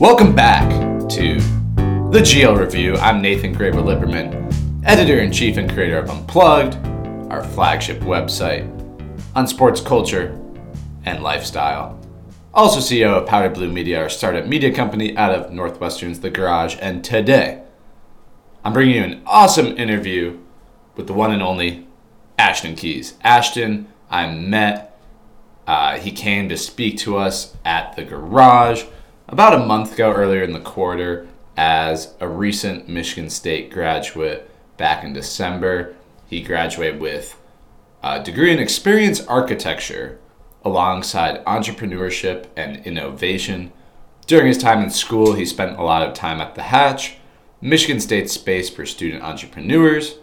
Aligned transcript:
Welcome 0.00 0.34
back 0.34 0.66
to 1.10 1.38
the 2.10 2.20
GL 2.20 2.58
Review. 2.58 2.96
I'm 2.96 3.20
Nathan 3.20 3.52
Graver 3.52 3.82
Lipperman, 3.82 4.82
editor 4.82 5.18
in 5.18 5.30
chief 5.30 5.58
and 5.58 5.70
creator 5.70 5.98
of 5.98 6.08
Unplugged, 6.08 6.76
our 7.30 7.44
flagship 7.44 8.00
website 8.00 8.66
on 9.36 9.46
sports 9.46 9.82
culture 9.82 10.40
and 11.04 11.22
lifestyle. 11.22 12.00
Also, 12.54 12.80
CEO 12.80 13.10
of 13.10 13.28
Powder 13.28 13.50
Blue 13.50 13.70
Media, 13.70 14.00
our 14.00 14.08
startup 14.08 14.46
media 14.46 14.72
company 14.72 15.14
out 15.18 15.34
of 15.34 15.52
Northwestern's 15.52 16.20
The 16.20 16.30
Garage. 16.30 16.78
And 16.80 17.04
today, 17.04 17.62
I'm 18.64 18.72
bringing 18.72 18.94
you 18.94 19.02
an 19.02 19.22
awesome 19.26 19.76
interview 19.76 20.38
with 20.96 21.08
the 21.08 21.12
one 21.12 21.30
and 21.30 21.42
only 21.42 21.86
Ashton 22.38 22.74
Keys. 22.74 23.18
Ashton, 23.22 23.86
I 24.08 24.34
met. 24.34 24.98
Uh, 25.66 25.98
he 25.98 26.10
came 26.10 26.48
to 26.48 26.56
speak 26.56 26.96
to 27.00 27.18
us 27.18 27.54
at 27.66 27.96
the 27.96 28.04
garage 28.04 28.84
about 29.30 29.54
a 29.54 29.64
month 29.64 29.94
ago, 29.94 30.12
earlier 30.12 30.42
in 30.42 30.52
the 30.52 30.60
quarter, 30.60 31.26
as 31.56 32.14
a 32.18 32.28
recent 32.28 32.88
Michigan 32.88 33.30
State 33.30 33.70
graduate 33.70 34.50
back 34.76 35.04
in 35.04 35.12
December. 35.12 35.94
He 36.26 36.42
graduated 36.42 37.00
with 37.00 37.38
a 38.02 38.22
degree 38.22 38.52
in 38.52 38.58
experience 38.58 39.24
architecture 39.26 40.18
alongside 40.64 41.44
entrepreneurship 41.44 42.46
and 42.56 42.84
innovation. 42.84 43.72
During 44.26 44.48
his 44.48 44.58
time 44.58 44.82
in 44.82 44.90
school, 44.90 45.34
he 45.34 45.46
spent 45.46 45.78
a 45.78 45.82
lot 45.82 46.02
of 46.02 46.12
time 46.12 46.40
at 46.40 46.56
the 46.56 46.62
Hatch, 46.62 47.18
Michigan 47.60 48.00
State's 48.00 48.32
Space 48.32 48.68
for 48.68 48.84
Student 48.84 49.22
Entrepreneurs. 49.22 50.16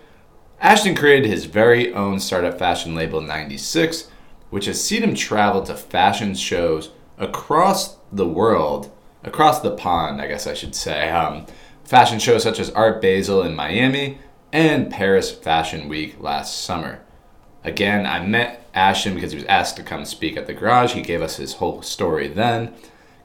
Ashton 0.60 0.96
created 0.96 1.30
his 1.30 1.46
very 1.46 1.94
own 1.94 2.20
startup 2.20 2.60
fashion 2.60 2.94
label 2.94 3.22
96, 3.22 4.10
which 4.50 4.66
has 4.66 4.84
seen 4.84 5.04
him 5.04 5.16
travel 5.16 5.62
to 5.64 5.76
fashion 5.76 6.36
shows 6.36 6.90
across 7.18 7.98
the 8.12 8.28
world 8.28 8.92
across 9.28 9.60
the 9.62 9.72
pond, 9.72 10.22
I 10.22 10.28
guess 10.28 10.48
I 10.48 10.54
should 10.54 10.74
say. 10.74 11.10
Um, 11.10 11.46
fashion 11.84 12.20
shows 12.20 12.44
such 12.44 12.60
as 12.60 12.70
Art 12.72 13.02
Basel 13.02 13.44
in 13.44 13.56
Miami 13.56 14.18
and 14.52 14.92
Paris 14.92 15.32
Fashion 15.32 15.90
Week 15.90 16.20
last 16.20 16.62
summer. 16.62 17.02
Again, 17.64 18.06
I 18.06 18.26
met 18.26 18.66
Ashton 18.74 19.14
because 19.16 19.32
he 19.32 19.38
was 19.38 19.46
asked 19.48 19.76
to 19.76 19.84
come 19.84 20.06
speak 20.06 20.38
at 20.38 20.48
the 20.48 20.54
garage. 20.54 20.94
He 20.94 21.02
gave 21.02 21.22
us 21.22 21.36
his 21.36 21.56
whole 21.56 21.82
story 21.82 22.28
then. 22.28 22.74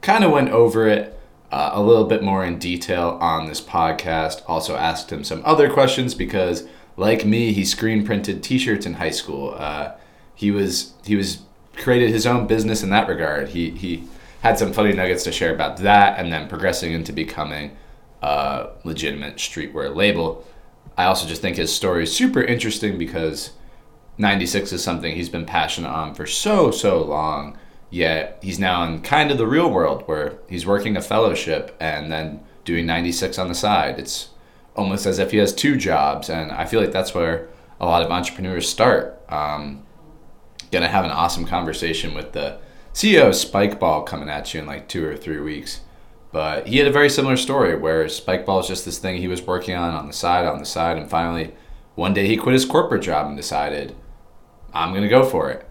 Kind 0.01 0.23
of 0.23 0.31
went 0.31 0.49
over 0.49 0.87
it 0.87 1.17
uh, 1.51 1.71
a 1.73 1.81
little 1.81 2.05
bit 2.05 2.21
more 2.21 2.43
in 2.43 2.59
detail 2.59 3.17
on 3.21 3.47
this 3.47 3.61
podcast. 3.61 4.41
Also 4.47 4.75
asked 4.75 5.11
him 5.11 5.23
some 5.23 5.41
other 5.45 5.71
questions 5.71 6.13
because, 6.13 6.67
like 6.97 7.25
me, 7.25 7.53
he 7.53 7.63
screen 7.63 8.05
printed 8.05 8.43
T-shirts 8.43 8.85
in 8.85 8.95
high 8.95 9.11
school. 9.11 9.55
Uh, 9.57 9.93
he 10.35 10.51
was 10.51 10.93
he 11.05 11.15
was 11.15 11.43
created 11.77 12.09
his 12.09 12.25
own 12.25 12.47
business 12.47 12.83
in 12.83 12.89
that 12.89 13.07
regard. 13.07 13.49
He 13.49 13.69
he 13.69 14.03
had 14.43 14.59
some 14.59 14.73
funny 14.73 14.91
nuggets 14.91 15.23
to 15.23 15.31
share 15.31 15.55
about 15.55 15.77
that, 15.77 16.19
and 16.19 16.31
then 16.31 16.49
progressing 16.49 16.91
into 16.91 17.13
becoming 17.13 17.77
a 18.21 18.69
legitimate 18.83 19.37
streetwear 19.37 19.95
label. 19.95 20.45
I 20.97 21.05
also 21.05 21.25
just 21.25 21.41
think 21.41 21.55
his 21.55 21.73
story 21.73 22.03
is 22.03 22.15
super 22.15 22.43
interesting 22.43 22.97
because 22.97 23.51
96 24.17 24.73
is 24.73 24.83
something 24.83 25.15
he's 25.15 25.29
been 25.29 25.45
passionate 25.45 25.89
on 25.89 26.13
for 26.13 26.25
so, 26.25 26.71
so 26.71 27.01
long. 27.01 27.57
Yet 27.89 28.39
he's 28.41 28.59
now 28.59 28.83
in 28.83 29.01
kind 29.01 29.31
of 29.31 29.37
the 29.37 29.47
real 29.47 29.71
world 29.71 30.03
where 30.07 30.39
he's 30.49 30.65
working 30.65 30.97
a 30.97 31.01
fellowship 31.01 31.75
and 31.79 32.11
then 32.11 32.43
doing 32.65 32.85
96 32.85 33.39
on 33.39 33.47
the 33.47 33.55
side. 33.55 33.97
It's 33.97 34.29
almost 34.75 35.05
as 35.05 35.19
if 35.19 35.31
he 35.31 35.37
has 35.37 35.53
two 35.53 35.77
jobs. 35.77 36.29
And 36.29 36.51
I 36.51 36.65
feel 36.65 36.81
like 36.81 36.91
that's 36.91 37.13
where 37.13 37.47
a 37.79 37.85
lot 37.85 38.01
of 38.01 38.11
entrepreneurs 38.11 38.67
start. 38.67 39.21
Um, 39.29 39.83
gonna 40.71 40.89
have 40.89 41.05
an 41.05 41.11
awesome 41.11 41.45
conversation 41.45 42.13
with 42.13 42.33
the 42.33 42.57
CEO 42.93 43.29
Spikeball 43.29 44.05
coming 44.05 44.29
at 44.29 44.53
you 44.53 44.59
in 44.59 44.67
like 44.67 44.87
two 44.87 45.05
or 45.05 45.17
three 45.17 45.39
weeks. 45.39 45.81
But 46.31 46.67
he 46.67 46.77
had 46.77 46.87
a 46.87 46.91
very 46.91 47.09
similar 47.09 47.37
story 47.37 47.75
where 47.75 48.05
Spikeball 48.05 48.61
is 48.61 48.67
just 48.67 48.85
this 48.85 48.99
thing 48.99 49.17
he 49.17 49.27
was 49.27 49.41
working 49.41 49.75
on 49.75 49.93
on 49.93 50.07
the 50.07 50.13
side, 50.13 50.45
on 50.45 50.59
the 50.59 50.65
side, 50.65 50.97
and 50.97 51.09
finally 51.09 51.53
one 51.95 52.13
day 52.13 52.27
he 52.27 52.37
quit 52.37 52.53
his 52.53 52.65
corporate 52.65 53.03
job 53.03 53.27
and 53.27 53.37
decided, 53.37 53.95
I'm 54.73 54.91
going 54.91 55.03
to 55.03 55.09
go 55.09 55.23
for 55.23 55.51
it. 55.51 55.67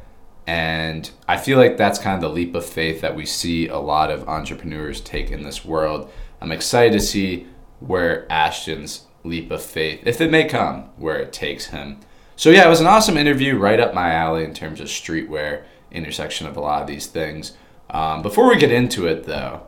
And 0.47 1.11
I 1.29 1.37
feel 1.37 1.59
like 1.59 1.77
that's 1.77 1.99
kind 1.99 2.17
of 2.17 2.21
the 2.21 2.35
leap 2.35 2.55
of 2.55 2.65
faith 2.65 3.01
that 3.01 3.17
we 3.17 3.27
see 3.27 3.69
a 3.69 3.79
lot 3.79 4.11
of 4.11 4.29
entrepreneurs 4.29 5.01
take 5.01 5.31
in 5.31 5.43
this 5.43 5.65
world. 5.65 6.11
I'm 6.41 6.53
excited 6.53 6.93
to 6.93 7.01
see 7.01 7.47
where 7.81 8.31
Ashton's 8.31 9.07
leap 9.25 9.51
of 9.51 9.63
faith, 9.63 10.01
if 10.05 10.21
it 10.21 10.31
may 10.31 10.45
come, 10.45 10.91
where 10.97 11.19
it 11.19 11.33
takes 11.33 11.67
him. 11.67 12.01
So, 12.35 12.51
yeah, 12.51 12.67
it 12.67 12.71
was 12.71 12.81
an 12.81 12.87
awesome 12.87 13.17
interview, 13.17 13.57
right 13.57 13.79
up 13.79 13.95
my 13.95 14.13
alley 14.13 14.45
in 14.45 14.55
terms 14.55 14.81
of 14.81 14.89
streetwear 14.89 15.63
intersection 15.93 16.47
of 16.47 16.57
a 16.57 16.61
lot 16.61 16.83
of 16.83 16.89
these 16.89 17.07
things. 17.07 17.53
Um, 17.91 18.23
before 18.23 18.49
we 18.49 18.57
get 18.57 18.73
into 18.73 19.07
it, 19.07 19.25
though, 19.25 19.67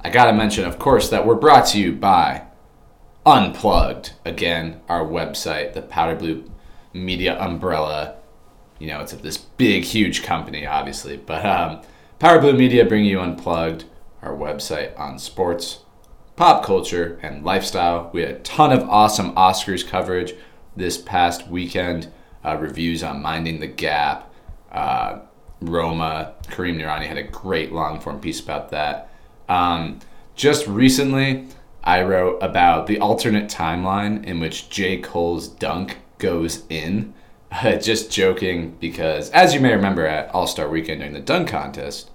I 0.00 0.10
gotta 0.10 0.32
mention, 0.32 0.64
of 0.64 0.78
course, 0.78 1.08
that 1.10 1.26
we're 1.26 1.34
brought 1.34 1.66
to 1.66 1.80
you 1.80 1.92
by 1.92 2.44
Unplugged. 3.26 4.12
Again, 4.24 4.80
our 4.88 5.04
website, 5.04 5.74
the 5.74 5.82
Powder 5.82 6.16
Blue 6.16 6.50
Media 6.92 7.38
umbrella. 7.38 8.16
You 8.78 8.88
know, 8.88 9.00
it's 9.00 9.12
this 9.12 9.36
big, 9.36 9.84
huge 9.84 10.22
company, 10.22 10.66
obviously, 10.66 11.18
but 11.18 11.44
um, 11.44 11.82
Powder 12.18 12.40
Blue 12.40 12.54
Media 12.54 12.84
bringing 12.84 13.10
you 13.10 13.20
Unplugged, 13.20 13.84
our 14.22 14.34
website 14.34 14.98
on 14.98 15.18
sports, 15.18 15.80
pop 16.36 16.64
culture, 16.64 17.20
and 17.22 17.44
lifestyle. 17.44 18.10
We 18.12 18.22
had 18.22 18.30
a 18.30 18.38
ton 18.40 18.72
of 18.72 18.88
awesome 18.88 19.34
Oscars 19.34 19.86
coverage 19.86 20.32
this 20.74 20.96
past 20.96 21.48
weekend. 21.48 22.10
Uh, 22.42 22.56
reviews 22.56 23.02
on 23.02 23.20
Minding 23.20 23.60
the 23.60 23.66
Gap, 23.66 24.32
uh, 24.72 25.18
Roma. 25.60 26.34
Kareem 26.48 26.76
Nurani 26.76 27.06
had 27.06 27.18
a 27.18 27.22
great 27.22 27.72
long 27.72 28.00
form 28.00 28.20
piece 28.20 28.40
about 28.40 28.70
that. 28.70 29.10
Um, 29.48 29.98
just 30.34 30.66
recently, 30.66 31.48
I 31.82 32.02
wrote 32.02 32.38
about 32.42 32.86
the 32.86 32.98
alternate 33.00 33.50
timeline 33.50 34.24
in 34.24 34.40
which 34.40 34.70
J. 34.70 34.98
Cole's 34.98 35.48
dunk 35.48 35.98
goes 36.18 36.64
in. 36.68 37.14
just 37.80 38.12
joking 38.12 38.76
because, 38.80 39.30
as 39.30 39.54
you 39.54 39.60
may 39.60 39.74
remember 39.74 40.06
at 40.06 40.32
All 40.34 40.46
Star 40.46 40.68
Weekend 40.68 41.00
during 41.00 41.14
the 41.14 41.20
dunk 41.20 41.48
contest, 41.48 42.10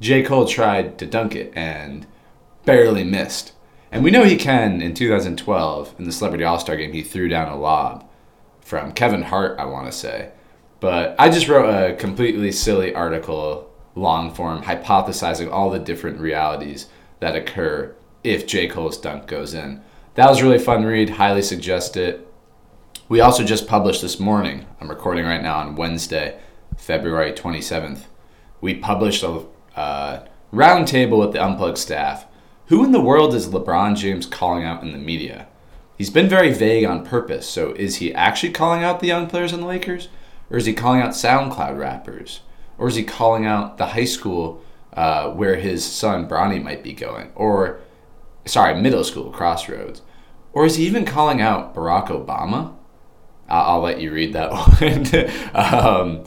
J. 0.00 0.22
Cole 0.22 0.46
tried 0.46 0.98
to 0.98 1.06
dunk 1.06 1.34
it 1.34 1.52
and 1.56 2.06
barely 2.64 3.04
missed. 3.04 3.52
And 3.90 4.04
we 4.04 4.10
know 4.10 4.24
he 4.24 4.36
can 4.36 4.82
in 4.82 4.92
2012 4.94 5.94
in 5.98 6.04
the 6.04 6.12
Celebrity 6.12 6.44
All 6.44 6.58
Star 6.58 6.76
game, 6.76 6.92
he 6.92 7.02
threw 7.02 7.28
down 7.28 7.48
a 7.48 7.56
lob 7.56 8.08
from 8.60 8.92
Kevin 8.92 9.22
Hart, 9.22 9.58
I 9.58 9.64
want 9.64 9.86
to 9.86 9.92
say. 9.92 10.30
But 10.80 11.16
I 11.18 11.28
just 11.28 11.48
wrote 11.48 11.68
a 11.68 11.96
completely 11.96 12.52
silly 12.52 12.94
article, 12.94 13.70
long 13.94 14.32
form, 14.32 14.62
hypothesizing 14.62 15.50
all 15.50 15.70
the 15.70 15.78
different 15.78 16.20
realities 16.20 16.86
that 17.20 17.34
occur 17.34 17.94
if 18.22 18.46
J. 18.46 18.68
Cole's 18.68 18.98
dunk 18.98 19.26
goes 19.26 19.54
in. 19.54 19.82
That 20.14 20.28
was 20.28 20.42
really 20.42 20.58
fun 20.58 20.84
read. 20.84 21.10
Highly 21.10 21.42
suggest 21.42 21.96
it. 21.96 22.26
We 23.08 23.20
also 23.20 23.42
just 23.42 23.66
published 23.66 24.02
this 24.02 24.20
morning. 24.20 24.66
I'm 24.80 24.90
recording 24.90 25.24
right 25.24 25.42
now 25.42 25.58
on 25.58 25.76
Wednesday, 25.76 26.38
February 26.76 27.32
27th. 27.32 28.02
We 28.60 28.74
published 28.74 29.22
a 29.22 29.46
uh, 29.76 30.26
roundtable 30.52 31.18
with 31.18 31.32
the 31.32 31.44
Unplugged 31.44 31.78
staff. 31.78 32.26
Who 32.66 32.84
in 32.84 32.92
the 32.92 33.00
world 33.00 33.34
is 33.34 33.48
LeBron 33.48 33.96
James 33.96 34.26
calling 34.26 34.64
out 34.64 34.82
in 34.82 34.92
the 34.92 34.98
media? 34.98 35.46
He's 35.96 36.10
been 36.10 36.28
very 36.28 36.52
vague 36.52 36.84
on 36.84 37.04
purpose. 37.04 37.48
So 37.48 37.72
is 37.72 37.96
he 37.96 38.14
actually 38.14 38.52
calling 38.52 38.84
out 38.84 39.00
the 39.00 39.06
young 39.06 39.26
players 39.26 39.52
in 39.52 39.60
the 39.60 39.66
Lakers? 39.66 40.08
Or 40.50 40.56
is 40.56 40.66
he 40.66 40.72
calling 40.72 41.00
out 41.00 41.10
SoundCloud 41.10 41.78
rappers? 41.78 42.40
Or 42.78 42.88
is 42.88 42.94
he 42.94 43.04
calling 43.04 43.44
out 43.44 43.76
the 43.76 43.86
high 43.86 44.04
school 44.04 44.62
uh, 44.92 45.30
where 45.30 45.56
his 45.56 45.84
son 45.84 46.28
Bronny 46.28 46.62
might 46.62 46.82
be 46.82 46.92
going? 46.92 47.30
Or, 47.34 47.80
sorry, 48.46 48.80
middle 48.80 49.04
school, 49.04 49.30
Crossroads? 49.30 50.02
Or 50.52 50.64
is 50.64 50.76
he 50.76 50.86
even 50.86 51.04
calling 51.04 51.40
out 51.40 51.74
Barack 51.74 52.08
Obama? 52.08 52.74
I'll, 53.48 53.74
I'll 53.74 53.80
let 53.80 54.00
you 54.00 54.12
read 54.12 54.32
that 54.32 54.52
one. 55.54 55.54
um, 55.54 56.24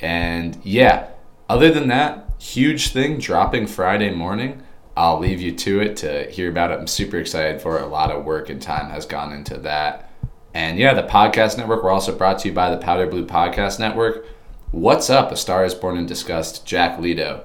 and 0.00 0.58
yeah, 0.64 1.08
other 1.48 1.70
than 1.70 1.88
that, 1.88 2.30
huge 2.38 2.88
thing 2.88 3.18
dropping 3.18 3.66
Friday 3.66 4.10
morning. 4.10 4.62
I'll 4.96 5.18
leave 5.18 5.40
you 5.40 5.52
to 5.52 5.80
it 5.80 5.96
to 5.98 6.30
hear 6.30 6.50
about 6.50 6.70
it. 6.70 6.78
I'm 6.78 6.86
super 6.86 7.18
excited 7.18 7.62
for 7.62 7.78
it. 7.78 7.82
A 7.82 7.86
lot 7.86 8.10
of 8.10 8.24
work 8.24 8.50
and 8.50 8.60
time 8.60 8.90
has 8.90 9.06
gone 9.06 9.32
into 9.32 9.56
that. 9.58 10.10
And 10.54 10.78
yeah, 10.78 10.92
the 10.92 11.02
podcast 11.02 11.56
network. 11.56 11.82
We're 11.82 11.90
also 11.90 12.14
brought 12.14 12.40
to 12.40 12.48
you 12.48 12.54
by 12.54 12.70
the 12.70 12.76
Powder 12.76 13.06
Blue 13.06 13.26
Podcast 13.26 13.78
Network. 13.78 14.26
What's 14.70 15.08
up? 15.08 15.32
A 15.32 15.36
Star 15.36 15.64
is 15.64 15.74
Born 15.74 15.96
and 15.96 16.06
Discussed. 16.06 16.66
Jack 16.66 16.98
Leto 17.00 17.44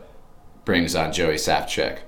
brings 0.66 0.94
on 0.94 1.14
Joey 1.14 1.36
Safchek. 1.36 2.00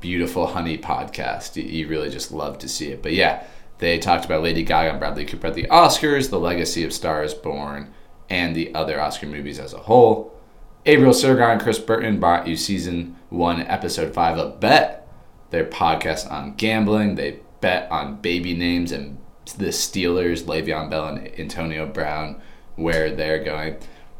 Beautiful 0.00 0.48
honey 0.48 0.78
podcast. 0.78 1.56
You 1.56 1.88
really 1.88 2.08
just 2.08 2.30
love 2.30 2.58
to 2.58 2.68
see 2.68 2.90
it. 2.90 3.02
But 3.02 3.14
yeah, 3.14 3.42
they 3.78 3.98
talked 3.98 4.24
about 4.24 4.44
Lady 4.44 4.62
Gaga 4.62 4.90
and 4.90 5.00
Bradley 5.00 5.24
Cooper 5.24 5.48
at 5.48 5.54
the 5.54 5.64
Oscars, 5.64 6.30
the 6.30 6.38
legacy 6.38 6.84
of 6.84 6.92
Star 6.92 7.24
is 7.24 7.34
Born, 7.34 7.92
and 8.30 8.54
the 8.54 8.72
other 8.76 9.00
Oscar 9.00 9.26
movies 9.26 9.58
as 9.58 9.72
a 9.72 9.78
whole. 9.78 10.38
Abriel 10.86 11.12
Sergar 11.12 11.50
and 11.50 11.60
Chris 11.60 11.80
Burton 11.80 12.20
brought 12.20 12.46
you 12.46 12.56
season 12.56 13.16
one, 13.28 13.60
episode 13.62 14.14
five 14.14 14.38
of 14.38 14.60
Bet, 14.60 15.08
their 15.50 15.64
podcast 15.64 16.30
on 16.30 16.54
gambling. 16.54 17.16
They 17.16 17.40
bet 17.60 17.90
on 17.90 18.20
baby 18.20 18.54
names 18.54 18.92
and 18.92 19.17
the 19.58 19.66
Steelers, 19.66 20.44
Le'Veon 20.44 20.88
Bell 20.90 21.08
and 21.08 21.38
Antonio 21.38 21.86
Brown, 21.86 22.40
where 22.76 23.14
they're 23.14 23.42
going. 23.42 23.76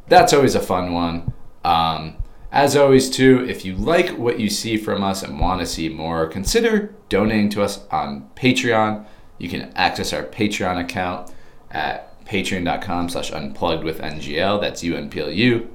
That's 0.08 0.32
always 0.32 0.54
a 0.54 0.60
fun 0.60 0.92
one. 0.92 1.32
Um, 1.64 2.16
As 2.50 2.76
always, 2.76 3.10
too, 3.10 3.44
if 3.46 3.64
you 3.64 3.74
like 3.74 4.16
what 4.16 4.40
you 4.40 4.48
see 4.48 4.76
from 4.78 5.02
us 5.04 5.22
and 5.22 5.38
want 5.38 5.60
to 5.60 5.66
see 5.66 5.88
more, 5.90 6.26
consider 6.26 6.94
donating 7.10 7.50
to 7.50 7.62
us 7.62 7.86
on 7.90 8.30
Patreon. 8.36 9.04
You 9.36 9.48
can 9.50 9.70
access 9.76 10.12
our 10.14 10.22
Patreon 10.24 10.80
account 10.80 11.30
at 11.70 12.24
patreon.com 12.24 13.10
slash 13.10 13.30
unplugged 13.32 13.84
with 13.84 14.00
NGL. 14.00 14.60
That's 14.60 14.82
U-N-P-L-U, 14.82 15.68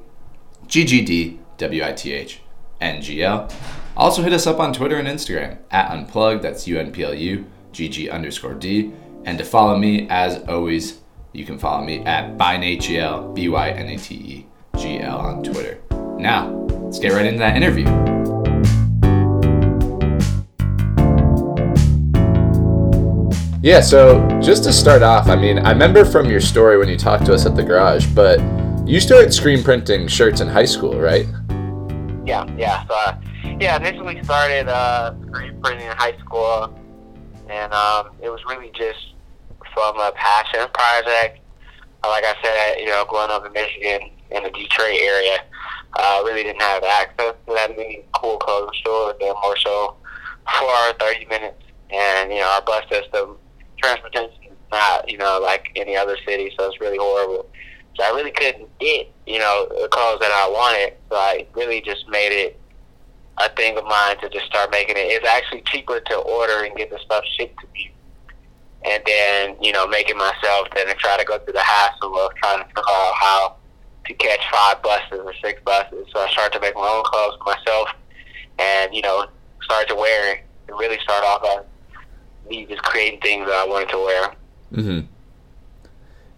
G-G-D-W-I-T-H, 0.67 2.41
N-G-L. 2.81 3.49
Also 3.95 4.23
hit 4.23 4.33
us 4.33 4.47
up 4.47 4.59
on 4.59 4.73
Twitter 4.73 4.97
and 4.97 5.07
Instagram 5.07 5.59
at 5.69 5.91
unplugged. 5.91 6.41
That's 6.43 6.67
U-N-P-L-U, 6.67 7.45
G-G 7.71 8.09
underscore 8.09 8.55
D. 8.55 8.91
And 9.25 9.37
to 9.37 9.45
follow 9.45 9.77
me, 9.77 10.07
as 10.09 10.43
always, 10.49 10.99
you 11.31 11.45
can 11.45 11.57
follow 11.57 11.83
me 11.83 11.99
at 12.05 12.37
ByNateGL, 12.37 13.33
B-Y-N-A-T-E-G-L 13.33 15.17
on 15.17 15.43
Twitter. 15.43 15.79
Now, 16.19 16.51
let's 16.81 16.99
get 16.99 17.13
right 17.13 17.25
into 17.25 17.39
that 17.39 17.55
interview. 17.55 17.85
Yeah, 23.61 23.79
so 23.79 24.27
just 24.41 24.65
to 24.65 24.73
start 24.73 25.03
off, 25.03 25.29
I 25.29 25.37
mean, 25.37 25.59
I 25.59 25.71
remember 25.71 26.03
from 26.03 26.29
your 26.29 26.41
story 26.41 26.77
when 26.77 26.89
you 26.89 26.97
talked 26.97 27.25
to 27.27 27.33
us 27.33 27.45
at 27.45 27.55
the 27.55 27.63
garage, 27.63 28.05
but 28.07 28.41
you 28.85 28.99
started 28.99 29.33
screen 29.33 29.63
printing 29.63 30.05
shirts 30.09 30.41
in 30.41 30.49
high 30.49 30.65
school, 30.65 30.99
right? 30.99 31.25
Yeah, 32.25 32.45
yeah. 32.57 32.85
So, 32.87 32.93
uh, 32.93 33.17
yeah, 33.61 33.77
initially 33.77 34.21
started 34.21 34.67
uh, 34.67 35.15
screen 35.27 35.61
printing 35.61 35.87
in 35.87 35.95
high 35.95 36.17
school, 36.17 36.77
and 37.49 37.71
um, 37.73 38.09
it 38.21 38.29
was 38.29 38.41
really 38.49 38.69
just 38.75 39.12
from 39.73 39.99
a 39.99 40.11
passion 40.15 40.67
project. 40.73 41.39
Uh, 42.03 42.09
like 42.09 42.23
I 42.25 42.35
said, 42.43 42.79
you 42.79 42.87
know, 42.87 43.05
growing 43.07 43.31
up 43.31 43.45
in 43.45 43.53
Michigan 43.53 44.09
in 44.31 44.43
the 44.43 44.49
Detroit 44.49 44.99
area, 45.01 45.37
uh, 45.97 46.21
really 46.25 46.43
didn't 46.43 46.61
have 46.61 46.83
access 46.83 47.33
to 47.47 47.53
that 47.53 47.77
many 47.77 48.03
cool 48.13 48.37
clothing 48.37 48.73
stores. 48.79 49.15
They're 49.19 49.33
more 49.33 49.57
so 49.57 49.95
four 50.59 50.69
hour, 50.69 50.93
30 50.99 51.25
minutes. 51.25 51.63
And, 51.91 52.31
you 52.31 52.39
know, 52.39 52.47
our 52.47 52.61
bus 52.61 52.83
system, 52.89 53.37
transportation 53.77 54.31
is 54.43 54.57
not, 54.71 55.09
you 55.09 55.17
know, 55.17 55.39
like 55.41 55.71
any 55.75 55.95
other 55.95 56.17
city, 56.27 56.51
so 56.57 56.67
it's 56.67 56.81
really 56.81 56.97
horrible. 56.99 57.47
So 57.95 58.03
I 58.03 58.09
really 58.09 58.31
couldn't 58.31 58.67
get, 58.79 59.11
you 59.27 59.37
know, 59.37 59.67
the 59.69 59.87
clothes 59.89 60.19
that 60.19 60.31
I 60.31 60.49
wanted. 60.49 60.97
So 61.09 61.15
I 61.15 61.45
really 61.53 61.81
just 61.81 62.09
made 62.09 62.31
it 62.31 62.59
a 63.37 63.49
thing 63.49 63.77
of 63.77 63.85
mine 63.85 64.17
to 64.21 64.29
just 64.29 64.45
start 64.45 64.71
making 64.71 64.97
it. 64.97 65.01
It's 65.01 65.27
actually 65.27 65.61
cheaper 65.67 65.99
to 65.99 66.15
order 66.15 66.63
and 66.63 66.75
get 66.75 66.89
the 66.89 66.99
stuff 66.99 67.23
shipped 67.37 67.59
to 67.59 67.67
me. 67.73 67.92
And 68.85 69.01
then, 69.05 69.55
you 69.61 69.71
know, 69.71 69.87
make 69.87 70.09
it 70.09 70.17
myself 70.17 70.67
than 70.75 70.87
to 70.87 70.93
try 70.95 71.17
to 71.17 71.23
go 71.23 71.39
through 71.39 71.53
the 71.53 71.59
hassle 71.59 72.15
of 72.17 72.35
trying 72.35 72.59
to 72.59 72.65
figure 72.65 72.83
out 72.87 73.13
how 73.15 73.55
to 74.05 74.13
catch 74.13 74.41
five 74.51 74.81
buses 74.81 75.21
or 75.23 75.33
six 75.41 75.61
buses. 75.63 76.07
So 76.11 76.19
I 76.19 76.29
started 76.29 76.53
to 76.53 76.59
make 76.59 76.75
my 76.75 76.81
own 76.81 77.03
clothes 77.05 77.37
for 77.37 77.55
myself 77.55 77.89
and, 78.59 78.93
you 78.93 79.01
know, 79.01 79.27
started 79.61 79.87
to 79.87 79.95
wear 79.95 80.33
it 80.33 80.41
and 80.67 80.77
really 80.77 80.99
start 80.99 81.23
off 81.23 81.43
as 81.45 81.65
me 82.49 82.65
just 82.65 82.83
creating 82.83 83.21
things 83.21 83.47
that 83.47 83.55
I 83.55 83.65
wanted 83.65 83.89
to 83.89 83.97
wear. 83.97 84.35
Mm-hmm. 84.73 85.05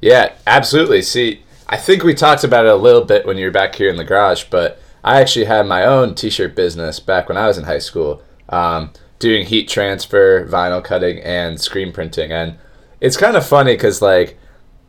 Yeah, 0.02 0.34
absolutely. 0.46 1.02
See, 1.02 1.44
I 1.68 1.78
think 1.78 2.04
we 2.04 2.14
talked 2.14 2.44
about 2.44 2.66
it 2.66 2.72
a 2.72 2.76
little 2.76 3.04
bit 3.04 3.26
when 3.26 3.38
you 3.38 3.46
were 3.46 3.52
back 3.52 3.74
here 3.74 3.90
in 3.90 3.96
the 3.96 4.04
garage, 4.04 4.46
but 4.52 4.80
I 5.04 5.20
actually 5.20 5.46
had 5.46 5.66
my 5.66 5.84
own 5.84 6.14
t-shirt 6.14 6.56
business 6.56 7.00
back 7.00 7.28
when 7.28 7.38
I 7.38 7.48
was 7.48 7.58
in 7.58 7.64
high 7.64 7.80
school, 7.80 8.22
um, 8.50 8.92
doing 9.20 9.46
heat 9.46 9.68
transfer, 9.68 10.48
vinyl 10.48 10.84
cutting, 10.84 11.20
and 11.20 11.60
screen 11.60 11.92
printing. 11.92 12.32
And 12.32 12.58
it's 13.00 13.18
kind 13.18 13.36
of 13.36 13.46
funny 13.46 13.74
because 13.74 14.02
like 14.02 14.38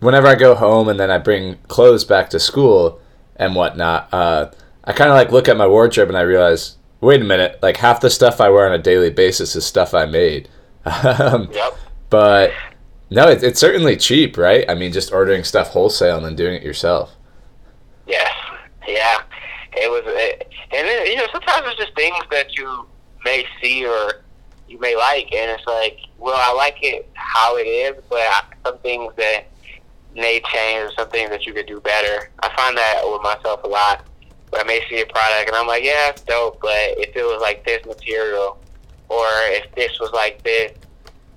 whenever 0.01 0.27
I 0.27 0.35
go 0.35 0.55
home 0.55 0.89
and 0.89 0.99
then 0.99 1.11
I 1.11 1.19
bring 1.19 1.57
clothes 1.69 2.05
back 2.05 2.31
to 2.31 2.41
school 2.41 3.01
and 3.37 3.55
whatnot, 3.55 4.13
uh, 4.13 4.51
I 4.85 4.93
kind 4.93 5.11
of 5.11 5.17
like 5.17 5.33
look 5.33 5.49
at 5.49 5.57
my 5.57 5.67
wardrobe 5.67 6.09
and 6.09 6.19
I 6.19 6.23
realize, 6.23 6.77
wait 7.01 7.21
a 7.21 7.25
minute, 7.25 7.59
like 7.63 7.77
half 7.77 8.01
the 8.01 8.11
stuff 8.11 8.41
I 8.41 8.49
wear 8.49 8.67
on 8.67 8.79
a 8.79 8.83
daily 8.83 9.11
basis 9.11 9.57
is 9.57 9.67
stuff 9.67 9.95
I 9.95 10.07
made. 10.07 10.49
um, 10.85 11.51
yep. 11.53 11.77
But 12.11 12.53
no, 13.11 13.29
it, 13.29 13.43
it's 13.43 13.61
certainly 13.61 13.97
cheap, 13.97 14.37
right? 14.37 14.69
I 14.69 14.75
mean, 14.75 14.93
just 14.93 15.13
ordering 15.13 15.45
stuff 15.45 15.69
wholesale 15.69 16.17
and 16.17 16.25
then 16.25 16.37
doing 16.37 16.55
it 16.55 16.63
yourself. 16.63 17.15
Yeah, 18.07 18.29
Yeah. 18.87 19.23
It 19.79 19.91
was, 19.91 20.03
it, 20.07 20.49
and 20.73 20.89
then, 20.89 21.07
you 21.07 21.17
know, 21.17 21.27
sometimes 21.31 21.67
it's 21.67 21.77
just 21.77 21.95
things 21.95 22.17
that 22.31 22.57
you 22.57 22.87
may 23.27 23.45
see 23.61 23.85
or 23.85 24.23
you 24.69 24.79
may 24.79 24.97
like, 24.97 25.35
and 25.35 25.51
it's 25.51 25.67
like, 25.67 25.99
well, 26.19 26.37
I 26.39 26.53
like 26.55 26.79
it 26.83 27.11
how 27.15 27.57
it 27.57 27.65
is, 27.65 28.03
but 28.09 28.23
some 28.65 28.79
things 28.79 29.13
that 29.17 29.47
may 30.15 30.41
change 30.53 30.85
or 30.85 30.93
something 30.93 31.29
that 31.29 31.45
you 31.45 31.53
could 31.53 31.67
do 31.67 31.81
better. 31.81 32.31
I 32.41 32.49
find 32.57 32.77
that 32.77 33.03
with 33.05 33.23
myself 33.23 33.65
a 33.65 33.69
lot. 33.69 34.07
Where 34.51 34.63
I 34.63 34.65
may 34.65 34.81
see 34.89 35.01
a 35.01 35.07
product 35.07 35.49
and 35.49 35.57
I'm 35.57 35.67
like, 35.67 35.83
yeah, 35.83 36.11
it's 36.11 36.23
dope, 36.23 36.61
but 36.63 36.95
if 36.99 37.17
it 37.17 37.25
was 37.25 37.43
like 37.43 37.65
this 37.65 37.85
material, 37.85 38.59
or 39.09 39.27
if 39.59 39.75
this 39.75 39.99
was 39.99 40.13
like 40.13 40.43
this, 40.45 40.73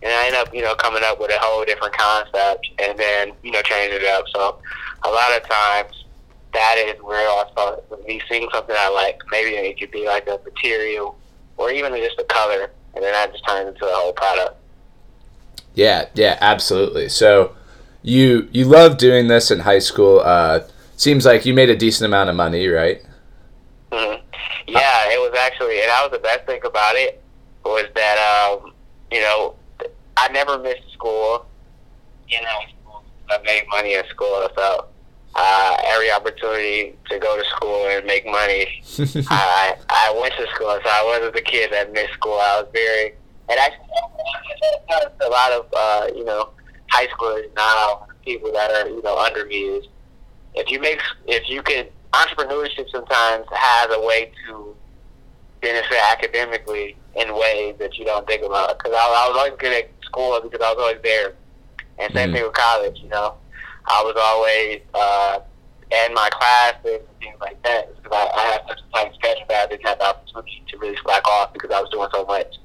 and 0.04 0.12
I 0.12 0.28
end 0.28 0.36
up, 0.36 0.54
you 0.54 0.62
know, 0.62 0.76
coming 0.76 1.02
up 1.04 1.20
with 1.20 1.32
a 1.32 1.40
whole 1.40 1.66
different 1.66 1.98
concept 1.98 2.70
and 2.78 2.98
then, 2.98 3.34
you 3.44 3.52
know, 3.52 3.62
changing 3.64 4.02
it 4.02 4.06
up. 4.06 4.26
So 4.30 4.60
a 5.04 5.10
lot 5.10 5.36
of 5.36 5.50
times 5.50 6.06
that 6.54 6.76
is 6.78 7.02
where 7.02 7.28
I 7.28 7.44
start 7.52 8.08
me 8.08 8.22
seeing 8.30 8.48
something 8.54 8.76
I 8.78 8.90
like. 8.90 9.20
Maybe 9.32 9.56
it 9.56 9.80
could 9.80 9.92
be 9.92 10.06
like 10.06 10.28
a 10.28 10.40
material 10.46 11.18
or 11.60 11.70
even 11.70 11.94
just 11.98 12.18
the 12.18 12.24
color, 12.24 12.72
and 12.96 13.04
then 13.04 13.12
that 13.12 13.32
just 13.32 13.46
turns 13.46 13.68
into 13.68 13.86
a 13.86 13.94
whole 13.94 14.14
product. 14.14 14.56
Yeah, 15.76 16.06
yeah, 16.16 16.38
absolutely. 16.42 17.10
So 17.10 17.56
you 18.02 18.48
you 18.52 18.66
love 18.66 18.98
doing 18.98 19.28
this 19.28 19.52
in 19.52 19.60
high 19.60 19.80
school. 19.80 20.22
Uh, 20.22 20.62
seems 20.96 21.26
like 21.26 21.46
you 21.46 21.54
made 21.54 21.70
a 21.70 21.76
decent 21.76 22.06
amount 22.06 22.30
of 22.30 22.36
money, 22.36 22.68
right? 22.68 23.02
Mm-hmm. 23.92 24.24
Yeah, 24.68 25.12
it 25.12 25.20
was 25.20 25.38
actually, 25.38 25.82
and 25.82 25.90
that 25.90 26.02
was 26.04 26.12
the 26.12 26.24
best 26.24 26.46
thing 26.46 26.62
about 26.66 26.96
it 26.96 27.22
was 27.66 27.86
that 27.94 28.18
um, 28.18 28.74
you 29.12 29.20
know 29.20 29.56
I 30.18 30.30
never 30.30 30.58
missed 30.58 30.92
school. 30.94 31.46
You 32.30 32.42
know, 32.42 33.02
I 33.30 33.42
made 33.44 33.64
money 33.70 33.96
in 33.96 34.06
school, 34.08 34.48
so 34.56 34.86
uh, 35.36 35.78
every 35.86 36.12
opportunity 36.12 36.98
to 37.10 37.20
go 37.20 37.38
to 37.38 37.44
school 37.50 37.88
and 37.88 38.06
make 38.06 38.26
money, 38.26 38.84
I 39.30 39.76
I 39.90 40.18
went 40.20 40.34
to 40.36 40.48
school. 40.54 40.78
So 40.84 40.90
I 40.90 41.04
wasn't 41.06 41.36
the 41.36 41.42
kid 41.42 41.72
that 41.72 41.94
missed 41.94 42.14
school. 42.14 42.34
I 42.34 42.62
was 42.62 42.70
very, 42.74 43.14
and 43.50 43.60
actually, 43.60 43.88
a 45.22 45.30
lot 45.30 45.52
of 45.52 45.66
uh, 45.76 46.08
you 46.16 46.26
know 46.26 46.50
high 46.92 47.08
schoolers 47.08 47.54
now, 47.56 48.08
people 48.26 48.52
that 48.54 48.72
are 48.72 48.90
you 48.90 49.02
know 49.02 49.18
under 49.18 49.46
me 49.46 49.58
is 49.58 49.86
if 50.56 50.70
you 50.70 50.80
make 50.80 51.00
if 51.28 51.48
you 51.50 51.62
can 51.62 51.86
entrepreneurship 52.14 52.90
sometimes 52.90 53.46
has 53.52 53.88
a 53.92 54.02
way 54.02 54.32
to 54.48 54.76
benefit 55.62 55.98
academically 56.12 56.96
in 57.16 57.34
ways 57.34 57.76
that 57.80 57.98
you 57.98 58.06
don't 58.06 58.26
think 58.28 58.44
about. 58.44 58.78
Because 58.78 58.94
I, 58.94 58.98
I 58.98 59.28
was 59.30 59.38
always 59.38 59.54
good 59.60 59.74
at 59.74 59.90
school 60.04 60.40
because 60.42 60.62
I 60.64 60.74
was 60.74 60.78
always 60.80 61.02
there, 61.04 61.36
and 61.98 62.14
same 62.14 62.30
mm 62.30 62.34
thing 62.34 62.44
with 62.44 62.54
college. 62.54 63.00
You 63.02 63.10
know, 63.10 63.36
I 63.86 64.04
was 64.04 64.16
always 64.18 64.82
uh, 64.94 65.40
in 65.92 66.14
my 66.14 66.30
classes 66.32 67.02
and 67.08 67.20
things 67.20 67.38
like 67.42 67.62
that 67.64 67.96
because 67.96 68.12
I, 68.12 68.40
I 68.40 68.44
had 68.52 68.62
such 68.68 68.80
a 68.80 68.94
tight 68.94 69.14
schedule 69.16 69.46
that 69.50 69.66
I 69.66 69.68
didn't 69.68 69.88
have 69.88 70.00
the 70.00 70.06
opportunity 70.06 70.64
to 70.70 70.78
really 70.78 70.98
slack 71.04 71.28
off 71.28 71.54
because 71.54 71.72
I 71.72 71.82
was 71.82 71.90
doing 71.90 72.10
so 72.14 72.26
much. 72.26 72.56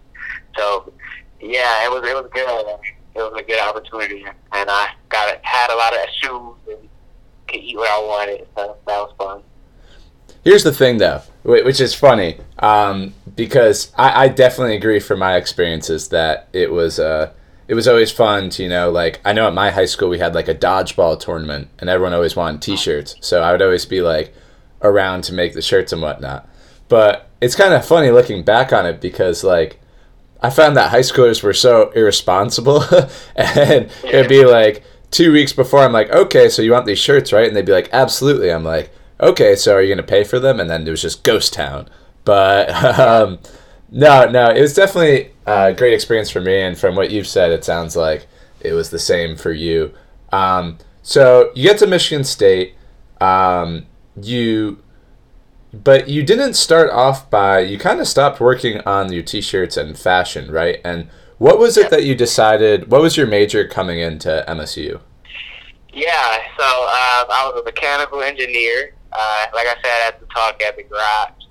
So 0.56 0.92
yeah, 1.40 1.84
it 1.84 1.90
was 1.90 2.08
it 2.08 2.14
was 2.14 2.30
good. 2.32 2.66
It 3.14 3.18
was 3.18 3.40
a 3.40 3.44
good 3.44 3.60
opportunity, 3.60 4.24
and 4.24 4.70
I 4.70 4.88
got 5.08 5.38
had 5.44 5.70
a 5.70 5.76
lot 5.76 5.94
of 5.94 6.00
shoes 6.20 6.78
and 6.78 6.88
could 7.48 7.60
eat 7.60 7.76
what 7.76 7.90
I 7.90 8.06
wanted. 8.06 8.48
So 8.56 8.76
that 8.86 8.98
was 8.98 9.14
fun. 9.16 9.42
Here's 10.44 10.62
the 10.62 10.72
thing, 10.72 10.98
though, 10.98 11.22
which 11.42 11.80
is 11.80 11.94
funny, 11.94 12.38
um, 12.58 13.14
because 13.34 13.92
I, 13.96 14.24
I, 14.24 14.28
definitely 14.28 14.76
agree 14.76 15.00
from 15.00 15.20
my 15.20 15.36
experiences 15.36 16.08
that 16.08 16.48
it 16.52 16.70
was 16.70 16.98
uh, 16.98 17.32
it 17.66 17.74
was 17.74 17.88
always 17.88 18.10
fun 18.10 18.50
to 18.50 18.62
you 18.62 18.68
know 18.68 18.90
like 18.90 19.20
I 19.24 19.32
know 19.32 19.46
at 19.46 19.54
my 19.54 19.70
high 19.70 19.84
school 19.86 20.08
we 20.08 20.18
had 20.18 20.34
like 20.34 20.48
a 20.48 20.54
dodgeball 20.54 21.18
tournament 21.18 21.68
and 21.78 21.88
everyone 21.88 22.14
always 22.14 22.36
wanted 22.36 22.62
T-shirts, 22.62 23.16
so 23.20 23.42
I 23.42 23.52
would 23.52 23.62
always 23.62 23.86
be 23.86 24.00
like 24.00 24.34
around 24.82 25.24
to 25.24 25.32
make 25.32 25.54
the 25.54 25.62
shirts 25.62 25.92
and 25.92 26.02
whatnot. 26.02 26.48
But 26.88 27.30
it's 27.40 27.54
kind 27.54 27.74
of 27.74 27.84
funny 27.84 28.10
looking 28.10 28.42
back 28.42 28.72
on 28.72 28.86
it 28.86 29.00
because 29.00 29.42
like 29.42 29.80
I 30.44 30.50
found 30.50 30.76
that 30.76 30.90
high 30.90 31.00
schoolers 31.00 31.42
were 31.42 31.54
so 31.54 31.90
irresponsible, 31.92 32.84
and 33.36 33.90
it'd 34.04 34.28
be 34.28 34.44
like 34.44 34.84
two 35.10 35.32
weeks 35.32 35.52
before 35.52 35.80
I'm 35.80 35.92
like, 35.92 36.10
okay, 36.10 36.48
so 36.48 36.60
you 36.60 36.72
want 36.72 36.86
these 36.86 36.98
shirts, 36.98 37.32
right? 37.32 37.46
And 37.46 37.56
they'd 37.56 37.64
be 37.64 37.72
like, 37.72 37.88
absolutely. 37.92 38.52
I'm 38.52 38.64
like, 38.64 38.90
okay, 39.20 39.56
so 39.56 39.74
are 39.74 39.80
you 39.80 39.94
gonna 39.94 40.06
pay 40.06 40.24
for 40.24 40.38
them? 40.38 40.60
And 40.60 40.68
then 40.68 40.86
it 40.86 40.90
was 40.90 41.00
just 41.00 41.22
ghost 41.22 41.54
town. 41.54 41.88
But 42.24 42.70
um, 42.98 43.38
no, 43.90 44.28
no, 44.28 44.50
it 44.50 44.60
was 44.60 44.74
definitely 44.74 45.33
a 45.46 45.72
great 45.72 45.92
experience 45.92 46.30
for 46.30 46.40
me, 46.40 46.60
and 46.60 46.78
from 46.78 46.96
what 46.96 47.10
you've 47.10 47.26
said, 47.26 47.50
it 47.50 47.64
sounds 47.64 47.96
like 47.96 48.26
it 48.60 48.72
was 48.72 48.90
the 48.90 48.98
same 48.98 49.36
for 49.36 49.52
you. 49.52 49.92
Um, 50.32 50.78
so 51.02 51.52
you 51.54 51.68
get 51.68 51.78
to 51.78 51.86
Michigan 51.86 52.24
State. 52.24 52.74
Um, 53.20 53.86
you 54.20 54.78
but 55.72 56.08
you 56.08 56.22
didn't 56.22 56.54
start 56.54 56.88
off 56.90 57.28
by 57.30 57.58
you 57.58 57.78
kind 57.78 58.00
of 58.00 58.06
stopped 58.06 58.38
working 58.38 58.80
on 58.82 59.12
your 59.12 59.24
t-shirts 59.24 59.76
and 59.76 59.98
fashion 59.98 60.48
right 60.52 60.80
and 60.84 61.08
what 61.38 61.58
was 61.58 61.76
it 61.76 61.90
that 61.90 62.04
you 62.04 62.14
decided 62.14 62.88
what 62.92 63.02
was 63.02 63.16
your 63.16 63.26
major 63.26 63.66
coming 63.66 63.98
into 63.98 64.44
msu 64.46 65.00
yeah 65.92 66.38
so 66.56 66.64
uh, 66.64 67.24
i 67.28 67.50
was 67.52 67.60
a 67.60 67.64
mechanical 67.64 68.22
engineer 68.22 68.94
uh, 69.14 69.46
like 69.54 69.66
I 69.66 69.74
said, 69.74 70.04
had 70.04 70.20
to 70.20 70.26
talk 70.26 70.60
at 70.62 70.76
the 70.76 70.82
garage. 70.82 71.43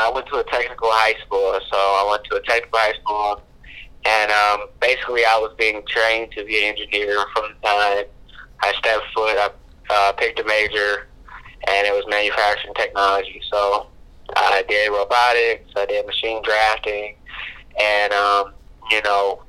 I 0.00 0.10
went 0.10 0.26
to 0.28 0.36
a 0.36 0.44
technical 0.44 0.90
high 0.90 1.14
school, 1.24 1.58
so 1.70 1.76
I 1.76 2.06
went 2.10 2.24
to 2.24 2.36
a 2.36 2.42
technical 2.42 2.78
high 2.78 2.94
school, 3.00 3.42
and 4.04 4.30
um, 4.30 4.68
basically 4.80 5.24
I 5.24 5.36
was 5.38 5.54
being 5.58 5.82
trained 5.86 6.32
to 6.32 6.44
be 6.44 6.58
an 6.64 6.74
engineer 6.76 7.24
from 7.34 7.52
the 7.52 7.68
time 7.68 8.04
I 8.60 8.72
stepped 8.78 9.04
foot. 9.14 9.36
I 9.36 9.50
uh, 9.90 10.12
picked 10.12 10.40
a 10.40 10.44
major, 10.44 11.08
and 11.68 11.86
it 11.86 11.92
was 11.92 12.04
manufacturing 12.08 12.74
technology. 12.74 13.40
So 13.50 13.86
I 14.34 14.64
did 14.68 14.90
robotics, 14.90 15.70
I 15.76 15.86
did 15.86 16.06
machine 16.06 16.42
drafting, 16.42 17.16
and 17.80 18.12
um, 18.12 18.54
you 18.90 19.02
know, 19.02 19.42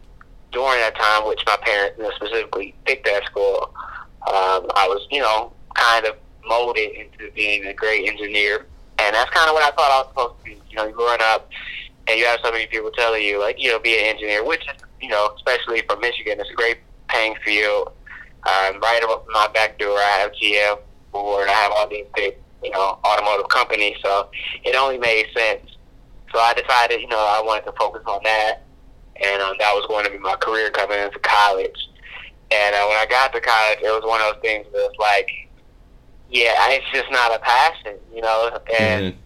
during 0.52 0.80
that 0.80 0.96
time, 0.96 1.28
which 1.28 1.42
my 1.46 1.58
parents 1.62 2.00
specifically 2.16 2.76
picked 2.86 3.06
that 3.06 3.26
school, 3.26 3.74
um, 4.28 4.70
I 4.76 4.88
was, 4.88 5.06
you 5.10 5.22
know, 5.22 5.52
kind 5.76 6.06
of 6.06 6.16
molded 6.46 6.92
into 6.92 7.32
being 7.34 7.66
a 7.66 7.74
great 7.74 8.08
engineer. 8.08 8.68
And 9.04 9.16
that's 9.16 9.30
kind 9.32 9.50
of 9.50 9.54
what 9.54 9.64
I 9.64 9.76
thought 9.76 9.92
I 9.92 10.00
was 10.00 10.08
supposed 10.10 10.40
to 10.40 10.44
be. 10.44 10.62
You 10.70 10.78
know, 10.78 10.86
you 10.88 10.94
growing 10.94 11.20
up, 11.22 11.50
and 12.08 12.18
you 12.18 12.26
have 12.26 12.40
so 12.44 12.52
many 12.52 12.68
people 12.68 12.92
telling 12.92 13.24
you, 13.24 13.40
like, 13.40 13.62
you 13.62 13.70
know, 13.70 13.80
be 13.80 13.98
an 14.00 14.06
engineer, 14.06 14.44
which 14.44 14.62
is, 14.62 14.82
you 15.02 15.10
know, 15.10 15.32
especially 15.36 15.82
from 15.82 16.02
Michigan, 16.02 16.40
it's 16.40 16.50
a 16.50 16.54
great 16.54 16.78
paying 17.10 17.36
field. 17.46 17.92
Um, 18.44 18.80
right 18.82 19.02
up 19.04 19.26
my 19.32 19.48
back 19.54 19.78
door, 19.80 19.98
I 19.98 20.18
have 20.20 20.32
GM, 20.34 20.80
Ford, 21.12 21.48
I 21.48 21.52
have 21.52 21.72
all 21.72 21.88
these 21.88 22.06
big, 22.16 22.36
you 22.64 22.72
know, 22.72 23.00
automotive 23.06 23.48
companies. 23.50 23.96
So 24.04 24.30
it 24.64 24.76
only 24.76 24.98
made 24.98 25.28
sense. 25.36 25.78
So 26.34 26.40
I 26.40 26.54
decided, 26.54 27.00
you 27.00 27.08
know, 27.08 27.20
I 27.20 27.42
wanted 27.46 27.66
to 27.66 27.72
focus 27.74 28.02
on 28.06 28.22
that 28.24 28.64
and 29.22 29.42
um, 29.42 29.56
that 29.60 29.74
was 29.74 29.86
going 29.88 30.06
to 30.06 30.12
be 30.12 30.18
my 30.18 30.36
career 30.36 30.70
coming 30.70 31.00
into 31.00 31.20
college. 31.20 31.90
And 32.52 32.76
uh, 32.76 32.86
when 32.88 32.98
I 32.98 33.06
got 33.10 33.34
to 33.34 33.42
college, 33.42 33.80
it 33.82 33.92
was 33.92 34.04
one 34.06 34.22
of 34.22 34.34
those 34.34 34.42
things 34.42 34.66
that 34.72 34.78
was 34.78 34.96
like, 35.00 35.30
yeah, 36.34 36.56
it's 36.70 36.86
just 36.92 37.12
not 37.12 37.34
a 37.34 37.40
passion, 37.40 37.98
you 38.14 38.22
know, 38.22 38.50
and 38.80 39.14
mm-hmm. 39.14 39.18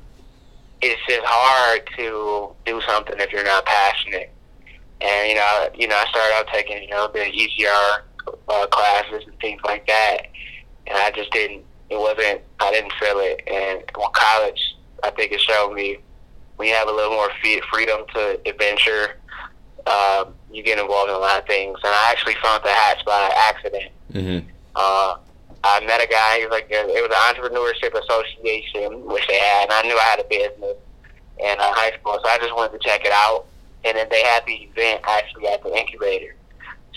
it's 0.81 1.01
just 1.07 1.23
hard 1.23 1.89
to 1.97 2.53
do 2.65 2.81
something 2.87 3.15
if 3.17 3.31
you're 3.31 3.45
not 3.45 3.65
passionate. 3.65 4.29
And 4.99 5.29
you 5.29 5.35
know, 5.35 5.69
you 5.73 5.87
know, 5.87 5.95
I 5.95 6.05
started 6.09 6.35
out 6.35 6.47
taking 6.53 6.83
you 6.83 6.89
know 6.89 7.07
the 7.07 7.19
ECR 7.19 8.01
uh, 8.49 8.67
classes 8.67 9.23
and 9.25 9.39
things 9.39 9.61
like 9.63 9.87
that, 9.87 10.27
and 10.85 10.97
I 10.97 11.11
just 11.11 11.31
didn't. 11.31 11.63
It 11.89 11.97
wasn't. 11.97 12.41
I 12.59 12.71
didn't 12.71 12.91
feel 12.99 13.19
it. 13.19 13.41
And 13.47 13.83
well, 13.97 14.09
college, 14.09 14.75
I 15.03 15.09
think 15.11 15.31
it 15.31 15.39
showed 15.39 15.73
me 15.73 15.99
when 16.57 16.67
you 16.67 16.73
have 16.75 16.89
a 16.89 16.91
little 16.91 17.13
more 17.13 17.29
freedom 17.71 18.01
to 18.13 18.41
adventure 18.45 19.15
uh, 19.87 20.25
you 20.51 20.63
get 20.63 20.79
involved 20.79 21.09
in 21.09 21.15
a 21.15 21.19
lot 21.19 21.39
of 21.39 21.47
things. 21.47 21.79
And 21.83 21.93
I 21.93 22.11
actually 22.11 22.35
found 22.43 22.63
the 22.63 22.69
hatch 22.69 23.05
by 23.05 23.31
accident. 23.49 23.91
Mm-hmm. 24.11 24.47
Uh, 24.75 25.17
I 25.67 25.85
met 25.85 26.03
a 26.03 26.07
guy. 26.07 26.39
He 26.39 26.45
was 26.45 26.51
like, 26.51 26.67
it 26.69 26.85
was 26.87 27.11
an 27.11 27.23
entrepreneurship 27.27 27.93
association, 27.93 29.05
which 29.05 29.27
they 29.27 29.37
had, 29.37 29.69
and 29.69 29.73
I 29.73 29.81
knew 29.83 29.97
I 29.97 30.03
had 30.03 30.19
a 30.19 30.27
business 30.29 30.77
in 31.39 31.55
uh, 31.59 31.73
high 31.73 31.91
school, 31.99 32.19
so 32.23 32.29
I 32.29 32.37
just 32.37 32.55
wanted 32.55 32.79
to 32.79 32.87
check 32.87 33.05
it 33.05 33.11
out. 33.11 33.45
And 33.85 33.97
then 33.97 34.07
they 34.09 34.23
had 34.23 34.45
the 34.45 34.67
event 34.67 35.01
actually 35.07 35.47
at 35.47 35.63
the 35.63 35.75
incubator. 35.75 36.35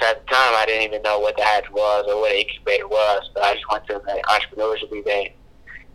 So 0.01 0.07
at 0.07 0.25
the 0.25 0.33
time, 0.33 0.55
I 0.57 0.65
didn't 0.67 0.85
even 0.85 1.03
know 1.03 1.19
what 1.19 1.37
the 1.37 1.45
hatch 1.45 1.71
was 1.71 2.07
or 2.09 2.21
what 2.21 2.31
the 2.31 2.41
incubator 2.41 2.89
was, 2.89 3.31
but 3.35 3.45
I 3.45 3.55
just 3.55 3.71
went 3.71 3.87
to 3.89 4.01
the 4.05 4.23
entrepreneurship 4.29 4.91
event. 4.93 5.35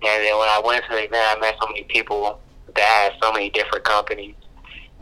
And 0.04 0.24
then 0.24 0.38
when 0.38 0.50
I 0.50 0.62
went 0.64 0.86
to 0.86 0.92
the 0.92 1.06
event, 1.06 1.26
I 1.26 1.40
met 1.40 1.56
so 1.60 1.68
many 1.68 1.84
people 1.84 2.40
that 2.76 2.84
had 2.84 3.14
so 3.22 3.32
many 3.32 3.50
different 3.50 3.84
companies 3.84 4.36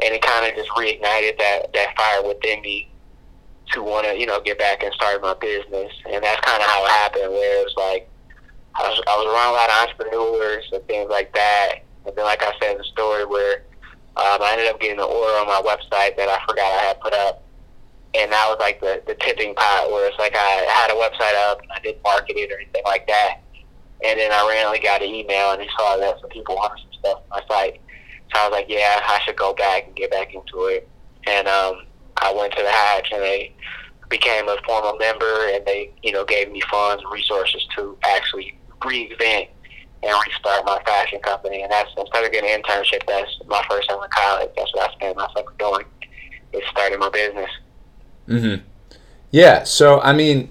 and 0.02 0.14
it 0.14 0.22
kind 0.22 0.46
of 0.46 0.56
just 0.56 0.70
reignited 0.72 1.38
that 1.38 1.72
that 1.74 1.96
fire 1.96 2.24
within 2.28 2.62
me 2.62 2.90
to 3.72 3.82
want 3.82 4.06
to 4.06 4.20
you 4.20 4.26
know 4.26 4.42
get 4.42 4.60
back 4.60 4.84
and 4.84 4.94
start 4.94 5.22
my 5.22 5.34
business, 5.36 5.92
and 6.12 6.24
that's 6.24 6.42
kind 6.42 6.62
of 6.62 6.68
how 6.68 6.86
it 6.86 6.92
happened. 6.92 7.32
Where 7.32 7.62
it 7.62 7.64
was 7.64 7.74
like 7.78 8.10
I 8.76 8.88
was 8.88 9.02
I 9.08 9.16
was 9.18 9.28
around 9.28 9.50
a 9.50 9.58
lot 9.58 9.70
of 9.70 9.90
entrepreneurs 9.90 10.66
and 10.74 10.86
things 10.88 11.10
like 11.10 11.34
that, 11.34 11.84
and 12.06 12.16
then 12.16 12.26
like 12.26 12.44
I 12.44 12.54
said 12.62 12.78
the 12.78 12.84
story 12.84 13.26
where 13.26 13.64
um, 14.16 14.42
I 14.42 14.52
ended 14.54 14.68
up 14.68 14.80
getting 14.80 15.00
an 15.00 15.06
order 15.10 15.34
on 15.42 15.48
my 15.48 15.62
website 15.66 16.16
that 16.18 16.30
I 16.30 16.38
forgot 16.48 16.66
I 16.66 16.84
had 16.86 17.02
put 17.02 17.14
up. 17.14 17.42
And 18.14 18.32
that 18.32 18.46
was 18.48 18.58
like 18.60 18.80
the, 18.80 19.02
the 19.08 19.16
tipping 19.16 19.56
pot 19.56 19.90
where 19.90 20.08
it's 20.08 20.20
like 20.20 20.36
I 20.36 20.70
had 20.70 20.92
a 20.92 20.94
website 20.94 21.34
up 21.50 21.62
and 21.62 21.72
I 21.72 21.80
didn't 21.80 22.04
market 22.04 22.38
it 22.38 22.52
or 22.52 22.58
anything 22.58 22.84
like 22.86 23.08
that. 23.08 23.42
And 24.06 24.20
then 24.20 24.32
I 24.32 24.48
randomly 24.48 24.80
got 24.80 25.02
an 25.02 25.10
email 25.10 25.52
and 25.52 25.62
they 25.62 25.68
saw 25.76 25.98
that 25.98 26.20
some 26.22 26.30
people 26.30 26.56
wanted 26.56 26.84
some 26.84 26.94
stuff 27.00 27.22
on 27.32 27.42
my 27.42 27.56
site. 27.56 27.82
So 28.32 28.40
I 28.40 28.48
was 28.48 28.52
like, 28.52 28.68
yeah, 28.70 29.02
I 29.04 29.20
should 29.26 29.36
go 29.36 29.56
back 29.56 29.88
and 29.88 29.96
get 29.96 30.12
back 30.12 30.36
into 30.36 30.66
it. 30.66 30.88
And 31.26 31.48
um, 31.48 31.86
I 32.18 32.34
went 32.34 32.54
to 32.54 32.62
the 32.62 32.70
Hatch 32.70 33.10
and 33.12 33.22
they 33.22 33.54
became 34.10 34.48
a 34.48 34.58
formal 34.66 34.96
member 34.98 35.50
and 35.50 35.66
they, 35.66 35.92
you 36.04 36.12
know, 36.12 36.24
gave 36.26 36.52
me 36.52 36.62
funds 36.70 37.04
and 37.04 37.12
resources 37.12 37.66
to 37.76 37.98
actually 38.04 38.58
reinvent 38.82 39.50
and 40.04 40.16
restart 40.28 40.66
my 40.66 40.82
fashion 40.86 41.20
company. 41.22 41.64
And 41.64 41.72
that's 41.72 41.90
instead 41.98 42.26
of 42.26 42.32
getting 42.32 42.52
an 42.52 42.62
internship, 42.62 43.06
that's 43.08 43.32
my 43.48 43.64
first 43.70 43.90
time 43.90 44.04
in 44.04 44.10
college. 44.10 44.50
That's 44.56 44.74
what 44.74 44.90
I 44.90 44.94
spent 44.94 45.18
my 45.18 45.28
summer 45.36 45.54
doing. 45.58 45.86
Is 46.54 46.62
starting 46.70 47.00
my 47.00 47.10
business. 47.10 47.50
Mm-hmm. 48.28 48.64
Yeah. 49.32 49.64
So 49.64 50.00
I 50.02 50.14
mean, 50.14 50.50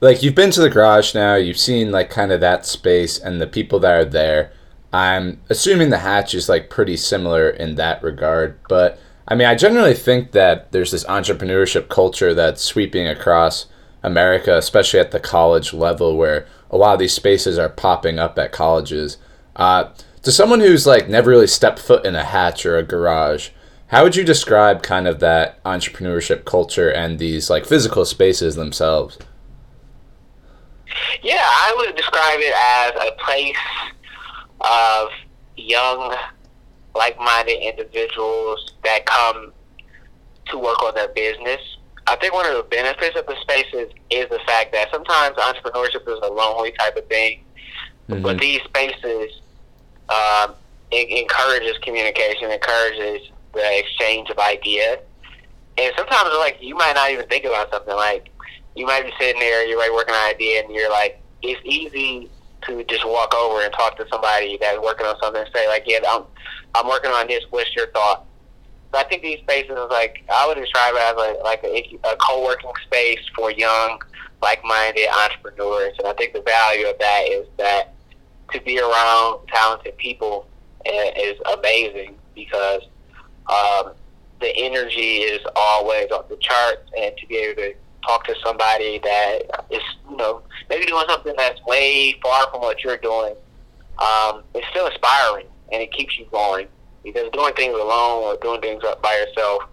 like 0.00 0.22
you've 0.22 0.34
been 0.34 0.50
to 0.50 0.60
the 0.60 0.68
garage 0.68 1.14
now. 1.14 1.36
You've 1.36 1.56
seen 1.56 1.90
like 1.90 2.10
kind 2.10 2.30
of 2.30 2.40
that 2.40 2.66
space 2.66 3.18
and 3.18 3.40
the 3.40 3.46
people 3.46 3.80
that 3.80 3.92
are 3.92 4.04
there. 4.04 4.52
I'm 4.92 5.40
assuming 5.48 5.88
the 5.88 5.98
hatch 5.98 6.34
is 6.34 6.48
like 6.48 6.68
pretty 6.68 6.98
similar 6.98 7.48
in 7.48 7.76
that 7.76 8.02
regard, 8.02 8.58
but 8.68 8.98
I 9.26 9.34
mean, 9.34 9.48
I 9.48 9.54
generally 9.54 9.94
think 9.94 10.32
that 10.32 10.72
there's 10.72 10.90
this 10.90 11.04
entrepreneurship 11.04 11.88
culture 11.88 12.34
that's 12.34 12.62
sweeping 12.62 13.06
across 13.06 13.66
America, 14.02 14.56
especially 14.56 15.00
at 15.00 15.12
the 15.12 15.20
college 15.20 15.72
level, 15.72 16.16
where 16.16 16.46
a 16.70 16.76
lot 16.76 16.92
of 16.92 16.98
these 16.98 17.14
spaces 17.14 17.58
are 17.58 17.70
popping 17.70 18.18
up 18.18 18.38
at 18.38 18.52
colleges. 18.52 19.16
Uh, 19.56 19.90
to 20.22 20.32
someone 20.32 20.60
who's 20.60 20.86
like 20.86 21.08
never 21.08 21.30
really 21.30 21.46
stepped 21.46 21.78
foot 21.78 22.04
in 22.04 22.14
a 22.14 22.24
hatch 22.24 22.66
or 22.66 22.76
a 22.76 22.82
garage, 22.82 23.50
how 23.88 24.02
would 24.02 24.16
you 24.16 24.24
describe 24.24 24.82
kind 24.82 25.06
of 25.06 25.20
that 25.20 25.62
entrepreneurship 25.64 26.44
culture 26.44 26.90
and 26.90 27.18
these 27.18 27.48
like 27.48 27.64
physical 27.64 28.04
spaces 28.04 28.56
themselves? 28.56 29.18
Yeah, 31.22 31.42
I 31.42 31.74
would 31.76 31.96
describe 31.96 32.40
it 32.40 32.54
as 32.54 33.08
a 33.08 33.12
place 33.22 33.56
of 34.60 35.08
young, 35.56 36.14
like-minded 36.94 37.60
individuals 37.60 38.72
that 38.84 39.04
come 39.06 39.52
to 40.46 40.58
work 40.58 40.82
on 40.82 40.94
their 40.94 41.08
business. 41.08 41.60
I 42.06 42.16
think 42.16 42.34
one 42.34 42.46
of 42.46 42.56
the 42.56 42.62
benefits 42.64 43.18
of 43.18 43.26
the 43.26 43.36
spaces 43.40 43.90
is 44.10 44.28
the 44.28 44.40
fact 44.46 44.72
that 44.72 44.90
sometimes 44.90 45.36
entrepreneurship 45.36 46.02
is 46.06 46.18
a 46.22 46.32
lonely 46.32 46.72
type 46.72 46.96
of 46.96 47.06
thing, 47.06 47.40
mm-hmm. 48.08 48.22
but 48.22 48.38
these 48.38 48.60
spaces 48.62 49.40
um, 50.08 50.54
encourages 50.92 51.78
communication, 51.78 52.50
encourages 52.50 53.30
the 53.54 53.78
exchange 53.78 54.28
of 54.30 54.38
ideas, 54.38 54.98
and 55.78 55.92
sometimes 55.96 56.28
like 56.38 56.58
you 56.60 56.74
might 56.74 56.94
not 56.94 57.10
even 57.10 57.26
think 57.28 57.44
about 57.44 57.70
something 57.70 57.96
like 57.96 58.28
you 58.76 58.86
might 58.86 59.04
be 59.04 59.12
sitting 59.18 59.40
there, 59.40 59.66
you're 59.66 59.78
like 59.78 59.92
working 59.92 60.14
on 60.14 60.28
an 60.28 60.34
idea, 60.34 60.62
and 60.62 60.74
you're 60.74 60.90
like, 60.90 61.20
it's 61.42 61.60
easy 61.64 62.28
to 62.66 62.84
just 62.84 63.06
walk 63.06 63.34
over 63.34 63.62
and 63.62 63.72
talk 63.72 63.96
to 63.98 64.06
somebody 64.10 64.58
that's 64.60 64.78
working 64.80 65.06
on 65.06 65.16
something 65.22 65.42
and 65.42 65.50
say 65.54 65.68
like, 65.68 65.84
yeah, 65.86 65.98
I'm 66.08 66.24
I'm 66.74 66.88
working 66.88 67.10
on 67.10 67.26
this. 67.26 67.44
What's 67.50 67.74
your 67.74 67.88
thought? 67.88 68.26
So 68.92 69.00
I 69.00 69.04
think 69.04 69.22
these 69.22 69.40
spaces, 69.40 69.76
like 69.90 70.24
I 70.32 70.46
would 70.46 70.56
describe 70.56 70.94
it 70.94 71.00
as 71.00 71.14
a, 71.14 71.42
like 71.42 71.62
a, 71.64 71.98
a 72.08 72.16
co-working 72.16 72.70
space 72.84 73.20
for 73.34 73.50
young, 73.50 74.00
like-minded 74.42 75.08
entrepreneurs, 75.24 75.94
and 75.98 76.08
I 76.08 76.12
think 76.14 76.32
the 76.32 76.42
value 76.42 76.86
of 76.86 76.98
that 76.98 77.22
is 77.28 77.46
that 77.58 77.94
to 78.52 78.60
be 78.60 78.78
around 78.78 79.46
talented 79.48 79.96
people 79.96 80.46
is 80.84 81.36
amazing 81.58 82.14
because 82.34 82.82
um, 83.48 83.92
the 84.40 84.54
energy 84.56 85.18
is 85.18 85.40
always 85.56 86.10
on 86.10 86.24
the 86.28 86.36
charts, 86.36 86.90
and 86.96 87.16
to 87.16 87.26
be 87.26 87.36
able 87.36 87.62
to 87.62 87.74
talk 88.06 88.24
to 88.26 88.34
somebody 88.44 88.98
that 89.00 89.38
is, 89.70 89.82
you 90.10 90.16
know, 90.16 90.42
maybe 90.68 90.86
doing 90.86 91.04
something 91.08 91.34
that's 91.36 91.60
way 91.64 92.14
far 92.22 92.50
from 92.50 92.60
what 92.60 92.82
you're 92.82 92.96
doing, 92.98 93.34
um, 93.98 94.42
it's 94.54 94.66
still 94.68 94.86
inspiring 94.86 95.46
and 95.72 95.82
it 95.82 95.92
keeps 95.92 96.18
you 96.18 96.26
going. 96.30 96.68
Because 97.02 97.30
doing 97.32 97.52
things 97.54 97.74
alone 97.74 98.24
or 98.24 98.36
doing 98.38 98.60
things 98.62 98.82
by 99.02 99.14
yourself 99.26 99.64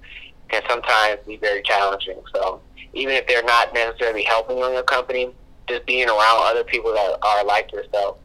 can 0.50 0.62
sometimes 0.70 1.20
be 1.26 1.38
very 1.38 1.62
challenging. 1.62 2.22
So 2.36 2.60
even 2.94 3.14
if 3.14 3.26
they're 3.28 3.44
not 3.44 3.74
necessarily 3.74 4.24
helping 4.24 4.58
you 4.58 4.66
in 4.66 4.74
your 4.74 4.84
company, 4.84 5.34
just 5.68 5.86
being 5.86 6.10
around 6.10 6.42
other 6.42 6.66
people 6.66 6.94
that 6.94 7.18
are 7.22 7.46
like 7.46 7.72
yourself 7.72 8.18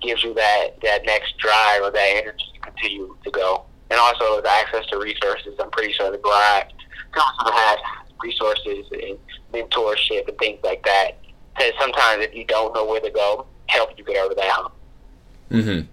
gives 0.00 0.22
you 0.22 0.34
that, 0.34 0.80
that 0.82 1.04
next 1.04 1.36
drive 1.38 1.82
or 1.82 1.90
that 1.90 2.08
energy 2.14 2.44
to 2.54 2.60
continue 2.60 3.16
to 3.24 3.30
go. 3.30 3.64
And 3.90 3.98
also 3.98 4.40
the 4.40 4.48
access 4.48 4.86
to 4.86 4.98
resources, 4.98 5.54
I'm 5.58 5.70
pretty 5.70 5.92
sure 5.92 6.10
the 6.10 6.18
garage 6.18 6.70
also 7.14 7.52
has 7.52 7.78
resources 8.22 8.86
and 8.92 9.18
mentorship 9.52 10.28
and 10.28 10.38
things 10.38 10.60
like 10.62 10.82
that. 10.84 11.18
Because 11.56 11.72
sometimes 11.78 12.24
if 12.24 12.34
you 12.34 12.44
don't 12.44 12.74
know 12.74 12.86
where 12.86 13.00
to 13.00 13.10
go, 13.10 13.46
help 13.66 13.96
you 13.96 14.04
get 14.04 14.16
over 14.16 14.34
that 14.34 14.50
hump. 14.50 14.74
Mm-hmm. 15.50 15.86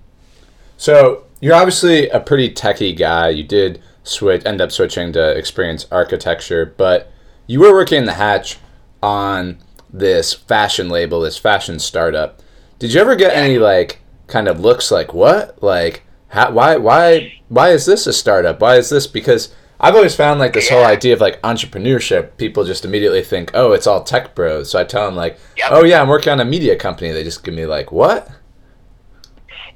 So 0.78 1.26
you're 1.42 1.56
obviously 1.56 2.10
a 2.10 2.20
pretty 2.20 2.54
techie 2.54 2.98
guy. 2.98 3.30
You 3.30 3.44
did 3.44 3.82
switch, 4.04 4.46
end 4.46 4.62
up 4.62 4.72
switching 4.72 5.12
to 5.14 5.38
experience 5.38 5.86
architecture, 5.92 6.74
but 6.78 7.12
you 7.48 7.60
were 7.60 7.74
working 7.74 8.00
in 8.00 8.06
the 8.06 8.14
Hatch 8.14 8.58
on 9.02 9.58
this 9.92 10.34
fashion 10.34 10.90
label, 10.90 11.22
this 11.22 11.38
fashion 11.38 11.80
startup. 11.80 12.42
Did 12.78 12.94
you 12.94 13.02
ever 13.02 13.16
get 13.16 13.36
any 13.36 13.58
like 13.58 14.02
kind 14.28 14.48
of 14.48 14.60
looks 14.60 14.92
like 14.92 15.14
what 15.14 15.62
like 15.62 16.04
how, 16.30 16.52
why 16.52 16.78
why 16.78 17.34
why 17.50 17.70
is 17.70 17.86
this 17.86 18.06
a 18.06 18.14
startup 18.14 18.62
why 18.62 18.76
is 18.76 18.90
this 18.90 19.08
because 19.08 19.54
i've 19.80 19.96
always 19.96 20.16
found 20.16 20.40
like 20.40 20.54
this 20.54 20.70
whole 20.70 20.84
idea 20.86 21.14
of 21.14 21.22
like 21.22 21.42
entrepreneurship 21.42 22.36
people 22.38 22.64
just 22.66 22.84
immediately 22.86 23.22
think 23.24 23.52
oh 23.54 23.72
it's 23.72 23.88
all 23.88 24.04
tech 24.04 24.36
bros 24.36 24.72
so 24.72 24.80
i 24.80 24.84
tell 24.84 25.06
them 25.06 25.16
like 25.16 25.38
Yep. 25.58 25.68
oh 25.72 25.84
yeah 25.84 26.02
i'm 26.02 26.08
working 26.10 26.32
on 26.32 26.40
a 26.40 26.46
media 26.46 26.76
company 26.76 27.12
they 27.12 27.24
just 27.24 27.44
give 27.44 27.54
me 27.54 27.66
like 27.66 27.92
what 27.92 28.30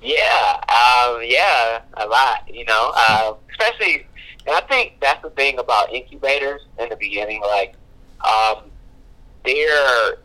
Yeah, 0.02 0.60
um, 0.68 1.22
yeah, 1.24 1.82
a 1.94 2.06
lot. 2.06 2.44
You 2.54 2.66
know, 2.66 2.92
uh, 2.94 3.36
especially, 3.52 4.06
and 4.46 4.54
I 4.54 4.60
think 4.68 5.00
that's 5.00 5.22
the 5.24 5.30
thing 5.30 5.60
about 5.60 5.94
incubators 5.94 6.62
in 6.78 6.90
the 6.90 6.98
beginning. 6.98 7.42
Like, 7.42 7.76
um, 8.20 8.70
they're 9.46 10.18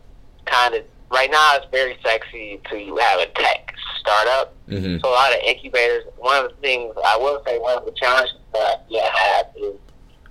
kind 0.45 0.75
of 0.75 0.83
right 1.11 1.29
now. 1.31 1.55
It's 1.55 1.65
very 1.71 1.97
sexy 2.03 2.59
to 2.69 2.95
have 2.97 3.19
a 3.19 3.25
tech 3.27 3.73
startup. 3.99 4.55
hmm 4.67 4.97
So 5.01 5.09
a 5.09 5.11
lot 5.11 5.33
of 5.33 5.39
incubators. 5.45 6.05
One 6.17 6.43
of 6.43 6.51
the 6.51 6.57
things 6.57 6.95
I 7.05 7.17
will 7.17 7.41
say, 7.45 7.57
one 7.59 7.77
of 7.77 7.85
the 7.85 7.91
challenges 7.91 8.35
that 8.53 8.85
you 8.89 9.01
have 9.01 9.47
is 9.57 9.75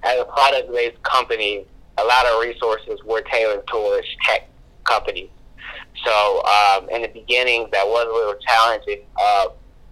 as 0.02 0.20
a 0.20 0.25
product-based 0.25 1.02
company, 1.02 1.64
a 1.99 2.04
lot 2.04 2.26
of 2.26 2.40
resources 2.40 3.02
were 3.04 3.23
tailored 3.23 3.66
towards 3.66 4.06
tech 4.26 4.49
companies. 4.85 5.30
So 6.04 6.42
um, 6.44 6.88
in 6.90 7.02
the 7.02 7.08
beginning, 7.08 7.68
that 7.73 7.87
was 7.87 8.06
a 8.08 8.14
little 8.14 8.40
challenging. 8.47 9.00
Uh, 9.20 9.49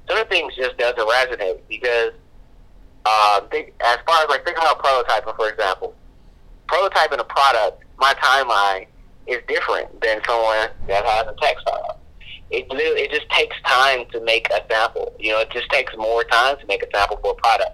some 0.09 0.19
of 0.19 0.29
the 0.29 0.35
things 0.35 0.55
just 0.55 0.79
doesn't 0.79 0.99
resonate 0.99 1.59
because 1.69 2.13
uh, 3.05 3.41
think, 3.51 3.73
as 3.85 3.99
far 4.07 4.23
as 4.23 4.29
like 4.29 4.45
think 4.45 4.57
about 4.59 4.79
prototyping, 4.83 5.35
for 5.37 5.49
example, 5.49 5.95
prototyping 6.69 7.19
a 7.19 7.25
product, 7.25 7.85
my 7.99 8.15
timeline 8.15 8.87
is 9.27 9.39
different 9.49 10.01
than 10.01 10.21
someone 10.27 10.69
that 10.89 11.05
has 11.05 11.27
a 11.27 11.35
startup. 11.61 12.01
It 12.51 12.71
literally, 12.71 13.03
it 13.03 13.11
just 13.11 13.29
takes 13.31 13.57
time 13.67 14.07
to 14.13 14.21
make 14.21 14.49
a 14.51 14.61
sample. 14.71 15.13
You 15.19 15.33
know, 15.33 15.41
it 15.41 15.51
just 15.51 15.69
takes 15.71 15.93
more 15.97 16.23
time 16.25 16.57
to 16.59 16.67
make 16.67 16.83
a 16.83 16.87
sample 16.97 17.19
for 17.23 17.33
a 17.33 17.35
product. 17.35 17.73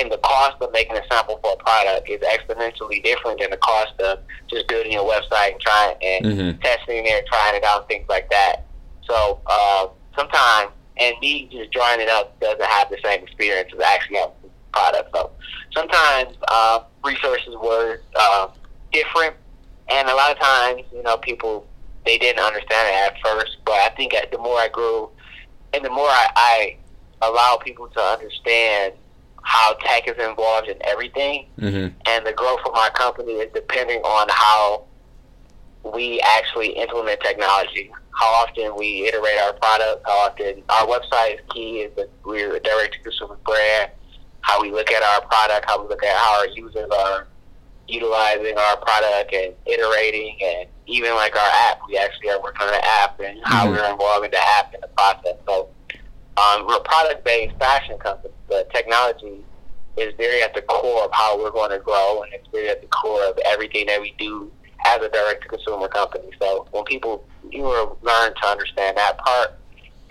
And 0.00 0.10
the 0.10 0.18
cost 0.18 0.56
of 0.60 0.72
making 0.72 0.96
a 0.96 1.02
sample 1.10 1.38
for 1.42 1.52
a 1.52 1.56
product 1.56 2.08
is 2.08 2.20
exponentially 2.20 3.02
different 3.02 3.40
than 3.40 3.50
the 3.50 3.56
cost 3.58 3.92
of 4.00 4.20
just 4.48 4.66
building 4.68 4.92
your 4.92 5.04
website 5.08 5.52
and 5.52 5.60
trying 5.60 5.96
and 6.02 6.24
Mhm. 6.26 6.62
testing 6.62 7.04
there, 7.04 7.22
trying 7.30 7.54
it 7.56 7.64
out, 7.64 7.88
things 7.88 8.06
like 8.08 8.28
that. 8.30 8.64
So 9.08 9.40
uh, 9.46 9.88
sometimes, 10.16 10.70
and 10.98 11.14
me 11.20 11.48
just 11.50 11.70
drawing 11.72 12.00
it 12.00 12.08
up 12.08 12.38
doesn't 12.40 12.62
have 12.62 12.90
the 12.90 12.98
same 13.04 13.22
experience 13.22 13.70
as 13.74 13.80
actually 13.80 14.16
having 14.18 14.34
product. 14.72 15.10
So 15.14 15.30
sometimes 15.72 16.36
uh, 16.48 16.80
resources 17.04 17.54
were 17.62 18.00
uh, 18.16 18.48
different, 18.92 19.34
and 19.88 20.08
a 20.08 20.14
lot 20.14 20.30
of 20.32 20.38
times, 20.38 20.82
you 20.92 21.02
know, 21.02 21.16
people 21.16 21.66
they 22.04 22.18
didn't 22.18 22.42
understand 22.42 22.88
it 22.88 22.94
at 22.94 23.20
first. 23.22 23.58
But 23.64 23.74
I 23.74 23.90
think 23.90 24.14
the 24.32 24.38
more 24.38 24.58
I 24.58 24.68
grew, 24.68 25.10
and 25.74 25.84
the 25.84 25.90
more 25.90 26.08
I, 26.08 26.26
I 26.36 26.76
allow 27.22 27.58
people 27.62 27.88
to 27.88 28.00
understand 28.00 28.94
how 29.42 29.74
tech 29.74 30.08
is 30.08 30.16
involved 30.18 30.68
in 30.68 30.76
everything, 30.84 31.46
hmm 31.58 31.88
and 32.06 32.26
the 32.26 32.32
growth 32.32 32.60
of 32.66 32.72
my 32.72 32.90
company 32.94 33.32
is 33.32 33.52
depending 33.52 34.00
on 34.02 34.26
how 34.30 34.84
we 35.84 36.20
actually 36.20 36.70
implement 36.70 37.20
technology. 37.20 37.90
How 38.12 38.26
often 38.42 38.74
we 38.76 39.06
iterate 39.06 39.38
our 39.42 39.52
product, 39.52 40.02
how 40.06 40.26
often 40.26 40.62
our 40.68 40.86
website 40.86 41.34
is 41.34 41.40
key, 41.50 41.80
is 41.80 41.94
that 41.96 42.10
we're 42.24 42.56
a 42.56 42.60
direct 42.60 42.94
to 42.94 43.00
consumer 43.00 43.38
brand, 43.46 43.92
how 44.40 44.60
we 44.60 44.72
look 44.72 44.90
at 44.90 45.02
our 45.02 45.20
product, 45.28 45.66
how 45.68 45.80
we 45.80 45.88
look 45.88 46.02
at 46.02 46.16
how 46.16 46.40
our 46.40 46.48
users 46.48 46.90
are 46.90 47.28
utilizing 47.88 48.56
our 48.56 48.76
product 48.76 49.32
and 49.32 49.54
iterating 49.66 50.36
and 50.42 50.68
even 50.86 51.14
like 51.14 51.34
our 51.34 51.50
app, 51.70 51.80
we 51.88 51.96
actually 51.96 52.30
are 52.30 52.40
working 52.42 52.66
on 52.66 52.74
an 52.74 52.80
app 52.84 53.18
and 53.20 53.38
how 53.44 53.66
Mhm. 53.66 53.70
we're 53.72 53.90
involving 53.90 54.30
the 54.30 54.38
app 54.38 54.74
in 54.74 54.80
the 54.80 54.88
process. 54.88 55.36
So 55.46 55.68
um, 56.36 56.66
we're 56.66 56.76
a 56.76 56.80
product 56.80 57.24
based 57.24 57.56
fashion 57.58 57.98
company, 57.98 58.32
but 58.48 58.70
technology 58.72 59.44
is 59.96 60.14
very 60.16 60.42
at 60.42 60.54
the 60.54 60.62
core 60.62 61.04
of 61.04 61.10
how 61.12 61.36
we're 61.36 61.50
going 61.50 61.70
to 61.70 61.78
grow, 61.78 62.22
and 62.22 62.32
it's 62.32 62.46
very 62.52 62.68
at 62.68 62.80
the 62.80 62.86
core 62.88 63.24
of 63.24 63.36
everything 63.44 63.86
that 63.86 64.00
we 64.00 64.14
do 64.18 64.50
as 64.86 65.02
a 65.02 65.08
direct 65.08 65.42
to 65.42 65.48
consumer 65.48 65.88
company. 65.88 66.30
So 66.40 66.66
when 66.70 66.84
people 66.84 67.24
you 67.50 67.62
were 67.62 67.88
learn 68.02 68.34
to 68.34 68.46
understand 68.46 68.96
that 68.98 69.18
part, 69.18 69.54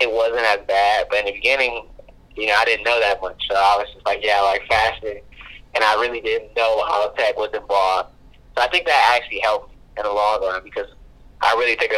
it 0.00 0.12
wasn't 0.12 0.44
as 0.44 0.60
bad. 0.66 1.06
But 1.08 1.20
in 1.20 1.24
the 1.26 1.32
beginning, 1.32 1.88
you 2.36 2.46
know, 2.46 2.54
I 2.58 2.64
didn't 2.66 2.84
know 2.84 3.00
that 3.00 3.22
much. 3.22 3.42
So 3.48 3.54
I 3.56 3.76
was 3.78 3.86
just 3.94 4.04
like, 4.04 4.18
yeah, 4.22 4.40
like 4.42 4.66
fashion, 4.68 5.18
and 5.74 5.84
I 5.84 5.94
really 5.94 6.20
didn't 6.20 6.56
know 6.56 6.84
how 6.86 7.08
tech 7.16 7.36
was 7.36 7.50
involved. 7.54 8.10
So 8.56 8.62
I 8.62 8.68
think 8.68 8.86
that 8.86 9.16
actually 9.16 9.40
helped 9.40 9.70
me 9.70 9.76
in 9.96 10.02
the 10.04 10.12
long 10.12 10.40
run 10.40 10.62
because 10.64 10.88
I 11.40 11.54
really 11.54 11.76
think 11.76 11.92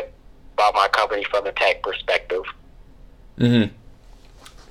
about 0.54 0.74
my 0.74 0.88
company 0.88 1.24
from 1.30 1.46
a 1.46 1.52
tech 1.52 1.83
perspective. 1.83 2.42
hmm 3.38 3.64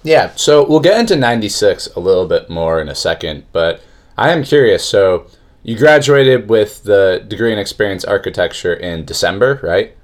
Yeah, 0.04 0.32
so 0.36 0.68
we'll 0.68 0.80
get 0.80 1.00
into 1.00 1.16
96 1.16 1.88
a 1.96 2.00
little 2.00 2.28
bit 2.28 2.50
more 2.50 2.80
in 2.80 2.90
a 2.90 2.96
second, 2.96 3.46
but 3.52 3.82
I 4.18 4.32
am 4.32 4.44
curious. 4.44 4.86
So 4.86 5.28
you 5.64 5.78
graduated 5.78 6.50
with 6.50 6.84
the 6.84 7.24
degree 7.28 7.52
in 7.52 7.60
experience 7.60 8.06
architecture 8.06 8.74
in 8.74 9.06
December, 9.06 9.60
right? 9.64 9.96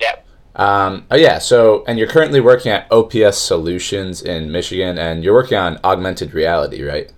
Yep. 0.00 0.26
Um, 0.56 1.06
oh, 1.10 1.16
yeah, 1.16 1.38
so, 1.38 1.84
and 1.86 1.98
you're 1.98 2.08
currently 2.08 2.40
working 2.40 2.72
at 2.72 2.90
OPS 2.90 3.38
Solutions 3.38 4.22
in 4.22 4.50
Michigan, 4.50 4.98
and 4.98 5.22
you're 5.22 5.34
working 5.34 5.58
on 5.58 5.78
augmented 5.84 6.34
reality, 6.34 6.82
right? 6.82 7.12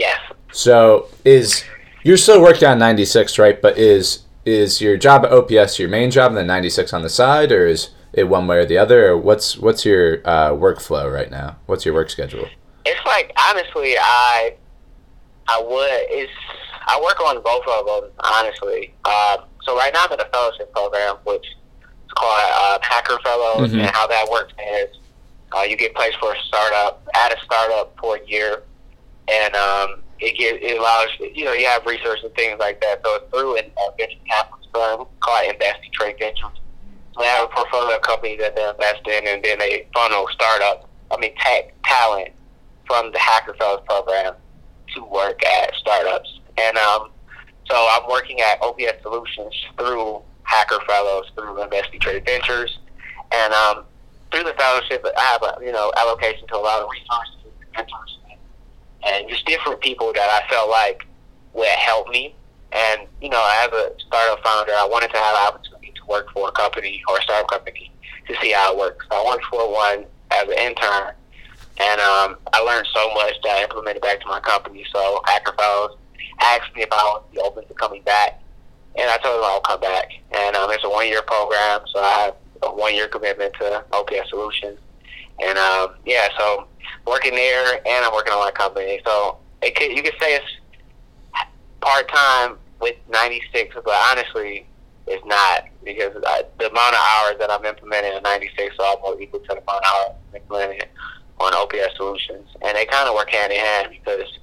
Yes. 0.00 0.18
So 0.52 1.06
is, 1.24 1.62
you're 2.02 2.16
still 2.16 2.40
working 2.42 2.66
on 2.66 2.78
96, 2.78 3.38
right? 3.38 3.60
But 3.60 3.78
is, 3.78 4.22
is 4.44 4.80
your 4.80 4.96
job 4.96 5.24
at 5.24 5.30
OPS 5.32 5.78
your 5.78 5.88
main 5.88 6.10
job 6.10 6.30
and 6.30 6.38
then 6.38 6.46
96 6.48 6.92
on 6.92 7.02
the 7.02 7.08
side, 7.10 7.52
or 7.52 7.66
is 7.66 7.90
it 8.12 8.24
one 8.24 8.46
way 8.48 8.56
or 8.56 8.64
the 8.66 8.78
other, 8.78 9.08
or 9.10 9.16
what's, 9.16 9.56
what's 9.58 9.84
your 9.84 10.22
uh, 10.26 10.50
workflow 10.50 11.12
right 11.12 11.30
now? 11.30 11.56
What's 11.66 11.84
your 11.84 11.94
work 11.94 12.10
schedule? 12.10 12.48
It's 12.86 13.04
like 13.06 13.30
honestly, 13.50 13.94
I 13.98 14.54
I 15.48 15.60
would 15.60 15.88
it's 16.08 16.32
I 16.86 16.98
work 17.04 17.20
on 17.20 17.42
both 17.42 17.62
of 17.68 17.84
them 18.02 18.10
honestly. 18.20 18.94
Um, 19.04 19.44
so 19.64 19.76
right 19.76 19.92
now 19.92 20.04
I'm 20.06 20.12
in 20.14 20.20
a 20.20 20.28
fellowship 20.32 20.72
program, 20.72 21.16
which 21.24 21.44
is 21.46 22.12
called 22.16 22.40
uh, 22.40 22.78
Hacker 22.80 23.18
Fellows, 23.22 23.70
Mhm. 23.72 23.80
and 23.82 23.90
how 23.94 24.06
that 24.06 24.26
works 24.30 24.54
is 24.80 24.96
uh, 25.54 25.60
you 25.62 25.76
get 25.76 25.94
placed 25.94 26.16
for 26.18 26.32
a 26.32 26.38
startup 26.48 27.06
at 27.14 27.32
a 27.36 27.40
startup 27.44 27.94
for 28.00 28.16
a 28.16 28.26
year, 28.26 28.62
and 29.30 29.54
um, 29.54 30.02
it 30.18 30.36
get, 30.36 30.62
it 30.62 30.78
allows 30.78 31.08
you 31.20 31.44
know 31.44 31.52
you 31.52 31.66
have 31.66 31.84
research 31.86 32.18
and 32.22 32.34
things 32.34 32.58
like 32.58 32.80
that. 32.80 33.00
So 33.04 33.16
it's 33.16 33.30
through 33.30 33.56
an- 33.56 33.70
a 33.78 33.96
venture 33.96 34.18
capital 34.28 34.58
firm 34.72 35.06
called 35.20 35.50
Invest 35.50 35.82
Detroit 35.82 36.16
Ventures. 36.18 36.60
They 37.18 37.26
have 37.26 37.44
a 37.44 37.48
portfolio 37.48 37.96
of 37.96 38.02
companies 38.02 38.38
that 38.38 38.56
they 38.56 38.68
invest 38.68 39.06
in, 39.06 39.26
and 39.26 39.44
then 39.44 39.58
they 39.58 39.88
funnel 39.94 40.26
startup, 40.32 40.88
I 41.10 41.16
mean 41.18 41.32
tech 41.38 41.74
talent 41.84 42.30
from 42.86 43.12
the 43.12 43.18
Hacker 43.18 43.54
Fellows 43.54 43.82
program 43.86 44.34
to 44.94 45.04
work 45.04 45.44
at 45.44 45.74
startups. 45.74 46.40
And 46.58 46.76
um, 46.76 47.10
so 47.68 47.76
I'm 47.76 48.08
working 48.08 48.40
at 48.40 48.60
OPS 48.62 49.02
Solutions 49.02 49.54
through 49.78 50.22
Hacker 50.42 50.80
Fellows, 50.86 51.30
through 51.34 51.62
Invest 51.62 51.92
Detroit 51.92 52.24
Ventures, 52.26 52.78
and 53.32 53.52
um, 53.52 53.84
through 54.32 54.44
the 54.44 54.54
fellowship, 54.54 55.04
I 55.16 55.22
have 55.22 55.42
a 55.42 55.64
you 55.64 55.72
know 55.72 55.92
allocation 55.96 56.46
to 56.48 56.56
a 56.56 56.58
lot 56.58 56.82
of 56.82 56.88
resources, 56.90 57.36
and 57.44 57.72
mentors, 57.76 58.18
and 59.06 59.28
just 59.28 59.46
different 59.46 59.80
people 59.80 60.12
that 60.12 60.28
I 60.28 60.48
felt 60.48 60.70
like 60.70 61.06
would 61.54 61.68
help 61.68 62.08
me. 62.08 62.34
And 62.72 63.02
you 63.20 63.28
know, 63.28 63.44
as 63.64 63.72
a 63.72 63.92
startup 63.98 64.42
founder, 64.44 64.72
I 64.72 64.86
wanted 64.86 65.10
to 65.10 65.16
have 65.16 65.34
an 65.34 65.46
opportunity 65.48 65.92
to 65.96 66.06
work 66.06 66.30
for 66.32 66.48
a 66.48 66.52
company 66.52 67.02
or 67.08 67.18
a 67.18 67.22
startup 67.22 67.50
company 67.50 67.92
to 68.28 68.36
see 68.40 68.52
how 68.52 68.72
it 68.72 68.78
works. 68.78 69.06
So 69.10 69.16
I 69.16 69.26
worked 69.26 69.44
for 69.46 69.72
one 69.72 70.04
as 70.30 70.44
an 70.44 70.58
intern, 70.58 71.12
and 71.78 72.00
um, 72.00 72.36
I 72.52 72.60
learned 72.60 72.86
so 72.94 73.12
much 73.14 73.34
that 73.42 73.58
I 73.58 73.62
implemented 73.64 74.02
back 74.02 74.20
to 74.20 74.26
my 74.28 74.40
company. 74.40 74.84
So 74.92 75.20
Hacker 75.26 75.54
asked 76.40 76.74
me 76.74 76.82
if 76.82 76.88
I 76.92 77.14
would 77.14 77.32
be 77.32 77.38
open 77.38 77.66
to 77.66 77.74
coming 77.74 78.02
back, 78.02 78.40
and 78.96 79.10
I 79.10 79.16
told 79.18 79.36
them 79.36 79.44
I'll 79.44 79.60
come 79.60 79.80
back. 79.80 80.10
And 80.32 80.56
um, 80.56 80.70
it's 80.70 80.84
a 80.84 80.90
one-year 80.90 81.22
program, 81.22 81.80
so 81.92 82.00
I 82.00 82.10
have 82.24 82.34
a 82.62 82.74
one-year 82.74 83.08
commitment 83.08 83.54
to 83.54 83.84
OPS 83.92 84.30
Solutions. 84.30 84.78
And 85.40 85.58
um, 85.58 85.94
yeah, 86.04 86.28
so 86.38 86.66
working 87.06 87.34
there, 87.34 87.74
and 87.86 88.04
I'm 88.04 88.12
working 88.12 88.32
on 88.32 88.40
my 88.40 88.50
company. 88.50 89.00
So 89.04 89.38
it 89.62 89.74
could, 89.74 89.92
you 89.92 90.02
could 90.02 90.14
say 90.20 90.36
it's 90.36 90.46
part 91.80 92.08
time 92.08 92.58
with 92.80 92.96
96, 93.10 93.74
but 93.84 93.94
honestly, 94.10 94.66
it's 95.06 95.24
not 95.26 95.64
because 95.84 96.12
I, 96.26 96.42
the 96.58 96.70
amount 96.70 96.94
of 96.94 97.00
hours 97.00 97.36
that 97.38 97.50
I'm 97.50 97.64
implementing 97.64 98.12
in 98.16 98.22
96 98.22 98.76
are 98.78 98.96
almost 98.96 99.20
equal 99.20 99.40
to 99.40 99.46
the 99.46 99.52
amount 99.54 99.68
of 99.68 99.84
hours 99.84 100.16
I'm 100.30 100.36
implementing 100.36 100.88
on 101.38 101.54
OPS 101.54 101.96
Solutions, 101.96 102.48
and 102.62 102.76
they 102.76 102.86
kind 102.86 103.08
of 103.08 103.14
work 103.14 103.30
hand 103.30 103.52
in 103.52 103.58
hand 103.58 103.88
because 103.90 104.38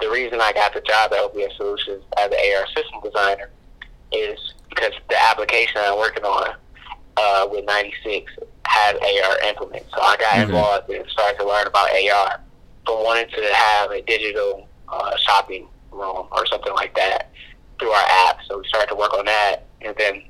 the 0.00 0.10
reason 0.10 0.40
I 0.40 0.52
got 0.52 0.74
the 0.74 0.80
job 0.80 1.12
at 1.12 1.18
OPS 1.18 1.56
Solutions 1.56 2.04
as 2.18 2.26
an 2.26 2.38
AR 2.56 2.66
system 2.68 3.00
designer 3.02 3.50
is 4.12 4.38
because 4.68 4.92
the 5.08 5.20
application 5.30 5.80
I'm 5.82 5.98
working 5.98 6.24
on 6.24 6.54
uh, 7.16 7.46
with 7.50 7.64
96 7.64 8.32
has 8.66 8.94
AR 8.96 9.38
implements. 9.48 9.90
So 9.94 10.00
I 10.00 10.16
got 10.16 10.32
Mhm. 10.34 10.42
involved 10.44 10.90
and 10.90 11.08
started 11.10 11.38
to 11.38 11.46
learn 11.46 11.66
about 11.66 11.90
AR 11.90 12.40
from 12.86 13.04
wanting 13.04 13.28
to 13.28 13.54
have 13.54 13.90
a 13.90 14.00
digital 14.02 14.68
uh, 14.88 15.16
shopping 15.18 15.68
room 15.90 16.26
or 16.32 16.46
something 16.46 16.74
like 16.74 16.94
that 16.94 17.30
through 17.78 17.90
our 17.90 18.04
app. 18.28 18.38
So 18.48 18.58
we 18.58 18.68
started 18.68 18.88
to 18.88 18.94
work 18.94 19.12
on 19.14 19.24
that, 19.26 19.64
and 19.80 19.94
then 19.96 20.22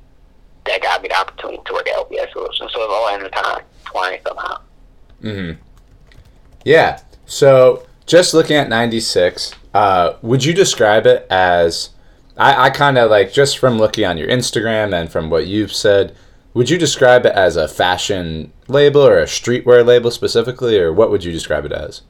that 0.65 0.81
got 0.81 1.01
me 1.01 1.09
the 1.09 1.15
opportunity 1.19 1.61
to 1.65 1.73
work 1.73 1.87
at 1.89 1.97
OPS 1.97 2.31
Solutions. 2.31 2.71
So 2.73 2.81
it's 2.83 2.93
all 2.93 3.13
intertwined 3.13 3.63
twined 3.85 4.19
somehow. 4.25 4.57
Mm-hmm. 5.21 5.61
Yeah. 6.63 6.99
So 7.25 7.85
just 8.05 8.33
looking 8.33 8.55
at 8.57 8.69
96, 8.69 9.53
uh, 9.73 10.13
would 10.21 10.43
you 10.45 10.53
describe 10.53 11.05
it 11.05 11.25
as 11.29 11.89
I, 12.37 12.65
I 12.65 12.69
kind 12.69 12.97
of 12.97 13.09
like 13.11 13.31
just 13.33 13.57
from 13.57 13.77
looking 13.77 14.05
on 14.05 14.17
your 14.17 14.27
Instagram 14.27 14.93
and 14.93 15.11
from 15.11 15.29
what 15.29 15.47
you've 15.47 15.73
said, 15.73 16.15
would 16.53 16.69
you 16.69 16.77
describe 16.77 17.25
it 17.25 17.33
as 17.33 17.55
a 17.55 17.67
fashion 17.67 18.51
label 18.67 19.01
or 19.01 19.19
a 19.19 19.25
streetwear 19.25 19.85
label 19.85 20.11
specifically, 20.11 20.77
or 20.79 20.93
what 20.93 21.09
would 21.09 21.23
you 21.23 21.31
describe 21.31 21.65
it 21.65 21.71
as? 21.71 22.01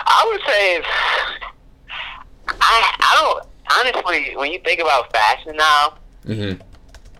I 0.00 0.26
would 0.30 0.40
say 0.46 0.82
I 2.60 2.94
I 3.00 3.16
don't 3.20 3.94
honestly 4.04 4.36
when 4.36 4.52
you 4.52 4.60
think 4.60 4.80
about 4.80 5.12
fashion 5.12 5.56
now, 5.56 5.94
mm-hmm. 6.26 6.60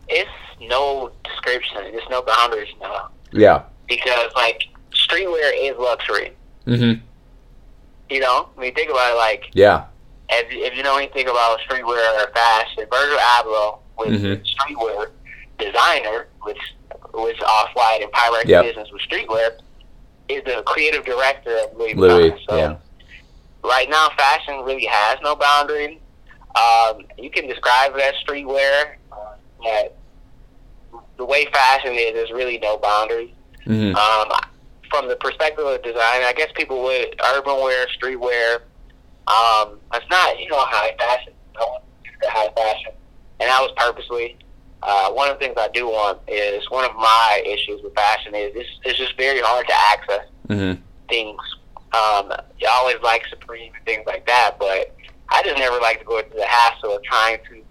it's 0.08 0.30
no 0.60 1.10
description, 1.24 1.78
it's 1.86 2.08
no 2.10 2.22
boundaries 2.22 2.68
now. 2.80 3.10
Yeah. 3.32 3.62
Because 3.88 4.30
like 4.34 4.64
streetwear 4.90 5.52
is 5.56 5.76
luxury. 5.78 6.32
Mm-hmm. 6.66 7.04
You 8.10 8.20
know, 8.20 8.48
when 8.54 8.66
you 8.66 8.72
think 8.72 8.90
about 8.90 9.12
it, 9.12 9.16
like 9.16 9.50
yeah, 9.54 9.84
if, 10.28 10.46
if 10.50 10.76
you 10.76 10.82
know 10.82 10.98
anything 10.98 11.28
about 11.28 11.58
streetwear 11.60 12.22
or 12.22 12.30
fashion, 12.32 12.84
Virgil 12.90 13.18
Abloh 13.18 13.78
was 13.96 14.08
Mhm. 14.08 14.44
streetwear 14.44 15.10
designer, 15.64 16.28
which 16.42 16.58
was 17.12 17.34
off 17.46 17.70
white 17.74 18.00
and 18.02 18.10
Pyrex 18.12 18.44
Yep. 18.46 18.64
business 18.64 18.88
with 18.92 19.02
streetwear, 19.02 19.58
is 20.28 20.42
the 20.44 20.62
creative 20.66 21.04
director 21.04 21.56
of 21.58 21.76
Louis 21.76 21.94
Louis. 21.94 22.30
Vuitton. 22.30 22.38
So 22.48 22.56
Yeah. 22.56 22.76
right 23.62 23.88
now, 23.88 24.08
fashion 24.16 24.60
really 24.64 24.86
has 24.86 25.18
no 25.22 25.34
boundary. 25.36 26.00
Um, 26.54 27.04
you 27.18 27.30
can 27.30 27.46
describe 27.48 27.94
it 27.96 28.00
as 28.02 28.14
streetwear, 28.26 28.96
uh, 29.10 29.16
but 29.62 29.96
the 31.16 31.24
way 31.24 31.46
fashion 31.46 31.94
is, 31.94 32.14
there's 32.14 32.30
really 32.30 32.58
no 32.58 32.76
boundary. 32.76 33.34
Mm-hmm. 33.66 33.96
Um, 33.96 34.38
from 34.90 35.08
the 35.08 35.16
perspective 35.16 35.64
of 35.64 35.82
design, 35.82 36.22
I 36.24 36.34
guess 36.36 36.50
people 36.54 36.82
would 36.82 37.18
urban 37.34 37.60
wear, 37.62 37.86
streetwear. 37.98 38.56
Um, 39.26 39.78
it's 39.94 40.04
not 40.10 40.38
you 40.38 40.48
know 40.50 40.58
high 40.58 40.94
fashion. 40.98 41.32
No 41.58 41.66
one 41.66 41.82
high 42.24 42.48
fashion, 42.54 42.92
and 43.40 43.48
that 43.48 43.60
was 43.60 43.72
purposely. 43.76 44.36
Uh, 44.82 45.10
one 45.12 45.30
of 45.30 45.38
the 45.38 45.44
things 45.44 45.54
I 45.56 45.68
do 45.68 45.86
want 45.86 46.18
is 46.26 46.68
one 46.70 46.84
of 46.84 46.94
my 46.96 47.42
issues 47.46 47.80
with 47.82 47.94
fashion 47.94 48.34
is 48.34 48.52
it's, 48.56 48.68
it's 48.84 48.98
just 48.98 49.16
very 49.16 49.40
hard 49.40 49.66
to 49.68 49.74
access 49.74 50.26
Mm-hmm. 50.48 50.82
things. 51.08 51.40
Um, 51.94 52.30
I 52.32 52.44
always 52.70 52.96
like 53.02 53.24
Supreme 53.28 53.72
and 53.74 53.84
things 53.86 54.02
like 54.06 54.26
that, 54.26 54.56
but 54.58 54.94
I 55.30 55.42
just 55.44 55.56
never 55.58 55.78
like 55.78 56.00
to 56.00 56.04
go 56.04 56.20
through 56.20 56.38
the 56.40 56.46
hassle 56.46 56.96
of 56.96 57.02
trying 57.04 57.38
to 57.48 57.62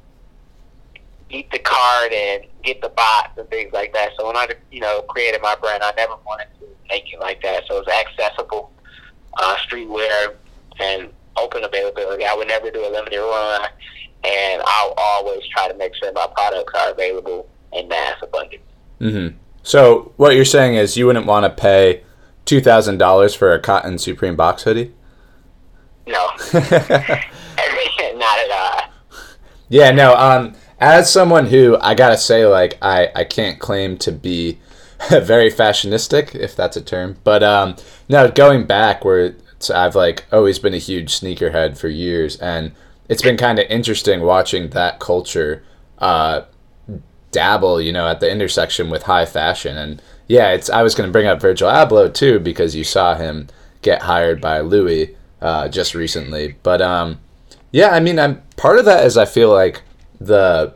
beat 1.30 1.52
the 1.52 1.60
card 1.60 2.12
and 2.12 2.44
get 2.64 2.82
the 2.82 2.90
bots 2.90 3.38
and 3.38 3.48
things 3.50 3.72
like 3.74 3.94
that. 3.94 4.12
So 4.18 4.26
when 4.28 4.38
I, 4.38 4.48
you 4.72 4.80
know, 4.80 5.02
created 5.04 5.42
my 5.42 5.56
brand, 5.56 5.84
I 5.84 5.92
never 5.96 6.14
wanted 6.26 6.48
to 6.60 6.66
make 6.90 7.12
it 7.14 7.20
like 7.20 7.42
that. 7.44 7.64
So 7.68 7.78
it's 7.80 7.90
accessible, 7.90 8.72
uh, 9.38 9.56
streetwear 9.58 10.36
and 10.80 11.10
open 11.38 11.64
availability. 11.64 12.26
I 12.26 12.34
would 12.34 12.48
never 12.48 12.72
do 12.72 12.86
a 12.86 12.90
limited 12.90 13.20
run, 13.20 13.68
and 14.24 14.62
I'll 14.66 14.94
always 14.98 15.42
try 15.48 15.68
to 15.68 15.74
make 15.76 15.96
sure 15.96 16.12
my 16.14 16.28
products 16.36 16.74
are 16.76 16.92
available 16.92 17.50
in 17.74 17.88
mass 17.88 18.18
abundance. 18.22 18.64
Mm-hmm. 19.00 19.38
So 19.64 20.14
what 20.18 20.36
you're 20.36 20.46
saying 20.46 20.76
is 20.76 20.98
you 20.98 21.08
wouldn't 21.08 21.26
want 21.26 21.46
to 21.46 21.50
pay 21.50 22.04
two 22.46 22.62
thousand 22.62 22.98
dollars 22.98 23.36
for 23.36 23.54
a 23.54 23.60
cotton 23.60 23.98
Supreme 23.98 24.36
box 24.36 24.64
hoodie? 24.64 24.94
No, 26.08 26.28
not 26.54 28.40
at 28.40 28.52
all. 28.52 28.90
Yeah, 29.70 29.92
no. 29.92 30.16
Um, 30.16 30.56
as 30.80 31.12
someone 31.12 31.48
who 31.48 31.78
I 31.80 31.94
gotta 31.94 32.18
say, 32.18 32.46
like, 32.46 32.78
I 32.82 33.10
I 33.16 33.24
can't 33.24 33.60
claim 33.60 33.98
to 34.00 34.12
be 34.12 34.60
very 35.10 35.52
fashionistic, 35.52 36.36
if 36.36 36.56
that's 36.56 36.78
a 36.78 36.82
term, 36.82 37.18
but 37.24 37.44
um, 37.44 37.76
no, 38.10 38.30
going 38.30 38.66
back 38.66 39.06
where 39.06 39.36
I've 39.74 39.96
like 39.96 40.26
always 40.32 40.60
been 40.60 40.74
a 40.74 40.80
huge 40.80 41.20
sneakerhead 41.20 41.78
for 41.78 41.88
years, 41.88 42.36
and 42.38 42.72
it's 43.12 43.22
been 43.22 43.38
kind 43.38 43.60
of 43.60 43.66
interesting 43.70 44.22
watching 44.22 44.70
that 44.70 45.00
culture 45.00 45.64
uh, 46.00 46.44
dabble, 47.32 47.82
you 47.82 47.92
know, 47.92 48.08
at 48.08 48.20
the 48.22 48.32
intersection 48.32 48.90
with 48.90 49.04
high 49.04 49.26
fashion, 49.26 49.78
and 49.78 50.02
yeah, 50.28 50.52
it's 50.52 50.70
I 50.70 50.82
was 50.82 50.96
gonna 50.96 51.12
bring 51.12 51.28
up 51.28 51.42
Virgil 51.42 51.70
Abloh 51.70 52.14
too 52.14 52.40
because 52.40 52.76
you 52.76 52.84
saw 52.84 53.16
him 53.16 53.48
get 53.82 54.02
hired 54.04 54.40
by 54.42 54.62
Louis 54.62 55.16
uh, 55.42 55.68
just 55.68 55.94
recently, 55.94 56.56
but 56.64 56.82
um. 56.82 57.20
Yeah, 57.74 57.92
I 57.92 58.02
mean, 58.02 58.20
I'm 58.20 58.42
part 58.58 58.80
of 58.80 58.86
that 58.86 59.06
is 59.06 59.16
I 59.18 59.24
feel 59.24 59.50
like 59.50 59.82
the 60.20 60.76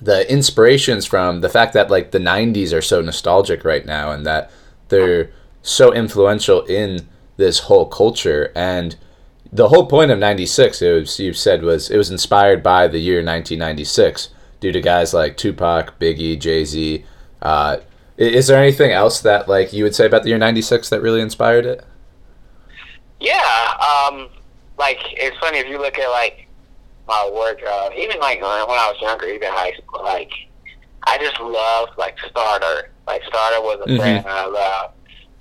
the 0.00 0.30
inspirations 0.30 1.04
from 1.04 1.40
the 1.40 1.48
fact 1.48 1.72
that 1.72 1.90
like 1.90 2.12
the 2.12 2.20
90s 2.20 2.72
are 2.72 2.82
so 2.82 3.00
nostalgic 3.00 3.64
right 3.64 3.84
now 3.84 4.12
and 4.12 4.24
that 4.24 4.50
they're 4.88 5.32
so 5.62 5.92
influential 5.92 6.62
in 6.66 7.08
this 7.36 7.58
whole 7.60 7.86
culture 7.86 8.52
and 8.54 8.94
the 9.52 9.68
whole 9.68 9.86
point 9.86 10.10
of 10.10 10.18
96 10.18 10.82
it 10.82 10.92
was 10.92 11.18
you 11.18 11.32
said 11.32 11.62
was 11.62 11.90
it 11.90 11.96
was 11.96 12.10
inspired 12.10 12.62
by 12.62 12.86
the 12.86 12.98
year 12.98 13.16
1996 13.18 14.28
due 14.60 14.72
to 14.72 14.80
guys 14.80 15.14
like 15.14 15.36
Tupac, 15.36 15.98
Biggie, 15.98 16.38
Jay-Z 16.38 17.04
uh, 17.40 17.78
is 18.16 18.48
there 18.48 18.60
anything 18.60 18.90
else 18.90 19.20
that 19.20 19.48
like 19.48 19.72
you 19.72 19.84
would 19.84 19.94
say 19.94 20.06
about 20.06 20.22
the 20.24 20.28
year 20.30 20.38
96 20.38 20.88
that 20.90 21.00
really 21.00 21.20
inspired 21.20 21.64
it? 21.64 21.84
Yeah, 23.20 23.74
um, 23.80 24.28
like 24.78 24.98
it's 25.12 25.36
funny 25.38 25.58
if 25.58 25.66
you 25.68 25.78
look 25.78 25.98
at 25.98 26.08
like 26.10 26.46
my 27.06 27.28
wardrobe, 27.32 27.92
even 27.96 28.18
like 28.20 28.40
when 28.40 28.50
I 28.50 28.64
was 28.92 28.96
younger, 29.00 29.26
even 29.26 29.48
high 29.50 29.72
school, 29.72 30.02
like 30.04 30.30
I 31.04 31.18
just 31.18 31.40
loved 31.40 31.92
like 31.96 32.16
Starter. 32.28 32.90
Like 33.06 33.22
Starter 33.24 33.60
was 33.60 33.80
a 33.86 33.88
Mhm. 33.88 33.98
brand 33.98 34.26
I 34.26 34.46
love. 34.46 34.90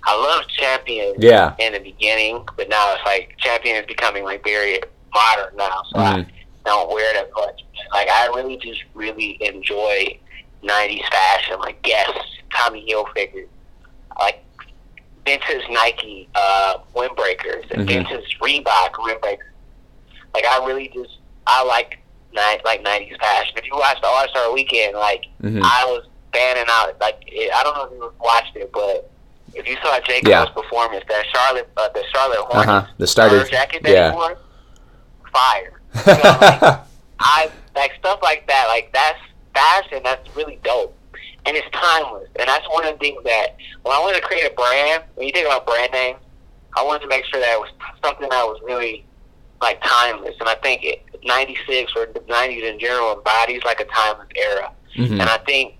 I 0.04 0.16
loved 0.16 0.50
Champion 0.52 1.16
Yeah. 1.18 1.54
in 1.60 1.74
the 1.74 1.80
beginning, 1.80 2.48
but 2.56 2.70
now 2.70 2.94
it's 2.94 3.04
like 3.06 3.36
Champion 3.40 3.76
is 3.78 3.86
becoming 3.88 4.24
like 4.24 4.44
very 4.44 4.80
modern 5.14 5.56
now, 5.58 5.82
so 5.92 6.00
I 6.00 6.14
Mhm. 6.20 6.28
don't 6.66 6.90
wear 6.90 7.10
it 7.12 7.18
as 7.18 7.34
much. 7.36 7.62
Like 7.94 8.10
I 8.10 8.28
really 8.28 8.58
just 8.58 8.84
really 8.94 9.38
enjoy 9.42 10.18
'90s 10.64 11.06
fashion, 11.10 11.60
like 11.60 11.82
Guess, 11.82 12.12
Tommy 12.54 12.86
Hilfiger, 12.90 13.48
like 14.20 14.44
vintage 15.26 15.68
Nike 15.70 16.30
uh, 16.36 16.78
windbreakers 16.96 17.70
and 17.72 17.82
Mhm. 17.88 17.88
vintage 18.08 18.38
Reebok 18.40 18.94
windbreakers. 18.94 19.52
Like 20.34 20.46
I 20.46 20.64
really 20.66 20.88
just 20.90 21.18
I 21.48 21.64
like 21.64 21.98
ni- 22.34 22.62
like 22.64 22.82
'90s 22.82 23.18
fashion. 23.20 23.58
If 23.58 23.66
you 23.66 23.76
watch 23.76 24.00
the 24.02 24.08
All 24.08 24.28
Star 24.30 24.52
Weekend, 24.54 24.96
like 24.96 25.26
Mhm. 25.42 25.62
I 25.64 25.86
was 25.86 26.06
fanning 26.34 26.66
out. 26.70 27.00
Like 27.02 27.22
it, 27.28 27.52
I 27.54 27.64
don't 27.64 27.76
know 27.76 27.84
if 27.86 27.92
you 27.92 28.14
watched 28.20 28.56
it, 28.56 28.72
but 28.72 29.10
if 29.58 29.68
you 29.68 29.76
saw 29.84 30.00
J. 30.02 30.22
Cole's 30.22 30.30
Yeah. 30.30 30.46
performance, 30.46 31.04
that 31.10 31.26
Charlotte, 31.34 31.70
uh, 31.78 31.90
the 31.90 32.04
Charlotte 32.14 32.40
Hornets 32.40 32.70
Uh-huh. 32.70 32.88
The 32.98 33.08
starter 33.08 33.44
jacket 33.46 33.84
that 33.84 33.92
yeah. 33.92 34.12
he 34.12 34.16
wore, 34.16 34.38
fire. 35.32 35.74
You 36.06 36.14
know, 36.14 36.38
like, 36.42 36.80
I 37.20 37.52
like 37.76 37.94
stuff 38.00 38.20
like 38.22 38.48
that. 38.48 38.66
Like 38.68 38.92
that's 38.94 39.20
fashion. 39.54 40.02
That's 40.04 40.36
really 40.36 40.60
dope, 40.64 40.96
and 41.46 41.58
it's 41.58 41.68
timeless. 41.74 42.30
And 42.40 42.48
that's 42.48 42.68
one 42.70 42.86
of 42.86 42.94
the 42.94 43.00
things 43.00 43.24
that 43.24 43.56
when 43.82 43.96
I 43.96 44.00
wanted 44.00 44.22
to 44.22 44.26
create 44.28 44.46
a 44.46 44.54
brand, 44.54 45.04
when 45.16 45.26
you 45.28 45.34
think 45.34 45.48
about 45.48 45.66
brand 45.66 45.92
names, 45.94 46.20
I 46.78 46.84
wanted 46.84 47.02
to 47.02 47.08
make 47.08 47.26
sure 47.26 47.40
that 47.40 47.54
it 47.54 47.60
was 47.60 47.70
something 48.04 48.30
that 48.30 48.46
was 48.46 48.60
really 48.64 49.06
like 49.62 49.82
timeless. 49.84 50.36
And 50.40 50.48
I 50.48 50.56
think 50.56 50.84
it, 50.84 51.04
'96 51.24 51.92
or 51.96 52.06
the 52.06 52.20
'90s 52.22 52.64
in 52.72 52.80
general 52.80 53.14
embodies 53.18 53.64
like 53.66 53.80
a 53.80 53.86
timeless 53.86 54.28
era. 54.36 54.72
Mhm. 54.96 55.14
And 55.20 55.24
I 55.24 55.38
think 55.40 55.76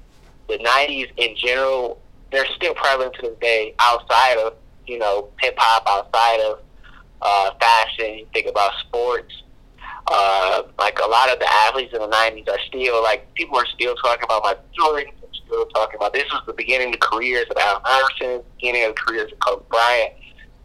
the 0.48 0.58
'90s 0.58 1.10
in 1.18 1.36
general, 1.36 2.02
they're 2.32 2.46
still 2.56 2.74
prevalent 2.74 3.14
to 3.16 3.22
this 3.24 3.38
day 3.40 3.74
outside 3.80 4.38
of 4.38 4.54
you 4.86 5.00
know 5.00 5.30
hip 5.40 5.56
hop, 5.58 5.84
outside 5.88 6.40
of 6.42 6.60
uh, 7.22 7.52
fashion. 7.60 8.20
You 8.20 8.28
think 8.34 8.48
about 8.48 8.72
sports. 8.88 9.34
Uh, 10.10 10.64
like 10.80 10.98
a 11.00 11.08
lot 11.08 11.30
of 11.30 11.38
the 11.40 11.48
athletes 11.66 11.94
in 11.94 12.00
the 12.00 12.08
'90s 12.08 12.48
are 12.50 12.60
still 12.68 13.04
like 13.04 13.32
people 13.34 13.58
are 13.58 13.66
still 13.68 13.96
talking 13.96 14.24
about 14.24 14.44
Michael 14.44 14.64
Jordan. 14.76 15.12
Still 15.46 15.66
talking 15.68 15.96
about 15.96 16.14
this 16.14 16.26
was 16.32 16.42
the 16.46 16.54
beginning 16.54 16.88
of 16.94 17.00
the 17.00 17.06
careers 17.06 17.46
of 17.50 17.58
Allen 17.58 17.82
Iverson, 17.86 18.44
beginning 18.58 18.84
of 18.86 18.96
the 18.96 19.02
careers 19.02 19.32
of 19.32 19.40
Kobe 19.40 19.64
Bryant. 19.70 20.14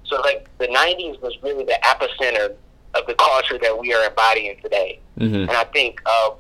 So 0.04 0.20
like 0.20 0.48
the 0.58 0.66
'90s 0.68 1.20
was 1.22 1.36
really 1.42 1.64
the 1.64 1.78
epicenter 1.84 2.54
of 2.94 3.06
the 3.06 3.14
culture 3.14 3.58
that 3.58 3.76
we 3.78 3.92
are 3.94 4.04
embodying 4.08 4.56
today. 4.62 5.00
Mhm. 5.18 5.42
And 5.48 5.50
I 5.50 5.64
think 5.64 6.00
uh, 6.06 6.30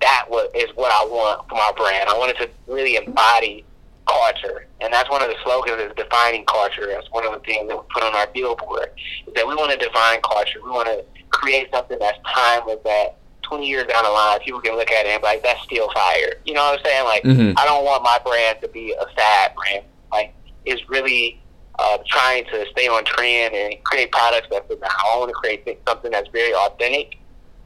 that 0.00 0.26
was, 0.28 0.48
is 0.54 0.68
what 0.74 0.90
I 0.92 1.04
want 1.04 1.48
for 1.48 1.54
my 1.54 1.70
brand. 1.76 2.08
I 2.08 2.18
wanted 2.18 2.36
to 2.38 2.50
really 2.66 2.96
embody 2.96 3.64
culture. 4.06 4.66
And 4.80 4.92
that's 4.92 5.08
one 5.10 5.22
of 5.22 5.28
the 5.28 5.36
slogans 5.44 5.80
is 5.80 5.92
defining 5.96 6.44
culture. 6.44 6.86
That's 6.88 7.08
one 7.10 7.26
of 7.26 7.32
the 7.32 7.40
things 7.40 7.68
that 7.68 7.76
we 7.76 7.82
put 7.92 8.02
on 8.02 8.14
our 8.14 8.26
billboard 8.34 8.90
is 9.26 9.34
that 9.34 9.46
we 9.46 9.54
want 9.54 9.70
to 9.72 9.76
define 9.76 10.20
culture. 10.22 10.58
We 10.64 10.70
want 10.70 10.88
to 10.88 11.04
create 11.30 11.68
something 11.72 11.98
that's 11.98 12.18
timeless 12.34 12.78
that 12.84 13.16
20 13.42 13.66
years 13.68 13.86
down 13.86 14.04
the 14.04 14.10
line, 14.10 14.38
people 14.40 14.60
can 14.60 14.76
look 14.76 14.90
at 14.90 15.06
it 15.06 15.10
and 15.10 15.20
be 15.20 15.26
like, 15.26 15.42
that's 15.42 15.62
still 15.62 15.90
fire. 15.92 16.34
You 16.44 16.54
know 16.54 16.62
what 16.64 16.78
I'm 16.78 16.84
saying? 16.84 17.04
Like, 17.04 17.22
Mhm. 17.24 17.54
I 17.58 17.64
don't 17.64 17.84
want 17.84 18.02
my 18.02 18.18
brand 18.24 18.60
to 18.62 18.68
be 18.68 18.92
a 18.92 19.04
sad 19.18 19.54
brand. 19.54 19.84
Like, 20.10 20.34
it's 20.64 20.88
really 20.88 21.38
uh, 21.78 21.98
trying 22.06 22.44
to 22.44 22.66
stay 22.70 22.86
on 22.86 23.02
trend 23.04 23.54
and 23.54 23.82
create 23.84 24.12
products 24.12 24.46
that 24.50 24.68
fit 24.68 24.78
now. 24.80 24.88
I 25.14 25.18
want 25.18 25.30
to 25.30 25.34
create 25.34 25.66
something 25.88 26.10
that's 26.12 26.28
very 26.28 26.54
authentic. 26.54 27.16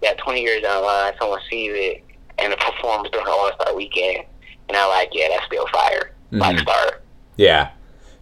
That 0.01 0.16
20 0.18 0.40
years 0.42 0.62
down 0.62 0.81
the 0.81 0.87
line, 0.87 1.12
someone 1.18 1.40
sees 1.51 1.72
it 1.75 2.05
and 2.38 2.53
it 2.53 2.59
performs 2.61 3.11
during 3.11 3.27
All 3.27 3.51
Star 3.61 3.75
weekend, 3.75 4.25
and 4.68 4.77
I 4.77 4.87
like, 4.87 5.11
yeah, 5.12 5.29
that's 5.31 5.44
still 5.46 5.66
fire. 5.72 6.12
Mhm. 6.33 6.61
Star. 6.61 7.01
Yeah. 7.37 7.69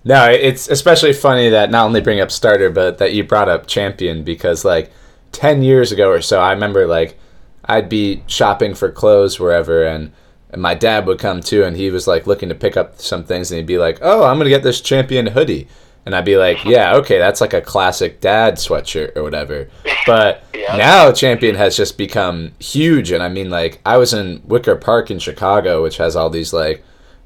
No, 0.04 0.26
it's 0.30 0.68
especially 0.68 1.12
funny 1.14 1.48
that 1.48 1.70
not 1.70 1.86
only 1.86 2.00
bring 2.02 2.20
up 2.20 2.30
starter, 2.30 2.68
but 2.70 2.98
that 2.98 3.14
you 3.14 3.24
brought 3.24 3.48
up 3.48 3.66
champion 3.66 4.22
because 4.22 4.64
like 4.64 4.90
ten 5.32 5.62
years 5.62 5.92
ago 5.92 6.10
or 6.10 6.20
so, 6.20 6.40
I 6.40 6.52
remember 6.52 6.86
like 6.86 7.18
I'd 7.64 7.88
be 7.88 8.22
shopping 8.26 8.74
for 8.74 8.90
clothes 8.90 9.40
wherever, 9.40 9.84
and, 9.84 10.12
and 10.50 10.60
my 10.60 10.74
dad 10.74 11.06
would 11.06 11.18
come 11.18 11.40
too, 11.40 11.64
and 11.64 11.74
he 11.76 11.90
was 11.90 12.06
like 12.06 12.26
looking 12.26 12.50
to 12.50 12.54
pick 12.54 12.76
up 12.76 13.00
some 13.00 13.24
things, 13.24 13.50
and 13.50 13.56
he'd 13.56 13.66
be 13.66 13.78
like, 13.78 13.98
"Oh, 14.02 14.24
I'm 14.24 14.36
gonna 14.36 14.50
get 14.50 14.62
this 14.62 14.80
champion 14.82 15.26
hoodie." 15.28 15.68
And 16.06 16.14
I'd 16.14 16.26
be 16.26 16.36
like, 16.36 16.62
yeah, 16.66 16.96
okay, 16.96 17.16
that's 17.16 17.40
like 17.40 17.54
a 17.54 17.62
classic 17.62 18.20
dad 18.20 18.56
sweatshirt 18.56 19.16
or 19.16 19.22
whatever. 19.22 19.68
But 20.06 20.42
yeah. 20.54 20.76
now 20.76 21.10
Champion 21.12 21.54
has 21.54 21.78
just 21.78 21.96
become 21.96 22.52
huge. 22.58 23.10
And 23.10 23.22
I 23.22 23.30
mean, 23.30 23.48
like, 23.48 23.80
I 23.86 23.96
was 23.96 24.12
in 24.12 24.42
Wicker 24.44 24.76
Park 24.76 25.10
in 25.10 25.18
Chicago, 25.18 25.82
which 25.82 25.96
has 25.96 26.14
all 26.14 26.28
these, 26.28 26.52
like, 26.52 26.84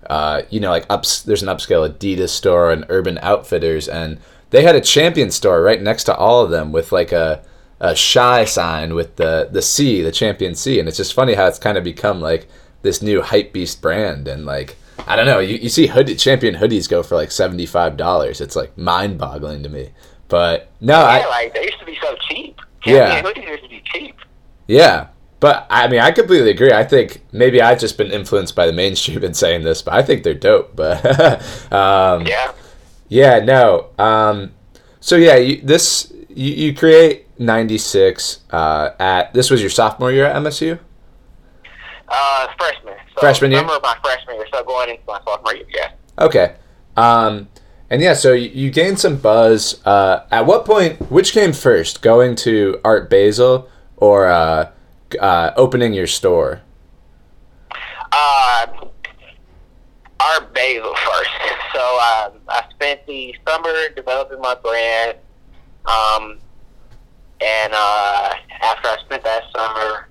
uh, 0.09 0.43
you 0.51 0.59
know, 0.61 0.71
like, 0.71 0.87
ups, 0.91 1.23
there's 1.23 1.43
an 1.43 1.49
upscale 1.49 1.89
Adidas 1.89 2.31
store 2.31 2.73
and 2.73 2.85
Urban 2.89 3.19
Outfitters. 3.23 3.89
And 3.89 4.19
they 4.51 4.63
had 4.63 4.75
a 4.75 4.81
Champion 4.81 5.31
store 5.31 5.63
right 5.63 5.81
next 5.81 6.05
to 6.05 6.17
all 6.17 6.43
of 6.43 6.51
them 6.51 6.73
with, 6.73 6.91
like, 6.91 7.13
a, 7.13 7.43
a 7.79 7.95
shy 7.95 8.45
sign 8.45 8.95
with 8.95 9.17
the, 9.17 9.49
the 9.53 9.63
C, 9.63 10.03
the 10.03 10.13
Champion 10.13 10.55
C. 10.55 10.81
And 10.81 10.89
it's 10.89 10.97
just 10.97 11.15
funny 11.15 11.35
how 11.35 11.47
it's 11.47 11.59
kind 11.59 11.79
of 11.79 11.85
become, 11.85 12.21
like, 12.21 12.49
this 12.83 13.03
new 13.03 13.23
hype 13.23 13.53
beast 13.53 13.81
brand. 13.81 14.27
And, 14.27 14.45
like, 14.45 14.77
I 15.07 15.15
don't 15.17 15.27
know. 15.27 15.39
You, 15.39 15.57
you 15.59 15.69
see 15.69 15.87
hoodie 15.87 16.17
champion 16.17 16.57
hoodies 16.57 16.89
go 16.89 17.05
for 17.05 17.15
like 17.15 17.31
seventy 17.31 17.67
five 17.67 17.97
dollars. 17.97 18.41
It's 18.41 18.57
like 18.57 18.77
mind 18.77 19.17
boggling 19.17 19.63
to 19.63 19.69
me. 19.69 19.91
But 20.27 20.71
no, 20.81 20.99
yeah, 20.99 21.07
I 21.07 21.29
like 21.29 21.55
they 21.55 21.65
used 21.65 21.79
to 21.79 21.87
be 21.87 21.97
so 22.03 22.17
cheap. 22.29 22.59
Champion 22.81 23.07
yeah, 23.07 23.23
hoodies 23.23 23.49
used 23.49 23.63
to 23.63 23.69
be 23.69 23.83
cheap. 23.85 24.17
Yeah, 24.67 25.07
but 25.41 25.67
I 25.71 25.89
mean, 25.89 26.01
I 26.01 26.11
completely 26.11 26.51
agree. 26.51 26.73
I 26.73 26.85
think 26.85 27.23
maybe 27.33 27.63
I've 27.63 27.79
just 27.79 27.97
been 27.97 28.11
influenced 28.11 28.57
by 28.57 28.67
the 28.67 28.73
mainstream 28.73 29.23
in 29.23 29.35
saying 29.35 29.63
this, 29.63 29.83
but 29.83 29.95
I 29.95 30.03
think 30.03 30.25
they're 30.25 30.35
dope. 30.35 30.75
But 30.75 31.05
um, 31.73 32.27
yeah, 32.27 32.53
yeah, 33.09 33.39
no. 33.41 33.91
Um, 33.99 34.53
so 35.01 35.17
yeah, 35.17 35.37
you, 35.37 35.61
this 35.61 36.13
you, 36.29 36.53
you 36.53 36.75
create 36.75 37.27
ninety 37.39 37.79
six 37.79 38.41
uh, 38.51 38.91
at 38.99 39.33
this 39.33 39.51
was 39.51 39.61
your 39.61 39.71
sophomore 39.71 40.11
year 40.11 40.27
at 40.27 40.37
MSU. 40.43 40.79
Uh, 42.09 42.49
freshman. 42.59 42.95
So 43.15 43.21
freshman 43.21 43.51
year. 43.53 43.61
Summer 43.61 43.75
of 43.75 43.83
my 43.83 43.97
freshman 44.03 44.37
year, 44.37 44.47
so 44.53 44.65
going 44.65 44.91
into 44.91 45.03
my 45.07 45.21
sophomore 45.25 45.55
year. 45.55 45.67
Yeah. 45.73 45.91
Okay. 46.19 46.57
Um, 46.97 47.49
and 47.91 48.03
yeah, 48.03 48.15
so 48.15 48.33
you, 48.33 48.49
you 48.49 48.71
gained 48.71 48.99
some 48.99 49.17
buzz. 49.17 49.81
Uh, 49.87 50.27
at 50.31 50.47
what 50.47 50.65
point? 50.65 51.11
Which 51.11 51.33
came 51.33 51.53
first, 51.53 52.03
going 52.03 52.35
to 52.37 52.81
Art 52.85 53.09
Basel 53.09 53.69
or 53.97 54.27
uh, 54.27 54.71
uh, 55.21 55.53
opening 55.57 55.93
your 55.93 56.07
store? 56.07 56.63
Uh, 58.13 58.67
Art 60.21 60.55
Basel 60.55 60.95
first. 61.07 61.31
So 61.75 61.81
um, 61.81 62.41
I 62.49 62.65
spent 62.71 63.07
the 63.07 63.35
summer 63.47 63.89
developing 63.95 64.41
my 64.41 64.55
brand. 64.55 65.19
Um, 65.87 66.39
and 67.41 67.73
uh, 67.73 68.35
after 68.63 68.89
I 68.89 68.97
spent 69.05 69.25
that 69.25 69.45
summer 69.55 70.09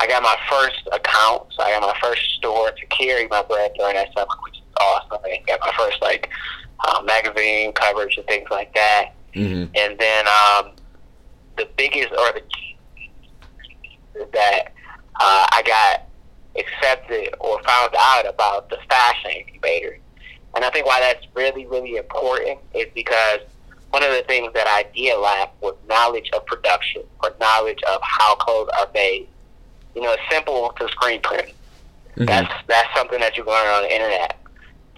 I 0.00 0.06
got 0.06 0.22
my 0.22 0.36
first 0.48 0.86
account, 0.92 1.46
so 1.52 1.62
I 1.62 1.72
got 1.72 1.82
my 1.82 1.98
first 2.00 2.22
store 2.34 2.70
to 2.70 2.86
carry 2.86 3.26
my 3.28 3.42
brand 3.42 3.72
during 3.76 3.96
that 3.96 4.12
summer, 4.14 4.34
which 4.42 4.56
is 4.56 4.62
awesome. 4.80 5.18
I 5.24 5.42
got 5.46 5.60
my 5.60 5.72
first 5.76 6.00
like 6.00 6.30
uh, 6.86 7.02
magazine 7.04 7.72
coverage 7.72 8.16
and 8.16 8.26
things 8.26 8.48
like 8.50 8.72
that. 8.74 9.10
Mm-hmm. 9.34 9.74
And 9.74 9.98
then 9.98 10.26
um, 10.28 10.72
the 11.56 11.68
biggest 11.76 12.10
or 12.12 12.32
the 12.32 12.42
that 14.14 14.72
uh, 15.20 15.46
I 15.52 15.62
got 15.64 16.06
accepted 16.58 17.34
or 17.40 17.62
found 17.62 17.94
out 17.98 18.28
about 18.28 18.70
the 18.70 18.78
fashion 18.88 19.30
incubator. 19.30 19.98
And 20.54 20.64
I 20.64 20.70
think 20.70 20.86
why 20.86 21.00
that's 21.00 21.26
really, 21.34 21.66
really 21.66 21.96
important 21.96 22.58
is 22.74 22.86
because 22.94 23.40
one 23.90 24.02
of 24.02 24.10
the 24.10 24.22
things 24.26 24.52
that 24.54 24.66
I 24.66 24.86
did 24.94 25.16
lack 25.18 25.60
was 25.62 25.74
knowledge 25.88 26.30
of 26.34 26.44
production 26.46 27.02
or 27.22 27.34
knowledge 27.40 27.82
of 27.84 28.00
how 28.02 28.34
clothes 28.36 28.68
are 28.78 28.88
made 28.94 29.28
you 29.98 30.04
know, 30.04 30.12
it's 30.12 30.22
simple 30.30 30.72
to 30.78 30.88
screen 30.88 31.20
print. 31.22 31.48
Mm-hmm. 32.10 32.26
That's 32.26 32.52
that's 32.68 32.88
something 32.96 33.18
that 33.18 33.36
you 33.36 33.44
learn 33.44 33.66
on 33.66 33.82
the 33.82 33.92
internet. 33.92 34.38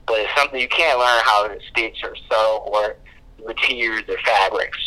But 0.06 0.20
it's 0.20 0.34
something 0.36 0.60
you 0.60 0.68
can't 0.68 0.98
learn 0.98 1.22
how 1.24 1.48
to 1.48 1.58
stitch 1.70 2.00
or 2.04 2.14
sew 2.30 2.62
or 2.66 2.96
materials 3.46 4.04
or 4.08 4.18
fabrics. 4.26 4.78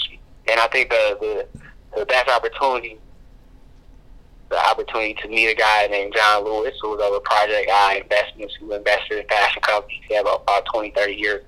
And 0.47 0.59
I 0.59 0.67
think 0.67 0.91
the 0.91 1.17
the, 1.19 1.99
the 1.99 2.05
best 2.05 2.29
opportunity 2.29 2.99
the 4.49 4.69
opportunity 4.69 5.15
to 5.15 5.27
meet 5.27 5.47
a 5.47 5.55
guy 5.55 5.87
named 5.87 6.13
John 6.15 6.43
Lewis, 6.45 6.75
who 6.81 6.91
was 6.91 7.01
over 7.01 7.19
Project 7.19 7.69
I 7.71 8.01
Investments, 8.03 8.55
who 8.59 8.73
invested 8.73 9.19
in 9.19 9.27
fashion 9.27 9.61
companies. 9.61 10.01
He 10.07 10.15
had 10.15 10.21
about 10.21 10.65
20, 10.71 10.91
30 10.91 11.13
years 11.13 11.43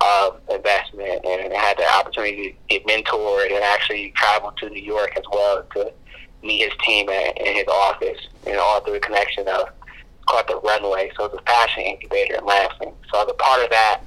of 0.00 0.40
investment, 0.50 1.24
and 1.24 1.52
I 1.52 1.56
had 1.56 1.76
the 1.76 1.92
opportunity 1.92 2.52
to 2.52 2.56
get 2.68 2.86
mentored 2.86 3.52
and 3.52 3.64
actually 3.64 4.12
travel 4.16 4.52
to 4.58 4.70
New 4.70 4.82
York 4.82 5.14
as 5.16 5.24
well 5.32 5.64
to 5.74 5.92
meet 6.42 6.62
his 6.62 6.72
team 6.84 7.08
at, 7.08 7.36
in 7.38 7.54
his 7.56 7.66
office, 7.66 8.28
you 8.46 8.52
know, 8.52 8.62
all 8.62 8.80
through 8.80 8.94
the 8.94 9.00
connection 9.00 9.48
of 9.48 9.68
called 10.28 10.46
the 10.46 10.60
Runway. 10.60 11.10
So 11.16 11.24
it's 11.24 11.34
a 11.34 11.42
fashion 11.42 11.82
incubator 11.82 12.36
in 12.36 12.44
Lansing. 12.44 12.94
So 13.10 13.18
I 13.18 13.24
was 13.24 13.32
a 13.32 13.42
part 13.42 13.64
of 13.64 13.70
that 13.70 14.02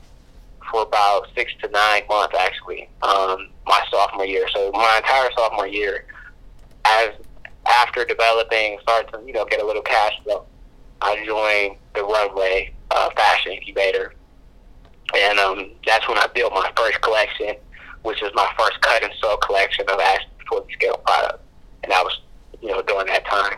for 0.72 0.84
about 0.84 1.28
six 1.36 1.52
to 1.62 1.70
nine 1.70 2.04
months, 2.08 2.36
actually, 2.40 2.88
um, 3.02 3.50
my 3.66 3.84
sophomore 3.90 4.26
year. 4.26 4.48
So 4.54 4.72
my 4.72 4.98
entire 4.98 5.30
sophomore 5.36 5.68
year, 5.68 6.06
as 6.86 7.10
after 7.72 8.06
developing, 8.06 8.78
start 8.82 9.12
to 9.12 9.22
you 9.26 9.34
know 9.34 9.46
get 9.46 9.62
a 9.62 9.66
little 9.66 9.82
cash 9.82 10.14
flow, 10.24 10.46
I 11.02 11.24
joined 11.26 11.78
the 11.96 12.04
Runway 12.04 12.74
uh, 12.92 13.10
Fashion 13.16 13.54
Incubator, 13.54 14.14
and 15.16 15.40
um, 15.40 15.72
that's 15.86 16.08
when 16.08 16.18
I 16.18 16.28
built 16.28 16.54
my 16.54 16.72
first 16.78 17.02
collection, 17.02 17.56
which 18.04 18.22
was 18.22 18.32
my 18.36 18.50
first 18.58 18.80
cut 18.82 19.04
and 19.04 19.12
sew 19.20 19.38
collection 19.38 19.86
of 19.90 20.00
actually 20.00 20.32
fully 20.48 20.74
scale 20.74 20.98
product, 21.06 21.44
and 21.84 21.92
that 21.92 22.04
was 22.04 22.22
you 22.62 22.70
know 22.70 22.82
during 22.82 23.08
that 23.08 23.26
time. 23.26 23.58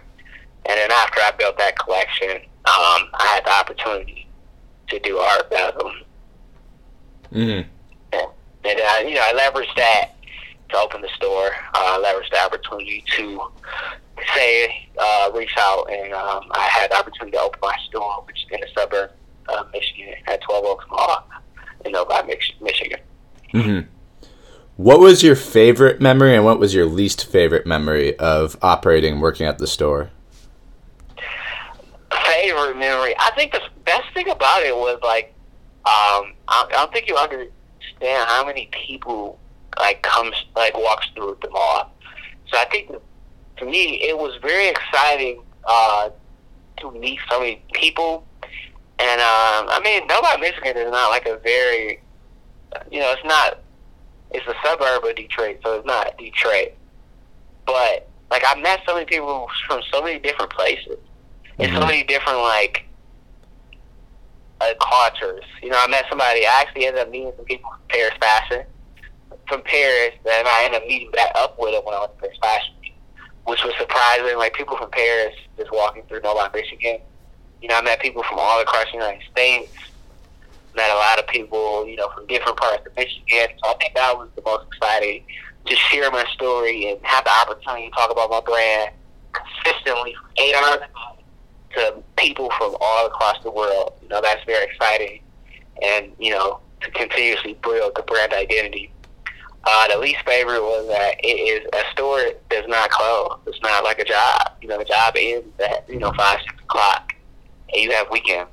And 0.66 0.78
then 0.78 0.92
after 0.92 1.20
I 1.20 1.32
built 1.38 1.58
that 1.58 1.78
collection, 1.78 2.38
um, 2.66 3.10
I 3.14 3.32
had 3.36 3.46
the 3.46 3.52
opportunity 3.52 4.28
to 4.88 5.00
do 5.00 5.18
art 5.18 5.50
Basel. 5.50 5.92
Mm-hmm. 7.34 7.70
And, 8.14 8.28
and 8.64 8.82
I, 8.82 9.02
you 9.02 9.16
know, 9.16 9.24
I 9.26 9.34
leveraged 9.34 9.76
that 9.76 10.12
to 10.70 10.78
open 10.78 11.02
the 11.02 11.10
store. 11.16 11.48
Uh, 11.48 12.00
I 12.00 12.04
leveraged 12.04 12.32
the 12.32 12.40
opportunity 12.40 13.04
to 13.18 13.42
say, 14.36 14.90
uh, 14.98 15.32
reach 15.34 15.54
out, 15.58 15.92
and 15.92 16.14
um, 16.14 16.44
I 16.52 16.68
had 16.68 16.92
the 16.92 16.98
opportunity 16.98 17.38
to 17.38 17.42
open 17.42 17.60
my 17.62 17.76
store, 17.88 18.24
which 18.28 18.38
is 18.38 18.46
in 18.52 18.60
the 18.62 18.68
suburb 18.76 19.12
of 19.50 19.72
Michigan 19.72 20.14
at 20.28 20.42
12 20.42 20.66
Oaks 20.66 20.86
Mall 20.90 21.28
in 21.86 21.92
Novi, 21.92 22.36
Michigan. 22.62 23.00
Mm-hmm. 23.54 23.90
What 24.76 25.00
was 25.00 25.22
your 25.22 25.36
favorite 25.36 26.02
memory 26.02 26.36
and 26.36 26.44
what 26.44 26.60
was 26.60 26.74
your 26.74 26.86
least 26.86 27.26
favorite 27.26 27.68
memory 27.68 28.18
of 28.18 28.58
operating 28.62 29.14
and 29.14 29.22
working 29.22 29.46
at 29.46 29.60
the 29.60 29.68
store? 29.68 30.10
Favorite 32.26 32.78
memory? 32.78 33.14
I 33.20 33.32
think 33.36 33.52
the 33.52 33.62
best 33.86 34.12
thing 34.16 34.30
about 34.30 34.64
it 34.64 34.76
was 34.76 35.00
like, 35.04 35.34
um, 35.86 36.34
I, 36.48 36.66
don't 36.72 36.92
think 36.92 37.08
you 37.08 37.16
understand 37.16 38.28
how 38.28 38.46
many 38.46 38.68
people 38.72 39.40
like 39.80 40.02
comes 40.02 40.36
like 40.56 40.76
walks 40.76 41.08
through 41.16 41.38
the 41.42 41.50
mall. 41.50 41.94
So 42.48 42.58
I 42.58 42.66
think 42.66 42.92
to 43.58 43.66
me 43.66 44.02
it 44.02 44.18
was 44.18 44.34
very 44.42 44.68
exciting 44.68 45.42
uh, 45.66 46.10
to 46.78 46.92
meet 46.92 47.20
so 47.30 47.40
many 47.40 47.64
people. 47.74 48.26
And 49.00 49.20
um, 49.22 49.70
I 49.70 49.82
mean, 49.84 50.08
Novi, 50.08 50.40
Michigan 50.40 50.78
is 50.78 50.92
not 50.92 51.10
like 51.10 51.26
a 51.26 51.38
very, 51.38 52.02
you 52.92 53.00
know, 53.00 53.12
it's 53.12 53.26
not 53.26 53.60
it's 54.32 54.46
a 54.48 54.56
suburb 54.66 55.04
of 55.04 55.16
Detroit, 55.16 55.60
so 55.64 55.78
it's 55.78 55.86
not 55.86 56.18
Detroit. 56.18 56.74
But 57.66 58.10
like 58.32 58.44
I 58.46 58.60
met 58.60 58.82
so 58.88 58.94
many 58.94 59.06
people 59.06 59.50
from 59.68 59.82
so 59.92 60.02
many 60.02 60.20
different 60.20 60.52
places 60.52 60.98
and 61.60 61.72
mm-hmm. 61.72 61.82
so 61.82 61.86
many 61.86 62.04
different 62.04 62.40
like 62.40 62.86
uh, 64.62 64.74
cultures. 64.82 65.44
You 65.62 65.70
know, 65.70 65.80
I 65.80 65.88
met 65.88 66.06
somebody. 66.10 66.46
I 66.46 66.62
actually 66.62 66.86
ended 66.88 67.02
up 67.02 67.10
meeting 67.10 67.34
some 67.36 67.46
people 67.46 67.70
from 67.70 67.82
Paris 67.90 68.14
Fashion 68.20 68.66
from 69.48 69.62
Paris, 69.62 70.14
and 70.26 70.48
I 70.48 70.64
ended 70.66 70.82
up 70.82 70.88
meeting 70.88 71.12
back 71.12 71.32
up 71.36 71.60
with 71.60 71.74
them 71.74 71.84
when 71.86 71.94
I 71.96 72.00
was 72.00 72.10
in 72.14 72.20
Paris 72.20 72.38
Fashion, 72.42 72.74
which 73.46 73.64
was 73.64 73.74
surprising. 73.80 74.38
Like 74.38 74.54
people 74.54 74.78
from 74.78 74.90
Paris 74.92 75.36
just 75.58 75.72
walking 75.72 76.04
through 76.04 76.22
Novi, 76.22 76.50
Michigan. 76.54 77.00
You 77.62 77.70
know, 77.70 77.76
I 77.76 77.82
met 77.82 78.02
people 78.02 78.24
from 78.24 78.40
all 78.40 78.62
across 78.62 78.86
the 78.92 78.98
United 78.98 79.24
States 79.32 79.72
met 80.76 80.90
a 80.90 80.96
lot 80.96 81.20
of 81.20 81.28
people, 81.28 81.88
you 81.88 81.96
know, 81.96 82.10
from 82.10 82.26
different 82.28 82.58
parts 82.58 82.86
of 82.86 82.96
Michigan. 82.96 83.48
So 83.64 83.70
I 83.70 83.74
think 83.76 83.96
that 83.96 84.18
was 84.18 84.30
the 84.36 84.42
most 84.44 84.66
exciting 84.68 85.24
to 85.66 85.76
share 85.76 86.10
my 86.12 86.26
story 86.34 86.90
and 86.90 87.00
have 87.04 87.24
the 87.24 87.32
opportunity 87.32 87.90
to 87.90 87.96
talk 87.96 88.12
about 88.12 88.30
my 88.30 88.42
brand 88.42 88.92
consistently 89.32 90.14
from 90.16 90.30
eight 90.38 90.56
hours 90.56 90.82
to 91.76 92.04
people 92.18 92.52
from 92.58 92.76
all 92.82 93.08
across 93.08 93.42
the 93.44 93.52
world. 93.52 93.94
You 94.02 94.10
know, 94.10 94.22
that's 94.22 94.44
very 94.46 94.66
exciting. 94.66 95.22
And, 95.82 96.12
you 96.20 96.32
know, 96.32 96.60
to 96.82 96.92
continuously 96.92 97.58
build 97.64 97.94
the 97.96 98.04
brand 98.04 98.34
identity. 98.34 98.92
Uh, 99.66 99.88
the 99.88 99.98
least 99.98 100.20
favorite 100.26 100.62
was 100.62 100.88
that 100.90 101.16
it 101.24 101.28
is 101.28 101.66
a 101.74 101.92
store 101.92 102.22
does 102.50 102.68
not 102.68 102.90
close. 102.90 103.40
It's 103.48 103.62
not 103.62 103.84
like 103.84 104.00
a 104.00 104.04
job. 104.04 104.52
You 104.62 104.68
know, 104.68 104.78
the 104.78 104.86
job 104.86 105.16
ends 105.18 105.48
at, 105.60 105.88
you 105.88 106.00
know, 106.00 106.12
5, 106.12 106.40
6 106.42 106.64
o'clock. 106.64 107.14
And 107.74 107.82
you 107.82 107.92
have 107.92 108.10
weekends. 108.12 108.52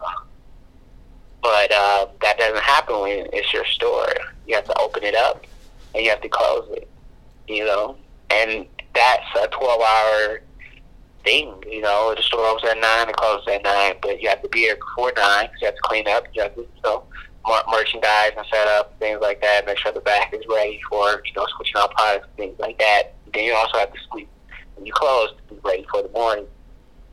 But 1.43 1.73
uh, 1.73 2.07
that 2.23 2.39
doesn't 2.39 2.63
happen 2.63 3.01
when 3.01 3.27
it's 3.33 3.53
your 3.53 3.65
store. 3.65 4.13
You 4.47 4.55
have 4.57 4.67
to 4.67 4.79
open 4.79 5.03
it 5.03 5.15
up 5.15 5.45
and 5.95 6.05
you 6.05 6.11
have 6.11 6.21
to 6.21 6.29
close 6.29 6.69
it. 6.73 6.89
You 7.49 7.65
know, 7.65 7.97
and 8.31 8.67
that's 8.95 9.27
a 9.43 9.49
twelve 9.49 9.81
hour 9.81 10.43
thing. 11.25 11.63
You 11.69 11.81
know, 11.81 12.15
the 12.17 12.23
store 12.23 12.47
opens 12.47 12.71
at 12.71 12.79
nine, 12.79 13.09
it 13.09 13.17
closes 13.17 13.49
at 13.49 13.63
nine, 13.63 13.95
but 14.01 14.21
you 14.21 14.29
have 14.29 14.43
to 14.43 14.49
be 14.49 14.61
here 14.61 14.77
before 14.77 15.13
nine 15.17 15.47
because 15.47 15.61
you 15.61 15.67
have 15.67 15.75
to 15.75 15.83
clean 15.83 16.09
up. 16.09 16.25
You 16.33 16.43
have 16.43 16.55
to, 16.55 16.61
you 16.61 16.93
merchandise 17.71 18.33
and 18.37 18.47
set 18.51 18.69
up 18.69 18.99
things 18.99 19.21
like 19.21 19.41
that. 19.41 19.67
Make 19.67 19.79
sure 19.79 19.93
the 19.93 20.01
back 20.01 20.33
is 20.35 20.43
ready 20.49 20.81
for 20.89 21.23
you 21.25 21.33
know 21.37 21.47
switching 21.57 21.77
out 21.77 21.93
products, 21.93 22.29
things 22.37 22.59
like 22.59 22.79
that. 22.79 23.15
Then 23.33 23.45
you 23.45 23.55
also 23.55 23.79
have 23.79 23.93
to 23.93 23.99
sleep 24.11 24.29
when 24.77 24.87
you 24.87 24.93
close 24.93 25.31
to 25.49 25.55
be 25.55 25.61
ready 25.65 25.87
for 25.91 26.03
the 26.03 26.09
morning. 26.11 26.47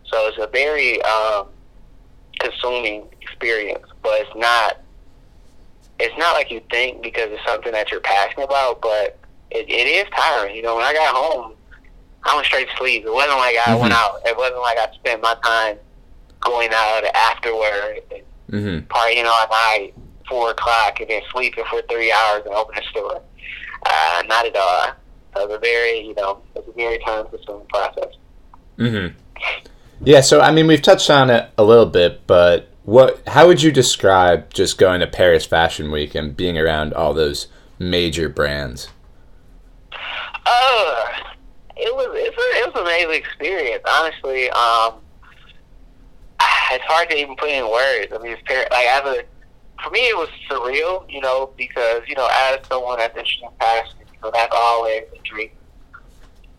So 0.05 0.27
it's 0.27 0.37
a 0.37 0.47
very 0.47 1.01
um, 1.03 1.47
consuming 2.39 3.07
experience, 3.21 3.85
but 4.01 4.21
it's 4.21 4.35
not. 4.35 4.81
It's 5.99 6.15
not 6.17 6.33
like 6.33 6.51
you 6.51 6.61
think 6.69 7.01
because 7.01 7.31
it's 7.31 7.43
something 7.43 7.71
that 7.71 7.89
you're 7.89 8.01
passionate 8.01 8.45
about, 8.45 8.81
but 8.81 9.17
it, 9.49 9.67
it 9.67 9.87
is 9.87 10.05
tiring. 10.15 10.55
You 10.55 10.61
know, 10.61 10.75
when 10.75 10.83
I 10.83 10.93
got 10.93 11.15
home, 11.15 11.53
I 12.23 12.35
went 12.35 12.45
straight 12.45 12.69
to 12.69 12.75
sleep. 12.77 13.03
It 13.05 13.11
wasn't 13.11 13.37
like 13.37 13.55
I 13.55 13.71
mm-hmm. 13.71 13.81
went 13.81 13.93
out. 13.93 14.21
It 14.25 14.37
wasn't 14.37 14.61
like 14.61 14.77
I 14.77 14.93
spent 14.93 15.23
my 15.23 15.35
time 15.43 15.77
going 16.41 16.69
out 16.71 17.03
afterward 17.15 18.01
and 18.11 18.23
mm-hmm. 18.51 18.87
partying 18.87 19.25
all 19.25 19.47
night, 19.49 19.93
four 20.27 20.51
o'clock, 20.51 20.99
and 20.99 21.09
then 21.09 21.21
sleeping 21.31 21.63
for 21.69 21.81
three 21.83 22.11
hours 22.11 22.43
and 22.45 22.53
opening 22.53 22.83
the 22.83 22.89
store. 22.89 23.21
Uh, 23.85 24.23
not 24.27 24.45
at 24.45 24.55
all. 24.55 24.87
It 25.35 25.47
was 25.47 25.55
a 25.55 25.59
very, 25.59 25.99
you 25.99 26.15
know, 26.15 26.41
it 26.55 26.65
was 26.65 26.73
a 26.73 26.77
very 26.77 26.99
time-consuming 26.99 27.67
process. 27.67 28.13
Mm-hmm. 28.77 29.17
Yeah. 30.01 30.21
So 30.21 30.41
I 30.41 30.51
mean, 30.51 30.67
we've 30.67 30.81
touched 30.81 31.09
on 31.09 31.29
it 31.29 31.49
a 31.57 31.63
little 31.63 31.85
bit, 31.85 32.25
but 32.27 32.69
what? 32.83 33.21
How 33.27 33.47
would 33.47 33.61
you 33.61 33.71
describe 33.71 34.53
just 34.53 34.77
going 34.77 34.99
to 35.01 35.07
Paris 35.07 35.45
Fashion 35.45 35.91
Week 35.91 36.15
and 36.15 36.35
being 36.35 36.57
around 36.57 36.93
all 36.93 37.13
those 37.13 37.47
major 37.79 38.29
brands? 38.29 38.89
Uh, 39.91 41.05
it 41.75 41.93
was 41.93 42.09
it's 42.13 42.37
a, 42.37 42.61
it 42.61 42.67
was 42.67 42.75
an 42.75 42.81
amazing 42.81 43.13
experience. 43.13 43.83
Honestly, 43.87 44.49
um, 44.51 44.93
it's 46.71 46.83
hard 46.85 47.09
to 47.09 47.17
even 47.17 47.35
put 47.35 47.49
in 47.49 47.69
words. 47.69 48.11
I 48.13 48.17
mean, 48.19 48.37
it's 48.37 48.71
like 48.71 48.87
as 48.87 49.05
a 49.05 49.23
for 49.83 49.89
me, 49.91 49.99
it 49.99 50.17
was 50.17 50.29
surreal, 50.49 51.09
you 51.09 51.21
know, 51.21 51.51
because 51.57 52.01
you 52.07 52.15
know, 52.15 52.27
as 52.31 52.59
someone 52.67 52.97
that's 52.99 53.15
interested 53.17 53.45
in 53.45 53.57
fashion, 53.59 53.97
you 54.13 54.19
know, 54.21 54.31
that's 54.33 54.53
always 54.55 55.03
a 55.13 55.19
dream. 55.23 55.51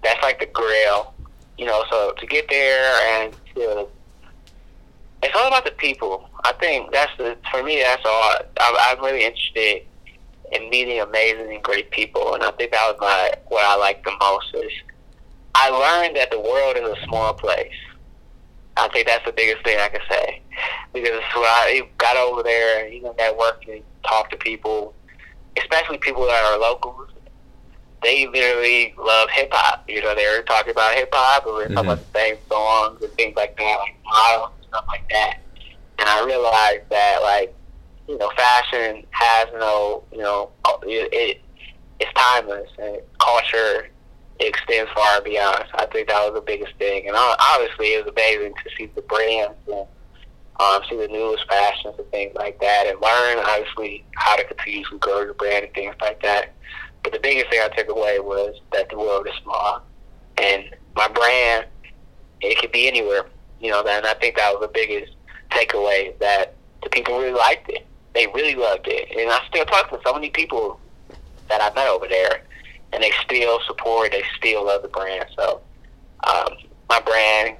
That's 0.02 0.22
like 0.22 0.40
the 0.40 0.46
grail, 0.46 1.14
you 1.56 1.66
know. 1.66 1.84
So 1.90 2.12
to 2.16 2.26
get 2.26 2.48
there 2.48 2.92
and 3.14 3.34
to, 3.54 3.88
it's 5.22 5.36
all 5.36 5.48
about 5.48 5.64
the 5.64 5.72
people. 5.72 6.28
I 6.44 6.52
think 6.52 6.92
that's 6.92 7.12
the 7.18 7.36
for 7.50 7.62
me. 7.62 7.80
That's 7.80 8.02
all. 8.04 8.34
I'm, 8.60 8.74
I'm 8.80 9.04
really 9.04 9.24
interested 9.24 9.82
in 10.52 10.70
meeting 10.70 11.00
amazing 11.00 11.52
and 11.52 11.62
great 11.62 11.90
people, 11.90 12.34
and 12.34 12.42
I 12.42 12.50
think 12.52 12.72
that 12.72 12.92
was 12.92 12.96
my 13.00 13.32
what 13.48 13.64
I 13.64 13.76
like 13.76 14.04
the 14.04 14.12
most 14.20 14.54
is 14.54 14.72
I 15.54 15.70
learned 15.70 16.16
that 16.16 16.30
the 16.30 16.40
world 16.40 16.76
is 16.76 16.98
a 16.98 17.04
small 17.04 17.34
place. 17.34 17.72
I 18.78 18.88
think 18.88 19.06
that's 19.06 19.24
the 19.24 19.32
biggest 19.32 19.64
thing 19.64 19.78
I 19.78 19.88
can 19.88 20.00
say 20.08 20.42
because 20.92 21.20
when 21.34 21.44
I 21.44 21.88
got 21.98 22.16
over 22.16 22.42
there, 22.42 22.88
you 22.88 23.02
know, 23.02 23.12
networked 23.14 23.70
and 23.72 23.82
talked 24.06 24.30
to 24.32 24.36
people, 24.36 24.94
especially 25.56 25.98
people 25.98 26.24
that 26.26 26.44
are 26.44 26.58
locals. 26.58 27.10
They 28.00 28.28
literally 28.28 28.94
love 28.96 29.28
hip 29.30 29.48
hop. 29.50 29.84
You 29.88 30.00
know, 30.02 30.14
they 30.14 30.24
were 30.26 30.44
talking 30.44 30.70
about 30.70 30.94
hip 30.94 31.08
hop, 31.12 31.44
we 31.46 31.52
were 31.52 31.62
talking 31.62 31.76
mm-hmm. 31.76 31.88
about 31.88 32.12
the 32.12 32.18
same 32.18 32.36
songs 32.48 33.02
and 33.02 33.12
things 33.14 33.36
like 33.36 33.56
that, 33.56 33.76
like 33.80 33.96
models 34.04 34.52
and 34.56 34.68
stuff 34.68 34.84
like 34.86 35.08
that. 35.10 35.40
And 35.98 36.08
I 36.08 36.24
realized 36.24 36.88
that, 36.90 37.18
like, 37.22 37.54
you 38.06 38.16
know, 38.16 38.30
fashion 38.36 39.04
has 39.10 39.48
no, 39.54 40.04
you 40.12 40.18
know, 40.18 40.50
it, 40.82 41.12
it 41.12 41.40
it's 41.98 42.12
timeless 42.14 42.70
and 42.78 42.98
culture 43.18 43.88
extends 44.40 44.90
far 44.92 45.20
beyond. 45.20 45.64
I 45.74 45.86
think 45.86 46.08
that 46.08 46.24
was 46.24 46.34
the 46.34 46.40
biggest 46.40 46.74
thing, 46.76 47.08
and 47.08 47.16
obviously 47.16 47.94
it 47.94 48.04
was 48.04 48.12
amazing 48.12 48.54
to 48.54 48.70
see 48.76 48.86
the 48.94 49.02
brands 49.02 49.54
and 49.66 49.86
um, 50.60 50.82
see 50.88 50.96
the 50.96 51.08
newest 51.08 51.46
fashions 51.48 51.94
and 51.98 52.08
things 52.10 52.34
like 52.34 52.60
that, 52.60 52.86
and 52.86 53.00
learn 53.00 53.44
obviously 53.44 54.04
how 54.16 54.36
to 54.36 54.44
continuously 54.44 54.98
grow 54.98 55.20
your 55.20 55.34
brand 55.34 55.64
and 55.64 55.74
things 55.74 55.94
like 56.00 56.22
that. 56.22 56.54
But 57.02 57.12
the 57.12 57.20
biggest 57.20 57.50
thing 57.50 57.60
I 57.62 57.68
took 57.68 57.88
away 57.88 58.18
was 58.20 58.56
that 58.72 58.88
the 58.90 58.98
world 58.98 59.26
is 59.26 59.34
small, 59.42 59.82
and 60.36 60.64
my 60.94 61.08
brand 61.08 61.66
it 62.40 62.58
could 62.58 62.72
be 62.72 62.86
anywhere. 62.86 63.24
You 63.60 63.72
know, 63.72 63.80
and 63.80 64.06
I 64.06 64.14
think 64.14 64.36
that 64.36 64.52
was 64.52 64.60
the 64.60 64.72
biggest 64.72 65.14
takeaway 65.50 66.16
that 66.20 66.54
the 66.82 66.90
people 66.90 67.18
really 67.18 67.32
liked 67.32 67.68
it. 67.70 67.86
They 68.14 68.26
really 68.28 68.54
loved 68.54 68.86
it, 68.86 69.10
and 69.16 69.30
I 69.30 69.40
still 69.48 69.64
talk 69.64 69.90
to 69.90 70.00
so 70.04 70.14
many 70.14 70.30
people 70.30 70.80
that 71.48 71.60
I 71.60 71.74
met 71.74 71.88
over 71.88 72.06
there 72.06 72.42
and 72.92 73.02
they 73.02 73.12
still 73.24 73.60
support, 73.66 74.12
they 74.12 74.22
still 74.36 74.66
love 74.66 74.82
the 74.82 74.88
brand. 74.88 75.26
So 75.36 75.60
um, 76.26 76.54
my 76.88 77.00
brand 77.00 77.56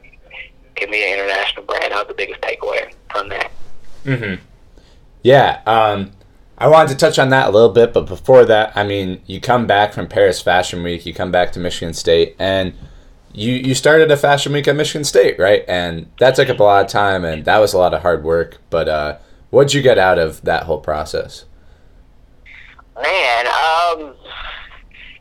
can 0.75 0.91
be 0.91 1.05
an 1.05 1.19
international 1.19 1.65
brand. 1.65 1.93
That 1.93 2.07
was 2.07 2.09
the 2.09 2.15
biggest 2.15 2.41
takeaway 2.41 2.93
from 3.11 3.29
that. 3.29 3.51
Mm-hmm. 4.05 4.43
Yeah. 5.23 5.61
Um, 5.67 6.13
I 6.57 6.67
wanted 6.69 6.91
to 6.91 6.97
touch 6.97 7.19
on 7.19 7.29
that 7.31 7.49
a 7.49 7.51
little 7.51 7.69
bit, 7.69 7.93
but 7.93 8.07
before 8.07 8.45
that, 8.45 8.73
I 8.77 8.85
mean, 8.85 9.23
you 9.27 9.41
come 9.41 9.67
back 9.67 9.93
from 9.93 10.09
Paris 10.09 10.41
Fashion 10.41 10.83
Week, 10.83 11.07
you 11.07 11.15
come 11.15 11.31
back 11.31 11.53
to 11.53 11.61
Michigan 11.61 11.95
State, 11.95 12.35
and 12.39 12.75
you 13.33 13.53
you 13.53 13.75
started 13.75 14.11
a 14.11 14.17
fashion 14.17 14.53
week 14.53 14.67
at 14.67 14.75
Michigan 14.75 15.05
State, 15.05 15.39
right? 15.39 15.65
And 15.69 16.11
that 16.19 16.35
took 16.35 16.49
up 16.49 16.59
a 16.59 16.63
lot 16.63 16.85
of 16.85 16.91
time, 16.91 17.25
and 17.25 17.45
that 17.45 17.59
was 17.59 17.73
a 17.73 17.79
lot 17.79 17.95
of 17.95 18.03
hard 18.03 18.25
work. 18.25 18.59
But 18.71 18.89
uh, 18.89 19.19
what'd 19.51 19.75
you 19.75 19.83
get 19.83 19.99
out 19.99 20.19
of 20.19 20.43
that 20.43 20.65
whole 20.65 20.81
process? 20.81 21.45
Man, 23.01 23.47
um, 23.47 24.15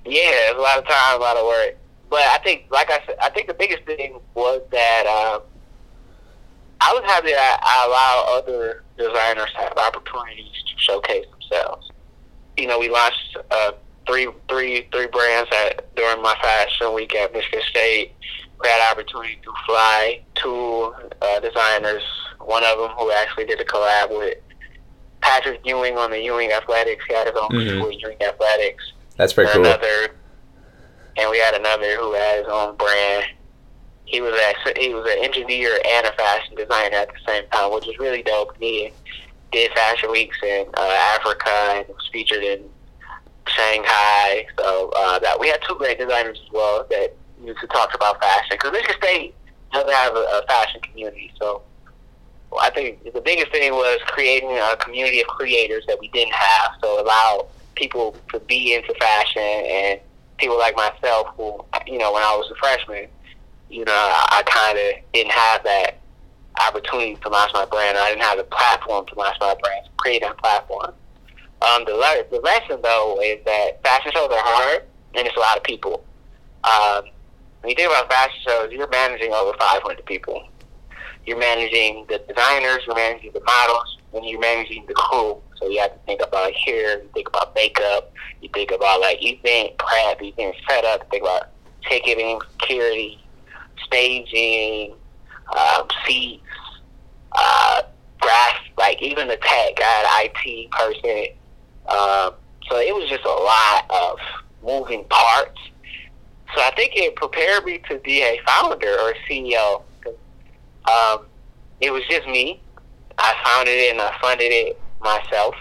yeah, 0.10 0.52
it's 0.52 0.58
a 0.58 0.62
lot 0.62 0.78
of 0.78 0.88
time, 0.88 1.18
a 1.18 1.24
lot 1.24 1.38
of 1.38 1.46
work. 1.46 1.78
But 2.10 2.22
I 2.22 2.38
think, 2.40 2.66
like 2.72 2.90
I 2.90 3.00
said, 3.06 3.18
I 3.22 3.30
think 3.30 3.48
the 3.48 3.54
biggest 3.54 3.84
thing 3.84 4.20
was 4.34 4.62
that 4.72 5.06
um, 5.06 5.42
I 6.80 6.94
was 6.94 7.04
happy 7.06 7.32
that 7.32 7.60
I 7.62 7.86
allow 7.86 8.38
other 8.38 8.84
designers 8.98 9.52
to 9.54 9.58
have 9.58 9.78
opportunities 9.78 10.64
to 10.68 10.82
showcase 10.82 11.26
themselves. 11.32 11.92
You 12.58 12.68
know, 12.68 12.80
we 12.80 12.90
launched 12.90 13.38
uh, 13.52 13.72
three, 14.08 14.28
three, 14.48 14.88
three 14.92 15.08
brands 15.08 15.50
at, 15.54 15.94
during 15.96 16.22
my 16.22 16.36
fashion 16.42 16.94
week 16.94 17.14
at 17.14 17.34
Michigan 17.34 17.62
State. 17.70 18.14
We 18.62 18.70
had 18.70 18.92
opportunity 18.92 19.40
to 19.44 19.52
fly 19.66 20.22
two 20.36 20.96
uh, 21.22 21.40
designers. 21.42 22.04
One 22.40 22.64
of 22.64 22.80
them 22.80 22.92
who 22.98 23.12
actually 23.12 23.46
did 23.46 23.60
a 23.60 23.66
collab 23.66 24.18
with 24.18 24.38
Patrick 25.22 25.60
Ewing 25.66 25.98
on 25.98 26.10
the 26.10 26.20
Ewing 26.20 26.52
Athletics. 26.52 27.04
He 27.08 27.14
had 27.14 27.28
his 27.28 27.36
own 27.36 27.50
mm-hmm. 27.50 27.92
Ewing 28.00 28.22
Athletics 28.22 28.94
that's 29.18 29.34
very 29.34 29.48
cool. 29.50 29.66
Another, 29.66 30.10
and 31.18 31.30
we 31.30 31.40
had 31.40 31.56
another 31.56 31.98
who 31.98 32.14
had 32.14 32.40
his 32.40 32.48
own 32.48 32.76
brand. 32.78 33.26
He 34.06 34.22
was 34.22 34.34
a, 34.34 34.80
he 34.80 34.94
was 34.94 35.06
an 35.06 35.24
engineer 35.24 35.78
and 35.86 36.08
a 36.08 36.14
fashion 36.14 36.56
designer 36.56 36.96
at 36.96 37.10
the 37.10 37.20
same 37.28 37.44
time, 37.52 37.74
which 37.74 37.86
was 37.86 38.00
really 38.00 38.24
dope. 38.24 38.56
He 38.58 38.92
did 39.52 39.72
fashion 39.72 40.12
weeks 40.12 40.38
in 40.44 40.68
uh, 40.78 41.16
Africa 41.16 41.50
and 41.50 41.88
was 41.88 42.10
featured 42.12 42.44
in 42.44 42.64
Shanghai. 43.48 44.46
So 44.60 44.92
uh, 44.96 45.20
that 45.20 45.40
we 45.40 45.50
had 45.50 45.60
two 45.68 45.76
great 45.76 45.98
designers 45.98 46.40
as 46.46 46.52
well 46.54 46.86
that 46.90 47.16
used 47.44 47.60
to 47.60 47.68
talk 47.68 47.94
about 47.94 48.22
fashion 48.22 48.52
because 48.52 48.72
Michigan 48.72 48.96
State 49.02 49.36
doesn't 49.74 49.92
have 49.92 50.16
a, 50.16 50.20
a 50.20 50.42
fashion 50.48 50.82
community. 50.82 51.32
So 51.40 51.62
well, 52.52 52.62
I 52.62 52.70
think 52.70 53.04
the 53.14 53.22
biggest 53.22 53.52
thing 53.52 53.74
was 53.74 54.00
creating 54.06 54.52
a 54.52 54.76
community 54.78 55.22
of 55.22 55.28
creators 55.28 55.86
that 55.88 56.00
we 56.00 56.08
didn't 56.10 56.34
have. 56.34 56.72
So 56.82 57.02
allow 57.04 57.48
people 57.78 58.16
to 58.34 58.40
be 58.42 58.74
into 58.74 58.94
fashion 58.96 59.42
and 59.42 60.00
people 60.38 60.58
like 60.58 60.76
myself 60.76 61.28
who, 61.38 61.64
you 61.86 61.98
know, 61.98 62.12
when 62.12 62.24
I 62.24 62.36
was 62.36 62.52
a 62.52 62.56
freshman, 62.56 63.08
you 63.70 63.86
know, 63.86 63.94
I, 63.94 64.40
I 64.40 64.44
kind 64.44 64.78
of 64.78 65.14
didn't 65.14 65.32
have 65.32 65.64
that 65.64 66.00
opportunity 66.68 67.16
to 67.16 67.30
launch 67.30 67.52
my 67.54 67.66
brand. 67.66 67.98
I 67.98 68.10
didn't 68.10 68.24
have 68.24 68.38
the 68.38 68.44
platform 68.44 69.06
to 69.08 69.16
launch 69.16 69.38
my 69.40 69.56
brand, 69.62 69.86
to 69.86 69.92
create 69.98 70.22
that 70.22 70.38
platform. 70.38 70.94
Um, 71.62 71.86
the, 71.86 71.94
le- 71.94 72.26
the 72.30 72.40
lesson, 72.40 72.80
though, 72.82 73.20
is 73.22 73.44
that 73.46 73.82
fashion 73.84 74.12
shows 74.14 74.30
are 74.32 74.44
hard 74.44 74.84
and 75.16 75.28
it's 75.28 75.36
a 75.36 75.40
lot 75.40 75.58
of 75.58 75.64
people. 75.64 76.04
Um, 76.64 77.06
when 77.62 77.72
you 77.72 77.76
think 77.76 77.90
about 77.90 78.10
fashion 78.10 78.40
shows, 78.46 78.72
you're 78.72 78.90
managing 78.90 79.34
over 79.34 79.58
500 79.58 80.06
people. 80.06 80.48
You're 81.28 81.38
managing 81.38 82.06
the 82.08 82.20
designers, 82.20 82.80
you're 82.88 82.96
managing 82.96 83.34
the 83.34 83.42
models, 83.42 83.98
and 84.14 84.26
you're 84.26 84.40
managing 84.40 84.86
the 84.88 84.94
crew. 84.94 85.42
So 85.58 85.68
you 85.68 85.82
have 85.82 85.92
to 85.92 86.00
think 86.06 86.22
about 86.22 86.54
hair, 86.54 87.02
you 87.02 87.10
think 87.14 87.28
about 87.28 87.54
makeup, 87.54 88.14
you 88.42 88.48
think 88.54 88.72
about 88.72 89.02
like 89.02 89.18
event 89.22 89.78
prep, 89.78 90.24
event 90.24 90.56
setup, 90.70 91.10
think 91.12 91.24
about 91.24 91.50
ticketing, 91.84 92.40
security, 92.54 93.20
staging, 93.86 94.96
um, 95.54 95.88
seats, 96.06 96.44
uh, 97.34 97.82
graph, 98.22 98.60
like 98.78 99.02
even 99.02 99.28
the 99.28 99.36
tech. 99.38 99.78
Had 99.80 100.06
an 100.06 100.32
IT 100.34 100.72
person. 100.72 101.26
Um, 101.90 102.36
so 102.70 102.80
it 102.80 102.96
was 102.96 103.10
just 103.10 103.26
a 103.26 103.30
lot 103.30 103.86
of 103.90 104.20
moving 104.64 105.04
parts. 105.10 105.60
So 106.56 106.62
I 106.62 106.72
think 106.78 106.94
it 106.96 107.18
prepared 107.18 107.66
me 107.66 107.82
to 107.90 107.98
be 108.00 108.22
a 108.22 108.40
founder 108.46 108.88
or 109.02 109.12
a 109.12 109.16
CEO. 109.30 109.84
Um, 110.88 111.26
it 111.82 111.92
was 111.92 112.04
just 112.10 112.28
me 112.28 112.62
I 113.18 113.34
founded 113.44 113.74
it 113.74 113.92
and 113.92 114.02
I 114.02 114.16
funded 114.22 114.52
it 114.52 114.80
myself. 115.02 115.56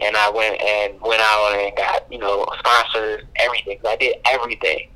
And 0.00 0.14
I 0.14 0.28
went 0.28 0.60
and 0.60 1.00
went 1.00 1.22
out 1.22 1.54
and 1.58 1.74
got, 1.74 2.12
you 2.12 2.18
know, 2.18 2.46
sponsors, 2.58 3.22
everything. 3.36 3.78
I 3.86 3.96
did 3.96 4.16
everything. 4.26 4.90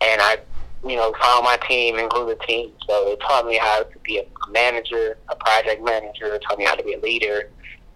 And 0.00 0.22
I, 0.22 0.38
you 0.86 0.96
know, 0.96 1.14
found 1.20 1.44
my 1.44 1.58
team 1.68 1.98
and 1.98 2.08
grew 2.08 2.26
the 2.26 2.46
team. 2.46 2.72
So 2.88 3.12
it 3.12 3.20
taught 3.20 3.46
me 3.46 3.58
how 3.58 3.82
to 3.82 3.98
be 3.98 4.18
a 4.18 4.50
manager, 4.50 5.18
a 5.28 5.36
project 5.36 5.84
manager. 5.84 6.34
It 6.34 6.42
taught 6.48 6.58
me 6.58 6.64
how 6.64 6.74
to 6.74 6.82
be 6.82 6.94
a 6.94 7.00
leader. 7.00 7.50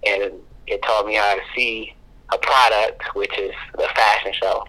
And 0.07 0.35
it 0.67 0.83
taught 0.83 1.07
me 1.07 1.15
how 1.15 1.37
to 1.37 1.41
see 1.55 1.95
a 2.31 2.39
product, 2.39 3.03
which 3.15 3.37
is 3.39 3.55
the 3.73 3.89
fashion 3.95 4.33
show, 4.35 4.67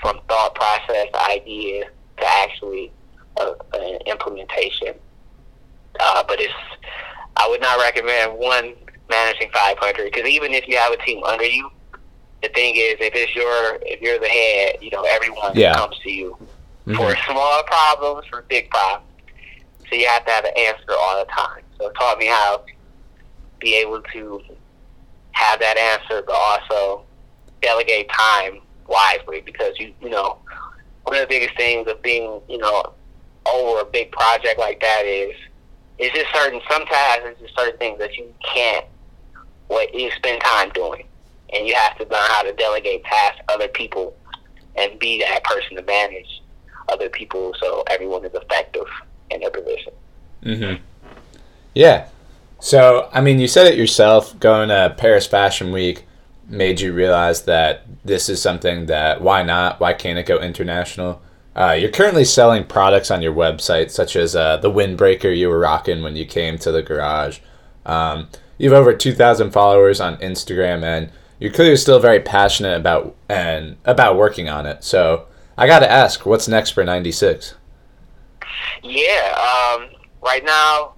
from 0.00 0.20
thought 0.26 0.54
process, 0.54 1.08
idea 1.28 1.84
to 2.16 2.26
actually 2.26 2.90
uh, 3.36 3.52
an 3.74 3.98
implementation. 4.06 4.94
Uh, 6.00 6.24
but 6.26 6.40
it's, 6.40 6.52
I 7.36 7.48
would 7.48 7.60
not 7.60 7.78
recommend 7.78 8.38
one 8.38 8.74
managing 9.10 9.50
500 9.52 10.12
because 10.12 10.28
even 10.28 10.52
if 10.52 10.66
you 10.66 10.76
have 10.76 10.92
a 10.92 10.96
team 10.98 11.22
under 11.24 11.44
you, 11.44 11.70
the 12.42 12.48
thing 12.48 12.74
is, 12.76 12.96
if 13.00 13.14
it's 13.14 13.34
your, 13.34 13.78
if 13.82 14.00
you're 14.00 14.18
the 14.18 14.28
head, 14.28 14.76
you 14.80 14.90
know, 14.90 15.02
everyone 15.04 15.52
Yeah. 15.54 15.74
comes 15.74 15.96
to 16.00 16.10
you 16.10 16.36
Mhm. 16.86 16.96
for 16.96 17.16
small 17.30 17.62
problems, 17.64 18.26
for 18.30 18.42
big 18.42 18.68
problems. 18.70 19.10
So 19.88 19.96
you 19.96 20.06
have 20.08 20.24
to 20.26 20.32
have 20.32 20.44
an 20.44 20.52
answer 20.56 20.92
all 20.98 21.18
the 21.18 21.30
time. 21.30 21.62
So 21.78 21.88
it 21.88 21.94
taught 21.98 22.18
me 22.18 22.26
how 22.26 22.58
to 22.58 22.62
be 23.60 23.74
able 23.76 24.00
to 24.12 24.42
have 25.32 25.60
that 25.60 25.76
answer, 25.78 26.22
but 26.26 26.34
also 26.34 27.04
delegate 27.62 28.08
time 28.10 28.60
wisely 28.86 29.40
because 29.40 29.78
you, 29.78 29.92
you 30.00 30.10
know, 30.10 30.38
one 31.04 31.16
of 31.16 31.20
the 31.22 31.26
biggest 31.26 31.56
things 31.56 31.86
of 31.88 32.00
being, 32.02 32.40
you 32.48 32.58
know, 32.58 32.92
over 33.46 33.80
a 33.80 33.84
big 33.84 34.10
project 34.12 34.58
like 34.58 34.80
that 34.80 35.04
is, 35.04 35.34
is 35.98 36.10
just 36.12 36.32
certain, 36.34 36.60
sometimes 36.70 37.22
it's 37.24 37.40
just 37.40 37.56
certain 37.56 37.78
things 37.78 37.98
that 37.98 38.16
you 38.16 38.32
can't, 38.44 38.86
what 39.68 39.94
you 39.94 40.10
spend 40.12 40.42
time 40.42 40.70
doing. 40.70 41.06
And 41.52 41.66
you 41.66 41.74
have 41.74 41.96
to 41.98 42.04
learn 42.04 42.30
how 42.30 42.42
to 42.42 42.52
delegate 42.52 43.04
tasks 43.04 43.40
other 43.48 43.68
people 43.68 44.16
and 44.76 44.98
be 44.98 45.20
that 45.20 45.44
person 45.44 45.76
to 45.76 45.82
manage 45.82 46.42
other 46.88 47.08
people 47.08 47.54
so 47.60 47.84
everyone 47.88 48.24
is 48.24 48.34
effective 48.34 48.86
in 49.30 49.40
their 49.40 49.50
position. 49.50 49.92
Mm-hmm. 50.42 50.82
Yeah. 51.74 52.08
So, 52.60 53.08
I 53.12 53.20
mean, 53.20 53.38
you 53.38 53.48
said 53.48 53.66
it 53.66 53.76
yourself. 53.76 54.38
Going 54.40 54.68
to 54.68 54.94
Paris 54.96 55.26
Fashion 55.26 55.72
Week 55.72 56.04
made 56.46 56.80
you 56.80 56.92
realize 56.92 57.42
that 57.42 57.82
this 58.04 58.28
is 58.28 58.40
something 58.40 58.86
that 58.86 59.20
why 59.20 59.42
not? 59.42 59.80
Why 59.80 59.92
can't 59.92 60.18
it 60.18 60.26
go 60.26 60.38
international? 60.38 61.20
Uh, 61.56 61.76
you're 61.78 61.90
currently 61.90 62.24
selling 62.24 62.64
products 62.64 63.10
on 63.10 63.22
your 63.22 63.32
website, 63.32 63.90
such 63.90 64.16
as 64.16 64.34
uh, 64.34 64.56
the 64.56 64.70
windbreaker 64.70 65.36
you 65.36 65.48
were 65.48 65.58
rocking 65.58 66.02
when 66.02 66.16
you 66.16 66.26
came 66.26 66.58
to 66.58 66.72
the 66.72 66.82
garage. 66.82 67.38
Um, 67.86 68.28
you 68.58 68.70
have 68.70 68.80
over 68.80 68.92
2,000 68.92 69.52
followers 69.52 70.00
on 70.00 70.16
Instagram, 70.16 70.82
and 70.82 71.10
you're 71.38 71.52
clearly 71.52 71.76
still 71.76 72.00
very 72.00 72.20
passionate 72.20 72.76
about 72.76 73.14
and 73.28 73.76
about 73.84 74.16
working 74.16 74.48
on 74.48 74.66
it. 74.66 74.82
So, 74.82 75.26
I 75.56 75.68
got 75.68 75.80
to 75.80 75.90
ask, 75.90 76.26
what's 76.26 76.48
next 76.48 76.70
for 76.70 76.82
96? 76.82 77.54
Yeah, 78.82 79.76
um, 79.78 79.90
right 80.20 80.44
now 80.44 80.94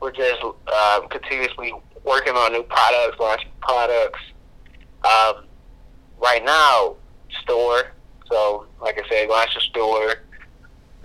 we're 0.00 0.12
just 0.12 0.40
um, 0.42 1.08
continuously 1.08 1.72
working 2.04 2.34
on 2.34 2.52
new 2.52 2.62
products, 2.62 3.18
launching 3.18 3.50
products. 3.60 4.20
Um, 5.04 5.46
right 6.20 6.44
now, 6.44 6.96
store. 7.42 7.92
So, 8.28 8.67
like 8.80 8.98
I 8.98 9.08
said, 9.08 9.28
a 9.28 9.60
store. 9.60 10.14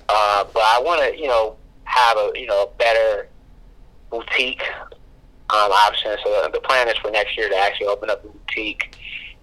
Uh, 0.09 0.45
but 0.53 0.63
I 0.63 0.79
want 0.79 1.01
to, 1.01 1.19
you 1.19 1.27
know, 1.27 1.55
have 1.85 2.17
a 2.17 2.31
you 2.35 2.47
know 2.47 2.71
better 2.77 3.29
boutique 4.09 4.63
um, 5.49 5.71
option. 5.71 6.17
So 6.23 6.49
the 6.51 6.59
plan 6.59 6.87
is 6.87 6.97
for 6.97 7.11
next 7.11 7.37
year 7.37 7.49
to 7.49 7.55
actually 7.55 7.87
open 7.87 8.09
up 8.09 8.23
a 8.23 8.27
boutique 8.27 8.95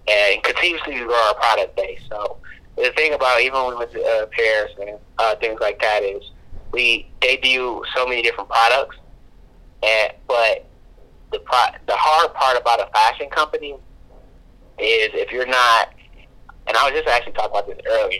and 0.09 0.43
continuously 0.43 0.95
grow 0.99 1.13
our 1.13 1.35
product 1.35 1.75
base. 1.75 2.01
So 2.09 2.37
the 2.75 2.91
thing 2.95 3.13
about 3.13 3.41
even 3.41 3.77
we 3.77 4.03
uh, 4.03 4.25
Paris 4.27 4.71
and 4.79 4.97
uh, 5.17 5.35
things 5.35 5.59
like 5.59 5.79
that 5.81 6.03
is 6.03 6.31
we 6.71 7.07
debut 7.19 7.83
so 7.95 8.05
many 8.05 8.21
different 8.21 8.49
products, 8.49 8.97
and 9.83 10.13
but 10.27 10.65
the 11.31 11.39
pro- 11.39 11.77
the 11.87 11.95
hard 11.95 12.33
part 12.33 12.57
about 12.57 12.79
a 12.79 12.91
fashion 12.91 13.29
company 13.29 13.73
is 14.77 15.09
if 15.13 15.31
you're 15.31 15.45
not, 15.45 15.93
and 16.67 16.77
I 16.77 16.83
was 16.89 16.93
just 16.93 17.07
actually 17.07 17.33
talking 17.33 17.51
about 17.51 17.67
this 17.67 17.79
earlier, 17.89 18.19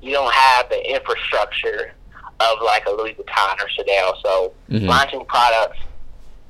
you 0.00 0.12
don't 0.12 0.32
have 0.32 0.68
the 0.68 0.94
infrastructure 0.94 1.92
of 2.40 2.58
like 2.64 2.86
a 2.86 2.90
Louis 2.90 3.14
Vuitton 3.14 3.62
or 3.62 3.68
Chanel. 3.68 4.14
So 4.24 4.52
Mhm. 4.70 4.86
launching 4.86 5.24
products, 5.26 5.78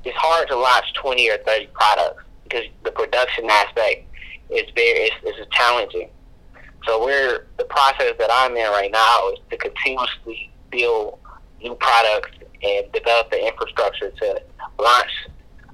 it's 0.03 0.15
hard 0.17 0.47
to 0.49 0.55
launch 0.55 0.93
20 0.93 1.29
or 1.29 1.37
30 1.39 1.67
products 1.67 2.23
because 2.43 2.65
the 2.83 2.91
production 2.91 3.49
aspect 3.49 4.05
is 4.49 4.63
very 4.75 4.99
is, 4.99 5.11
is 5.25 5.47
challenging. 5.51 6.09
So 6.85 7.03
we're 7.03 7.47
the 7.57 7.65
process 7.65 8.13
that 8.17 8.29
I'm 8.31 8.55
in 8.55 8.69
right 8.71 8.91
now 8.91 9.29
is 9.31 9.39
to 9.51 9.57
continuously 9.57 10.51
build 10.71 11.19
new 11.61 11.75
products 11.75 12.31
and 12.63 12.91
develop 12.91 13.29
the 13.31 13.45
infrastructure 13.45 14.11
to 14.11 14.41
launch. 14.79 15.11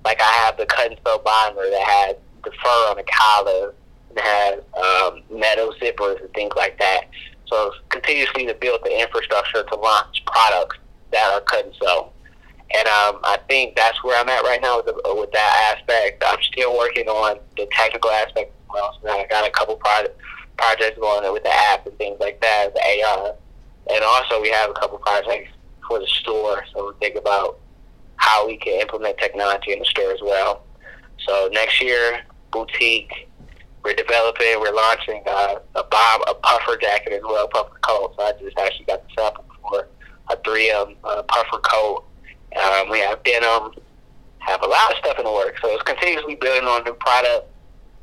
Like 0.04 0.22
I 0.22 0.32
have 0.46 0.58
the 0.58 0.66
cut 0.66 0.88
and 0.92 1.00
sew 1.06 1.20
binder 1.20 1.70
that 1.70 1.84
has 1.84 2.16
the 2.44 2.52
fur 2.64 2.90
on 2.90 2.98
the 2.98 3.04
collar, 3.04 3.74
and 4.16 4.26
has 4.26 4.60
um, 4.76 5.22
metal 5.30 5.74
zippers 5.82 6.22
and 6.22 6.34
things 6.34 6.54
like 6.56 6.78
that. 6.80 7.06
So 7.48 7.72
continuously 7.90 8.46
to 8.48 8.54
build 8.56 8.82
the 8.84 9.02
infrastructure 9.02 9.64
to 9.64 9.76
launch 9.76 10.24
products 10.26 10.78
that 11.12 11.34
are 11.34 11.42
cut 11.42 11.66
and 11.66 11.76
sew. 11.82 12.12
And 12.76 12.88
um, 12.88 13.20
I 13.24 13.38
think 13.48 13.76
that's 13.76 14.04
where 14.04 14.20
I'm 14.20 14.28
at 14.28 14.42
right 14.44 14.62
now 14.62 14.78
with, 14.78 14.88
the, 14.88 15.16
with 15.16 15.32
that 15.32 15.78
aspect. 15.78 16.24
I'm 16.26 16.42
still 16.42 16.76
working 16.76 17.08
on 17.08 17.40
the 17.56 17.68
technical 17.72 18.10
aspect 18.10 18.52
as 18.52 18.74
well. 18.74 19.00
So 19.02 19.10
I 19.10 19.26
got 19.28 19.48
a 19.48 19.52
couple 19.52 19.76
projects 19.76 20.20
projects 20.58 20.98
going 20.98 21.32
with 21.34 21.44
the 21.44 21.54
app 21.54 21.86
and 21.86 21.98
things 21.98 22.18
like 22.20 22.40
that, 22.42 22.74
the 22.74 22.82
AR. 23.06 23.36
And 23.94 24.04
also 24.04 24.42
we 24.42 24.50
have 24.50 24.70
a 24.70 24.74
couple 24.74 24.98
projects 25.00 25.52
for 25.88 26.00
the 26.00 26.08
store. 26.08 26.64
So 26.74 26.88
we 26.88 27.00
think 27.00 27.18
about 27.18 27.60
how 28.16 28.48
we 28.48 28.58
can 28.58 28.80
implement 28.82 29.18
technology 29.18 29.74
in 29.74 29.80
the 29.80 29.86
store 29.86 30.12
as 30.12 30.22
well. 30.22 30.64
So 31.20 31.50
next 31.52 31.82
year, 31.82 32.22
boutique, 32.52 33.30
we're 33.86 33.94
developing, 33.94 34.60
we're 34.60 34.74
launching 34.74 35.22
uh, 35.28 35.60
a 35.76 35.84
bomb, 35.84 36.24
a 36.28 36.34
puffer 36.34 36.76
jacket 36.76 37.14
as 37.14 37.22
well, 37.22 37.48
puffer 37.48 37.78
coat. 37.82 38.16
So 38.18 38.24
I 38.24 38.32
just 38.42 38.58
actually 38.58 38.86
got 38.86 39.08
the 39.08 39.14
sample 39.16 39.46
for 39.62 39.88
a 40.32 40.38
3M 40.38 40.96
uh, 41.04 41.22
puffer 41.24 41.60
coat. 41.60 42.04
Um, 42.56 42.90
we 42.90 43.00
have 43.00 43.24
denim, 43.24 43.74
have 44.40 44.62
a 44.64 44.68
lot 44.68 44.92
of 44.92 44.98
stuff 44.98 45.20
in 45.20 45.26
the 45.26 45.32
works. 45.32 45.62
So 45.62 45.70
it's 45.70 45.84
continuously 45.84 46.34
building 46.34 46.68
on 46.68 46.84
new 46.84 46.96
products 46.96 47.46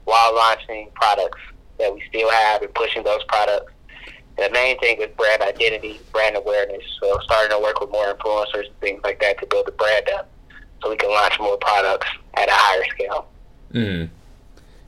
while 0.05 0.35
launching 0.35 0.89
products 0.95 1.41
that 1.79 1.93
we 1.93 2.01
still 2.09 2.31
have 2.31 2.63
and 2.63 2.73
pushing 2.75 3.03
those 3.03 3.25
products. 3.25 3.73
The 4.39 4.51
main 4.53 4.79
thing 4.79 5.01
is 5.01 5.09
brand 5.17 5.43
identity, 5.43 6.01
brand 6.13 6.37
awareness. 6.37 6.85
So 7.01 7.19
starting 7.25 7.51
to 7.51 7.61
work 7.61 7.81
with 7.81 7.91
more 7.91 8.15
influencers 8.15 8.69
and 8.69 8.81
things 8.81 9.01
like 9.03 9.21
that 9.21 9.41
to 9.41 9.47
build 9.47 9.67
the 9.67 9.73
brand 9.73 10.09
up 10.11 10.31
so 10.81 10.91
we 10.91 10.97
can 10.97 11.11
launch 11.11 11.39
more 11.41 11.57
products 11.57 12.07
at 12.35 12.49
a 12.49 12.53
higher 12.53 12.85
scale. 12.95 13.27
Mm. 13.73 14.11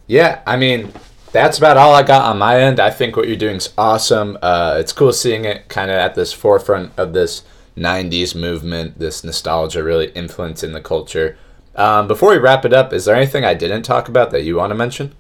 Yeah, 0.07 0.43
I 0.47 0.57
mean, 0.57 0.93
that's 1.33 1.59
about 1.59 1.77
all 1.77 1.95
I 1.95 2.03
got 2.03 2.25
on 2.25 2.39
my 2.39 2.61
end. 2.61 2.79
I 2.79 2.91
think 2.91 3.17
what 3.17 3.27
you're 3.27 3.37
doing 3.37 3.57
is 3.57 3.73
awesome. 3.77 4.39
Uh, 4.43 4.77
it's 4.79 4.93
cool 4.93 5.13
seeing 5.13 5.45
it 5.45 5.69
kind 5.69 5.91
of 5.91 5.97
at 5.97 6.15
this 6.15 6.33
forefront 6.33 6.93
of 6.97 7.13
this 7.13 7.43
90s 7.77 8.35
movement, 8.35 8.99
this 8.99 9.25
nostalgia 9.25 9.83
really 9.83 10.11
influencing 10.13 10.73
the 10.73 10.81
culture. 10.81 11.37
Um, 11.75 12.07
before 12.07 12.31
we 12.31 12.39
wrap 12.39 12.65
it 12.65 12.73
up, 12.73 12.93
is 12.93 13.05
there 13.05 13.17
anything 13.17 13.45
I 13.45 13.55
didn't 13.55 13.83
talk 13.83 14.09
about 14.09 14.31
that 14.31 14.45
you 14.45 14.57
want 14.57 14.71
to 14.71 14.77
mention? 14.77 15.15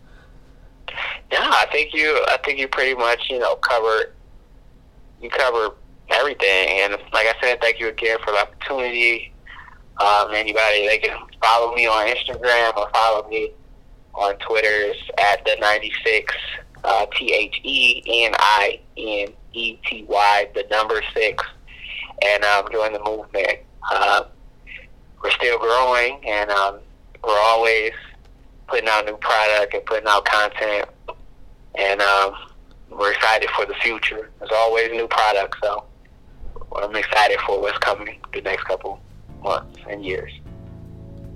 Yeah, 1.33 1.51
I 1.51 1.67
think 1.73 1.93
you. 1.93 2.25
I 2.29 2.37
think 2.45 2.61
you 2.61 2.69
pretty 2.69 2.95
much, 2.95 3.29
you 3.29 3.41
know, 3.41 3.57
covered. 3.57 4.13
You 5.21 5.31
covered 5.31 5.73
everything, 6.11 6.69
and 6.83 6.93
like 7.13 7.27
I 7.27 7.35
said, 7.43 7.61
thank 7.61 7.81
you 7.81 7.89
again 7.89 8.19
for 8.25 8.31
the 8.31 8.39
opportunity. 8.39 9.33
Um, 10.01 10.33
anybody, 10.33 10.87
they 10.87 10.99
can 10.99 11.17
follow 11.43 11.75
me 11.75 11.87
on 11.87 12.07
Instagram 12.07 12.77
or 12.77 12.89
follow 12.91 13.27
me 13.29 13.53
on 14.15 14.37
Twitter 14.39 14.69
It's 14.69 14.99
at 15.19 15.45
the 15.45 15.57
ninety 15.61 15.93
six 16.05 16.35
uh, 16.85 17.07
T 17.17 17.33
H 17.33 17.61
E 17.63 18.03
N 18.27 18.33
I 18.39 18.81
N 18.97 19.29
E 19.53 19.77
T 19.87 20.05
Y 20.09 20.49
the 20.55 20.65
number 20.71 21.03
six, 21.13 21.45
and 22.23 22.45
um, 22.45 22.67
join 22.71 22.93
the 22.93 23.03
movement. 23.05 23.59
Uh, 23.91 24.25
we're 25.23 25.31
still 25.33 25.59
growing, 25.59 26.21
and 26.27 26.51
um, 26.51 26.79
we're 27.23 27.41
always 27.41 27.93
putting 28.69 28.89
out 28.89 29.07
new 29.07 29.17
product 29.17 29.75
and 29.75 29.85
putting 29.87 30.07
out 30.07 30.25
content, 30.25 30.89
and 31.75 32.01
um, 32.01 32.35
we're 32.91 33.13
excited 33.13 33.49
for 33.51 33.65
the 33.67 33.75
future. 33.75 34.31
There's 34.39 34.53
always 34.53 34.91
new 34.93 35.09
products, 35.09 35.59
so 35.63 35.85
I'm 36.77 36.95
excited 36.95 37.39
for 37.47 37.61
what's 37.61 37.79
coming 37.79 38.21
the 38.33 38.43
next 38.43 38.65
couple 38.65 39.01
months 39.43 39.79
and 39.89 40.05
years. 40.05 40.33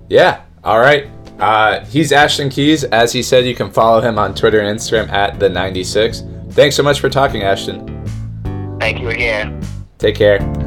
Yeah, 0.09 0.43
all 0.65 0.81
right. 0.81 1.09
Uh, 1.39 1.85
he's 1.87 2.13
Ashton 2.13 2.49
Keys. 2.49 2.85
As 2.85 3.13
he 3.13 3.23
said, 3.23 3.47
you 3.47 3.55
can 3.55 3.71
follow 3.71 4.01
him 4.01 4.19
on 4.19 4.35
Twitter 4.35 4.61
and 4.61 4.79
Instagram 4.79 5.09
at 5.11 5.39
the 5.39 5.49
96. 5.49 6.25
Thanks 6.51 6.75
so 6.77 6.83
much 6.83 7.01
for 7.01 7.09
talking, 7.09 7.43
Ashton. 7.43 7.87
Thank 8.81 9.01
you 9.01 9.09
again. 9.11 9.61
Take 9.99 10.17
care. 10.17 10.58